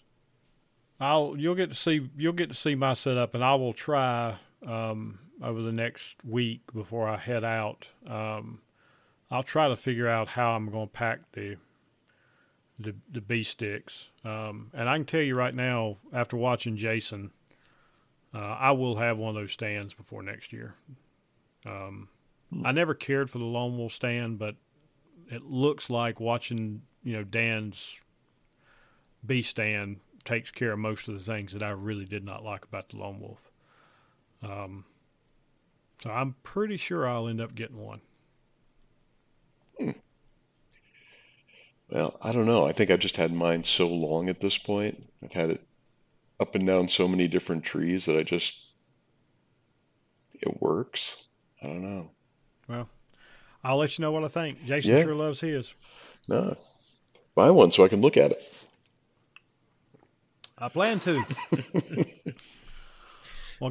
I'll 0.99 1.35
you'll 1.37 1.57
get 1.57 1.69
to 1.69 1.77
see 1.77 2.09
you'll 2.17 2.33
get 2.33 2.49
to 2.49 2.55
see 2.55 2.75
my 2.75 2.95
setup, 2.95 3.35
and 3.35 3.45
I 3.45 3.55
will 3.57 3.75
try 3.75 4.39
um, 4.67 5.19
over 5.43 5.61
the 5.61 5.73
next 5.73 6.17
week 6.25 6.63
before 6.73 7.07
I 7.07 7.19
head 7.19 7.45
out. 7.45 7.87
Um, 8.07 8.63
I'll 9.31 9.43
try 9.43 9.69
to 9.69 9.77
figure 9.77 10.09
out 10.09 10.29
how 10.29 10.53
I'm 10.53 10.71
going 10.71 10.87
to 10.87 10.93
pack 10.95 11.33
the 11.33 11.59
the 12.79 12.95
the 13.11 13.21
B 13.21 13.43
sticks. 13.43 14.07
Um, 14.25 14.71
and 14.75 14.89
I 14.89 14.97
can 14.97 15.05
tell 15.05 15.21
you 15.21 15.35
right 15.35 15.55
now, 15.55 15.99
after 16.13 16.37
watching 16.37 16.77
Jason, 16.77 17.31
uh, 18.35 18.39
I 18.39 18.73
will 18.73 18.97
have 18.97 19.19
one 19.19 19.31
of 19.31 19.35
those 19.35 19.53
stands 19.53 19.95
before 19.95 20.23
next 20.23 20.53
year. 20.53 20.75
Um, 21.65 22.09
I 22.65 22.73
never 22.73 22.95
cared 22.95 23.31
for 23.31 23.39
the 23.39 23.45
lone 23.45 23.77
wolf 23.79 23.93
stand, 23.93 24.39
but 24.39 24.57
it 25.31 25.43
looks 25.45 25.89
like 25.89 26.21
watching 26.21 26.83
you 27.03 27.15
know 27.15 27.25
Dan's 27.25 27.97
B 29.25 29.43
stand 29.43 30.01
takes 30.25 30.51
care 30.51 30.73
of 30.73 30.79
most 30.79 31.09
of 31.09 31.15
the 31.15 31.21
things 31.21 31.53
that 31.53 31.63
I 31.63 31.71
really 31.71 32.05
did 32.07 32.25
not 32.25 32.45
like 32.45 32.65
about 32.65 32.89
the 32.89 32.97
lone 32.97 33.21
wolf. 33.21 33.51
Um, 34.43 34.85
so 36.03 36.11
I'm 36.11 36.35
pretty 36.43 36.77
sure 36.77 37.07
I'll 37.07 37.29
end 37.29 37.41
up 37.41 37.55
getting 37.55 37.79
one. 37.79 38.01
Well, 41.95 42.19
I 42.21 42.33
don't 42.33 42.47
know. 42.47 42.67
I 42.67 42.73
think 42.73 42.91
I've 42.91 42.99
just 42.99 43.17
had 43.17 43.33
mine 43.33 43.63
so 43.63 43.87
long 43.89 44.29
at 44.29 44.41
this 44.41 44.59
point. 44.59 45.01
I've 45.23 45.33
had 45.33 45.51
it 45.51 45.61
up 46.41 46.57
and 46.57 46.67
down 46.67 46.89
so 46.89 47.07
many 47.07 47.29
different 47.29 47.63
trees 47.65 48.07
that 48.07 48.17
I 48.19 48.25
just 48.25 48.57
it 50.35 50.61
works. 50.61 51.23
I 51.63 51.69
don't 51.69 51.83
know. 51.83 52.11
Well, 52.69 52.89
I'll 53.63 53.77
let 53.79 53.97
you 53.97 54.03
know 54.03 54.11
what 54.11 54.25
I 54.25 54.29
think. 54.29 54.65
Jason 54.65 54.91
Yeah. 54.91 55.03
sure 55.05 55.15
loves 55.15 55.41
his. 55.41 55.73
No. 56.27 56.57
Buy 57.37 57.53
one 57.53 57.71
so 57.71 57.85
I 57.85 57.89
can 57.89 58.01
look 58.01 58.17
at 58.17 58.33
it. 58.33 58.53
I 60.59 60.69
plan 60.69 60.99
to. 61.01 61.23
well, 61.53 61.65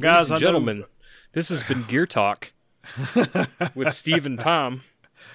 guys, 0.00 0.30
and 0.30 0.32
I 0.32 0.34
know- 0.36 0.40
gentlemen, 0.40 0.84
this 1.32 1.50
has 1.50 1.62
been 1.62 1.82
Gear 1.82 2.06
Talk 2.06 2.52
with 3.74 3.92
Steve 3.92 4.24
and 4.24 4.40
Tom. 4.40 4.80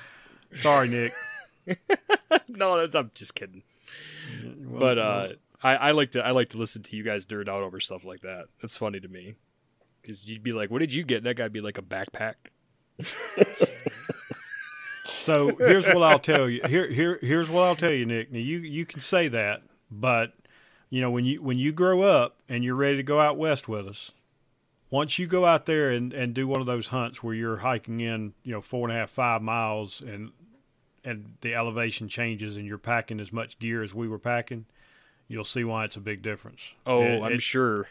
sorry, 0.56 0.90
Nick. 0.90 1.14
no, 2.48 2.78
that's, 2.78 2.96
I'm 2.96 3.12
just 3.14 3.36
kidding. 3.36 3.64
But 4.58 4.98
uh, 4.98 5.28
I, 5.64 5.76
I 5.76 5.92
like 5.92 6.12
to 6.12 6.26
I 6.26 6.32
like 6.32 6.50
to 6.50 6.58
listen 6.58 6.84
to 6.84 6.96
you 6.96 7.04
guys 7.04 7.26
nerd 7.26 7.50
out 7.50 7.64
over 7.64 7.80
stuff 7.80 8.06
like 8.06 8.22
that. 8.22 8.46
It's 8.62 8.78
funny 8.78 9.00
to 9.00 9.08
me 9.08 9.36
because 10.02 10.30
you'd 10.30 10.44
be 10.44 10.54
like, 10.54 10.70
"What 10.70 10.80
did 10.80 10.94
you 10.94 11.04
get?" 11.04 11.18
And 11.18 11.26
that 11.26 11.36
guy'd 11.36 11.54
be 11.54 11.62
like 11.62 11.78
a 11.78 11.82
backpack. 11.82 12.36
So 15.20 15.56
here's 15.58 15.86
what 15.86 16.02
I'll 16.02 16.20
tell 16.20 16.50
you. 16.50 16.62
Here, 16.68 16.88
here, 16.90 17.20
here's 17.22 17.50
what 17.50 17.64
I'll 17.64 17.76
tell 17.76 17.92
you, 17.92 18.06
Nick. 18.06 18.32
Now 18.32 18.40
you 18.40 18.60
you 18.60 18.86
can 18.86 19.02
say 19.02 19.28
that, 19.28 19.62
but 19.92 20.34
you 20.90 21.02
know 21.02 21.12
when 21.12 21.26
you 21.26 21.42
when 21.44 21.60
you 21.60 21.72
grow 21.72 22.02
up 22.02 22.38
and 22.48 22.64
you're 22.64 22.76
ready 22.76 22.98
to 22.98 23.04
go 23.04 23.20
out 23.20 23.38
west 23.38 23.68
with 23.68 23.86
us, 23.88 24.12
once 24.90 25.20
you 25.20 25.28
go 25.28 25.46
out 25.46 25.66
there 25.66 25.92
and 25.92 26.14
and 26.14 26.34
do 26.34 26.48
one 26.48 26.62
of 26.62 26.68
those 26.68 26.88
hunts 26.88 27.22
where 27.22 27.36
you're 27.36 27.58
hiking 27.58 28.00
in, 28.00 28.34
you 28.44 28.54
know, 28.54 28.62
four 28.62 28.88
and 28.88 28.96
a 28.96 29.00
half 29.00 29.12
five 29.12 29.42
miles 29.42 30.02
and 30.02 30.32
and 31.04 31.34
the 31.42 31.54
elevation 31.56 32.08
changes 32.10 32.58
and 32.58 32.66
you're 32.66 32.78
packing 32.78 33.20
as 33.20 33.32
much 33.34 33.60
gear 33.60 33.82
as 33.84 33.94
we 33.94 34.08
were 34.08 34.20
packing, 34.20 34.66
you'll 35.28 35.44
see 35.44 35.64
why 35.64 35.86
it's 35.86 35.96
a 35.96 36.02
big 36.02 36.22
difference. 36.22 36.74
Oh, 36.86 37.02
It- 37.04 37.22
I'm 37.22 37.32
it- 37.34 37.42
sure. 37.42 37.88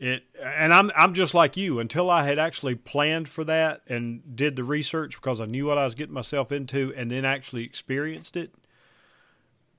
it 0.00 0.24
and 0.42 0.74
I'm 0.74 0.90
I'm 0.96 1.14
just 1.14 1.34
like 1.34 1.56
you 1.56 1.78
until 1.78 2.10
I 2.10 2.24
had 2.24 2.38
actually 2.38 2.74
planned 2.74 3.28
for 3.28 3.44
that 3.44 3.82
and 3.86 4.36
did 4.36 4.56
the 4.56 4.64
research 4.64 5.14
because 5.16 5.40
I 5.40 5.46
knew 5.46 5.66
what 5.66 5.78
I 5.78 5.84
was 5.84 5.94
getting 5.94 6.14
myself 6.14 6.50
into 6.52 6.92
and 6.96 7.10
then 7.10 7.24
actually 7.24 7.64
experienced 7.64 8.36
it. 8.36 8.52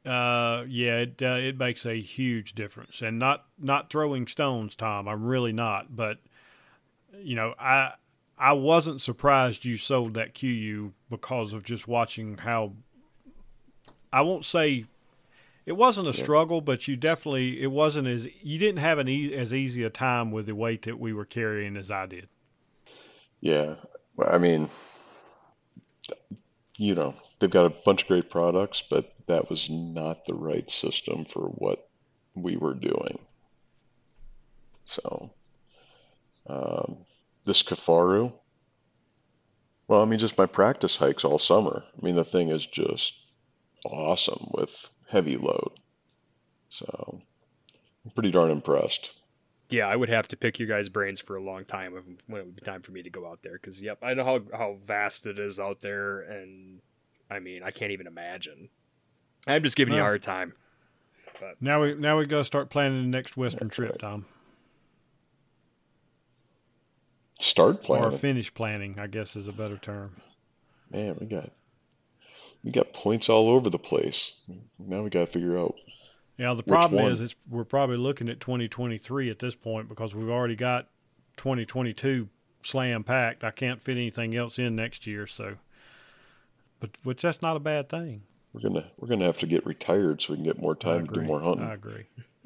Uh, 0.06 0.66
yeah, 0.68 1.00
it 1.00 1.20
uh, 1.22 1.38
it 1.40 1.58
makes 1.58 1.86
a 1.86 2.00
huge 2.00 2.54
difference. 2.54 3.02
And 3.02 3.18
not 3.18 3.46
not 3.58 3.90
throwing 3.90 4.28
stones, 4.28 4.76
Tom. 4.76 5.08
I'm 5.08 5.24
really 5.26 5.52
not. 5.52 5.96
But 5.96 6.20
you 7.20 7.36
know, 7.36 7.56
I 7.60 7.94
I 8.38 8.54
wasn't 8.54 9.02
surprised 9.02 9.66
you 9.66 9.78
sold 9.78 10.14
that 10.16 10.34
Kuiu 10.34 10.92
because 11.10 11.54
of 11.54 11.64
just 11.64 11.88
watching 11.88 12.38
how. 12.40 12.74
I 14.12 14.22
won't 14.22 14.46
say 14.46 14.86
it 15.66 15.74
wasn't 15.74 16.08
a 16.08 16.14
struggle, 16.14 16.62
but 16.62 16.88
you 16.88 16.96
definitely 16.96 17.62
it 17.62 17.72
wasn't 17.72 18.08
as 18.08 18.28
you 18.42 18.60
didn't 18.60 18.82
have 18.82 19.00
an 19.00 19.08
e- 19.08 19.34
as 19.34 19.54
easy 19.54 19.84
a 19.84 19.90
time 19.90 20.32
with 20.32 20.46
the 20.46 20.56
weight 20.56 20.84
that 20.84 21.00
we 21.00 21.12
were 21.12 21.26
carrying 21.26 21.76
as 21.76 21.90
I 21.90 22.06
did. 22.06 22.28
Yeah. 23.40 23.76
Well, 24.16 24.30
I 24.32 24.38
mean, 24.38 24.70
you 26.78 26.94
know, 26.94 27.16
they've 27.40 27.50
got 27.50 27.66
a 27.66 27.76
bunch 27.84 28.04
of 28.04 28.08
great 28.08 28.30
products, 28.30 28.84
but 28.88 29.14
that 29.28 29.50
was 29.50 29.70
not 29.70 30.26
the 30.26 30.34
right 30.36 30.70
system 30.70 31.26
for 31.26 31.48
what 31.48 31.88
we 32.36 32.58
were 32.58 32.74
doing. 32.74 33.18
So, 34.86 35.32
um, 36.48 36.98
this 37.46 37.64
Kifaru, 37.64 38.34
well, 39.88 40.02
I 40.02 40.06
mean, 40.06 40.20
just 40.20 40.38
my 40.38 40.48
practice 40.48 40.98
hikes 40.98 41.24
all 41.24 41.40
summer. 41.40 41.84
I 41.96 42.06
mean, 42.06 42.16
the 42.16 42.26
thing 42.26 42.50
is 42.50 42.66
just 42.66 43.14
awesome 43.86 44.50
with 44.52 44.90
heavy 45.10 45.38
load. 45.38 45.72
So, 46.70 47.22
I'm 48.04 48.12
pretty 48.12 48.32
darn 48.32 48.52
impressed. 48.52 49.12
Yeah, 49.70 49.88
I 49.88 49.96
would 49.96 50.10
have 50.10 50.28
to 50.30 50.38
pick 50.38 50.60
your 50.60 50.68
guys' 50.68 50.90
brains 50.90 51.20
for 51.20 51.36
a 51.36 51.44
long 51.44 51.66
time 51.66 51.94
when 51.94 52.18
when 52.28 52.42
it 52.42 52.46
would 52.46 52.56
be 52.56 52.62
time 52.62 52.82
for 52.82 52.92
me 52.92 53.02
to 53.04 53.10
go 53.10 53.28
out 53.28 53.42
there. 53.42 53.54
Because 53.54 53.82
yep, 53.82 53.98
I 54.04 54.14
know 54.14 54.24
how 54.24 54.42
how 54.56 54.78
vast 54.86 55.26
it 55.26 55.40
is 55.40 55.60
out 55.60 55.82
there, 55.82 56.22
and 56.22 56.82
I 57.32 57.40
mean, 57.40 57.64
I 57.64 57.72
can't 57.72 57.92
even 57.92 58.06
imagine. 58.08 58.70
I'm 59.48 59.64
just 59.64 59.76
giving 59.76 59.94
you 59.94 60.00
a 60.00 60.04
hard 60.04 60.22
time. 60.22 60.54
Now 61.60 61.82
we 61.82 61.96
now 61.96 62.18
we 62.18 62.26
got 62.26 62.40
to 62.40 62.44
start 62.44 62.70
planning 62.70 63.04
the 63.04 63.18
next 63.18 63.38
Western 63.38 63.68
That's 63.68 63.76
trip, 63.76 63.92
right. 63.92 64.00
Tom, 64.00 64.26
Start 67.46 67.84
planning 67.84 68.08
or 68.08 68.18
finish 68.18 68.52
planning. 68.54 69.00
I 69.00 69.06
guess 69.06 69.36
is 69.36 69.48
a 69.48 69.54
better 69.54 69.78
term. 69.78 70.16
Man, 70.90 71.16
we 71.20 71.28
got 71.28 71.52
we 72.64 72.72
got 72.72 72.92
points 72.92 73.30
all 73.30 73.50
over 73.50 73.70
the 73.70 73.78
place. 73.78 74.34
Now 74.80 75.04
we 75.04 75.12
got 75.12 75.28
to 75.28 75.32
figure 75.32 75.58
out. 75.58 75.76
Yeah, 76.38 76.56
the 76.56 76.64
problem 76.64 77.06
is 77.06 77.22
it's 77.22 77.36
we're 77.50 77.64
probably 77.64 77.98
looking 77.98 78.30
at 78.30 78.40
2023 78.40 79.30
at 79.30 79.40
this 79.40 79.54
point 79.54 79.88
because 79.88 80.16
we've 80.16 80.30
already 80.30 80.56
got 80.56 80.88
2022 81.38 82.30
slam 82.64 83.04
packed. 83.04 83.44
I 83.44 83.52
can't 83.52 83.82
fit 83.82 83.96
anything 83.96 84.36
else 84.36 84.58
in 84.58 84.76
next 84.76 85.06
year, 85.06 85.28
so 85.28 85.58
but 86.80 86.90
which 87.04 87.22
that's 87.22 87.44
not 87.44 87.56
a 87.56 87.60
bad 87.60 87.90
thing. 87.90 88.24
We're 88.56 88.70
gonna 88.70 88.86
we're 88.98 89.10
gonna 89.10 89.26
have 89.26 89.38
to 89.40 89.48
get 89.48 89.66
retired 89.66 90.22
so 90.22 90.32
we 90.32 90.38
can 90.38 90.46
get 90.46 90.62
more 90.62 90.76
time 90.76 91.06
to 91.08 91.14
do 91.14 91.22
more 91.24 91.42
hunting. 91.42 91.68
I 91.68 91.74
agree. 91.74 92.06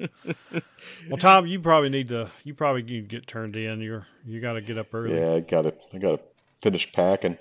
well, 1.08 1.18
Tom, 1.18 1.46
you 1.46 1.60
probably 1.60 1.88
need 1.88 2.08
to 2.08 2.28
you 2.42 2.52
probably 2.52 2.82
need 2.82 3.08
to 3.08 3.16
get 3.16 3.28
turned 3.28 3.54
in. 3.54 3.80
You're 3.80 4.08
you 4.26 4.40
got 4.40 4.54
to 4.54 4.60
get 4.60 4.76
up 4.76 4.92
early. 4.92 5.16
Yeah, 5.16 5.34
I 5.34 5.40
gotta 5.40 5.72
I 5.94 5.98
gotta 5.98 6.18
finish 6.62 6.90
packing. 6.92 7.38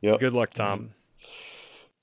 Yeah. 0.00 0.18
Good 0.20 0.34
luck, 0.34 0.52
Tom. 0.52 0.90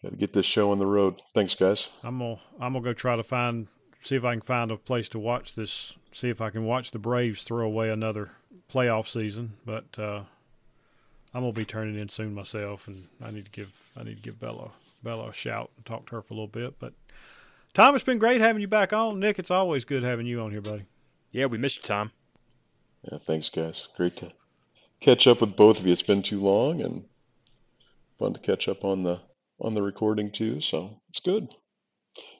Got 0.01 0.09
to 0.09 0.17
get 0.17 0.33
this 0.33 0.45
show 0.45 0.71
on 0.71 0.79
the 0.79 0.85
road. 0.85 1.21
Thanks, 1.33 1.55
guys. 1.55 1.87
I'm 2.03 2.19
gonna 2.19 2.41
I'm 2.59 2.73
gonna 2.73 2.81
go 2.83 2.91
try 2.91 3.15
to 3.15 3.23
find 3.23 3.67
see 4.01 4.17
if 4.17 4.25
I 4.25 4.33
can 4.33 4.41
find 4.41 4.71
a 4.71 4.77
place 4.77 5.07
to 5.09 5.19
watch 5.19 5.55
this. 5.55 5.93
See 6.11 6.27
if 6.27 6.41
I 6.41 6.49
can 6.49 6.65
watch 6.65 6.91
the 6.91 6.99
Braves 6.99 7.43
throw 7.43 7.65
away 7.65 7.89
another 7.89 8.31
playoff 8.69 9.07
season. 9.07 9.53
But 9.65 9.97
uh, 9.97 10.23
I'm 11.33 11.43
gonna 11.43 11.53
be 11.53 11.63
turning 11.63 11.97
in 11.97 12.09
soon 12.09 12.35
myself, 12.35 12.89
and 12.89 13.07
I 13.23 13.31
need 13.31 13.45
to 13.45 13.51
give 13.51 13.89
I 13.95 14.03
need 14.03 14.17
to 14.17 14.21
give 14.21 14.37
Bella 14.37 14.71
Bella 15.03 15.29
a 15.29 15.33
shout 15.33 15.71
and 15.75 15.85
talk 15.85 16.07
to 16.07 16.15
her 16.15 16.21
for 16.21 16.33
a 16.33 16.37
little 16.37 16.47
bit. 16.47 16.79
But 16.79 16.93
Tom, 17.73 17.95
it's 17.95 18.03
been 18.03 18.19
great 18.19 18.41
having 18.41 18.61
you 18.61 18.67
back 18.67 18.93
on. 18.93 19.19
Nick, 19.19 19.39
it's 19.39 19.51
always 19.51 19.85
good 19.85 20.03
having 20.03 20.25
you 20.25 20.41
on 20.41 20.51
here, 20.51 20.61
buddy. 20.61 20.85
Yeah, 21.31 21.47
we 21.47 21.57
missed 21.57 21.77
you, 21.77 21.83
Tom. 21.83 22.11
Yeah, 23.11 23.17
thanks, 23.25 23.49
guys. 23.49 23.89
Great 23.97 24.15
to 24.17 24.31
catch 24.99 25.27
up 25.27 25.41
with 25.41 25.55
both 25.55 25.79
of 25.79 25.85
you. 25.85 25.91
It's 25.91 26.01
been 26.01 26.21
too 26.21 26.39
long, 26.39 26.81
and 26.81 27.03
fun 28.19 28.33
to 28.33 28.39
catch 28.39 28.67
up 28.67 28.85
on 28.85 29.03
the 29.03 29.19
on 29.59 29.73
the 29.73 29.81
recording 29.81 30.31
too. 30.31 30.61
So 30.61 31.01
it's 31.09 31.19
good. 31.19 31.49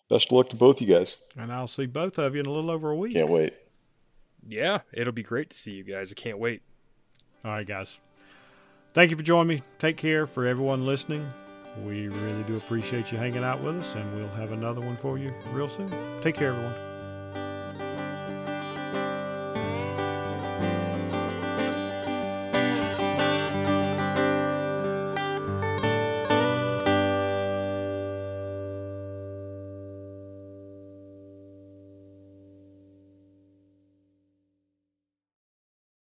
Best 0.10 0.28
of 0.28 0.34
luck 0.34 0.50
to 0.50 0.56
both 0.56 0.82
you 0.82 0.88
guys. 0.88 1.18
And 1.38 1.52
I'll 1.52 1.68
see 1.68 1.86
both 1.86 2.20
of 2.20 2.36
you 2.36 2.42
in 2.42 2.46
a 2.46 2.52
little 2.52 2.72
over 2.72 2.92
a 2.92 2.96
week. 2.96 3.14
Can't 3.14 3.30
wait. 3.30 3.54
Yeah, 4.48 4.80
it'll 4.92 5.14
be 5.14 5.24
great 5.24 5.50
to 5.52 5.58
see 5.58 5.72
you 5.72 5.84
guys. 5.84 6.12
I 6.12 6.16
can't 6.16 6.38
wait. 6.38 6.62
All 7.46 7.52
right, 7.52 7.66
guys. 7.66 8.00
Thank 8.94 9.10
you 9.10 9.18
for 9.18 9.24
joining 9.24 9.48
me. 9.48 9.64
Take 9.80 9.98
care 9.98 10.28
for 10.28 10.46
everyone 10.46 10.86
listening. 10.86 11.26
We 11.82 12.08
really 12.08 12.44
do 12.44 12.58
appreciate 12.58 13.12
you 13.12 13.18
hanging 13.18 13.44
out 13.44 13.62
with 13.62 13.80
us, 13.80 13.96
and 13.96 14.16
we'll 14.16 14.28
have 14.30 14.52
another 14.52 14.82
one 14.82 14.96
for 14.96 15.18
you 15.18 15.34
real 15.52 15.70
soon. 15.70 15.90
Take 16.22 16.36
care, 16.36 16.50
everyone. 16.50 16.93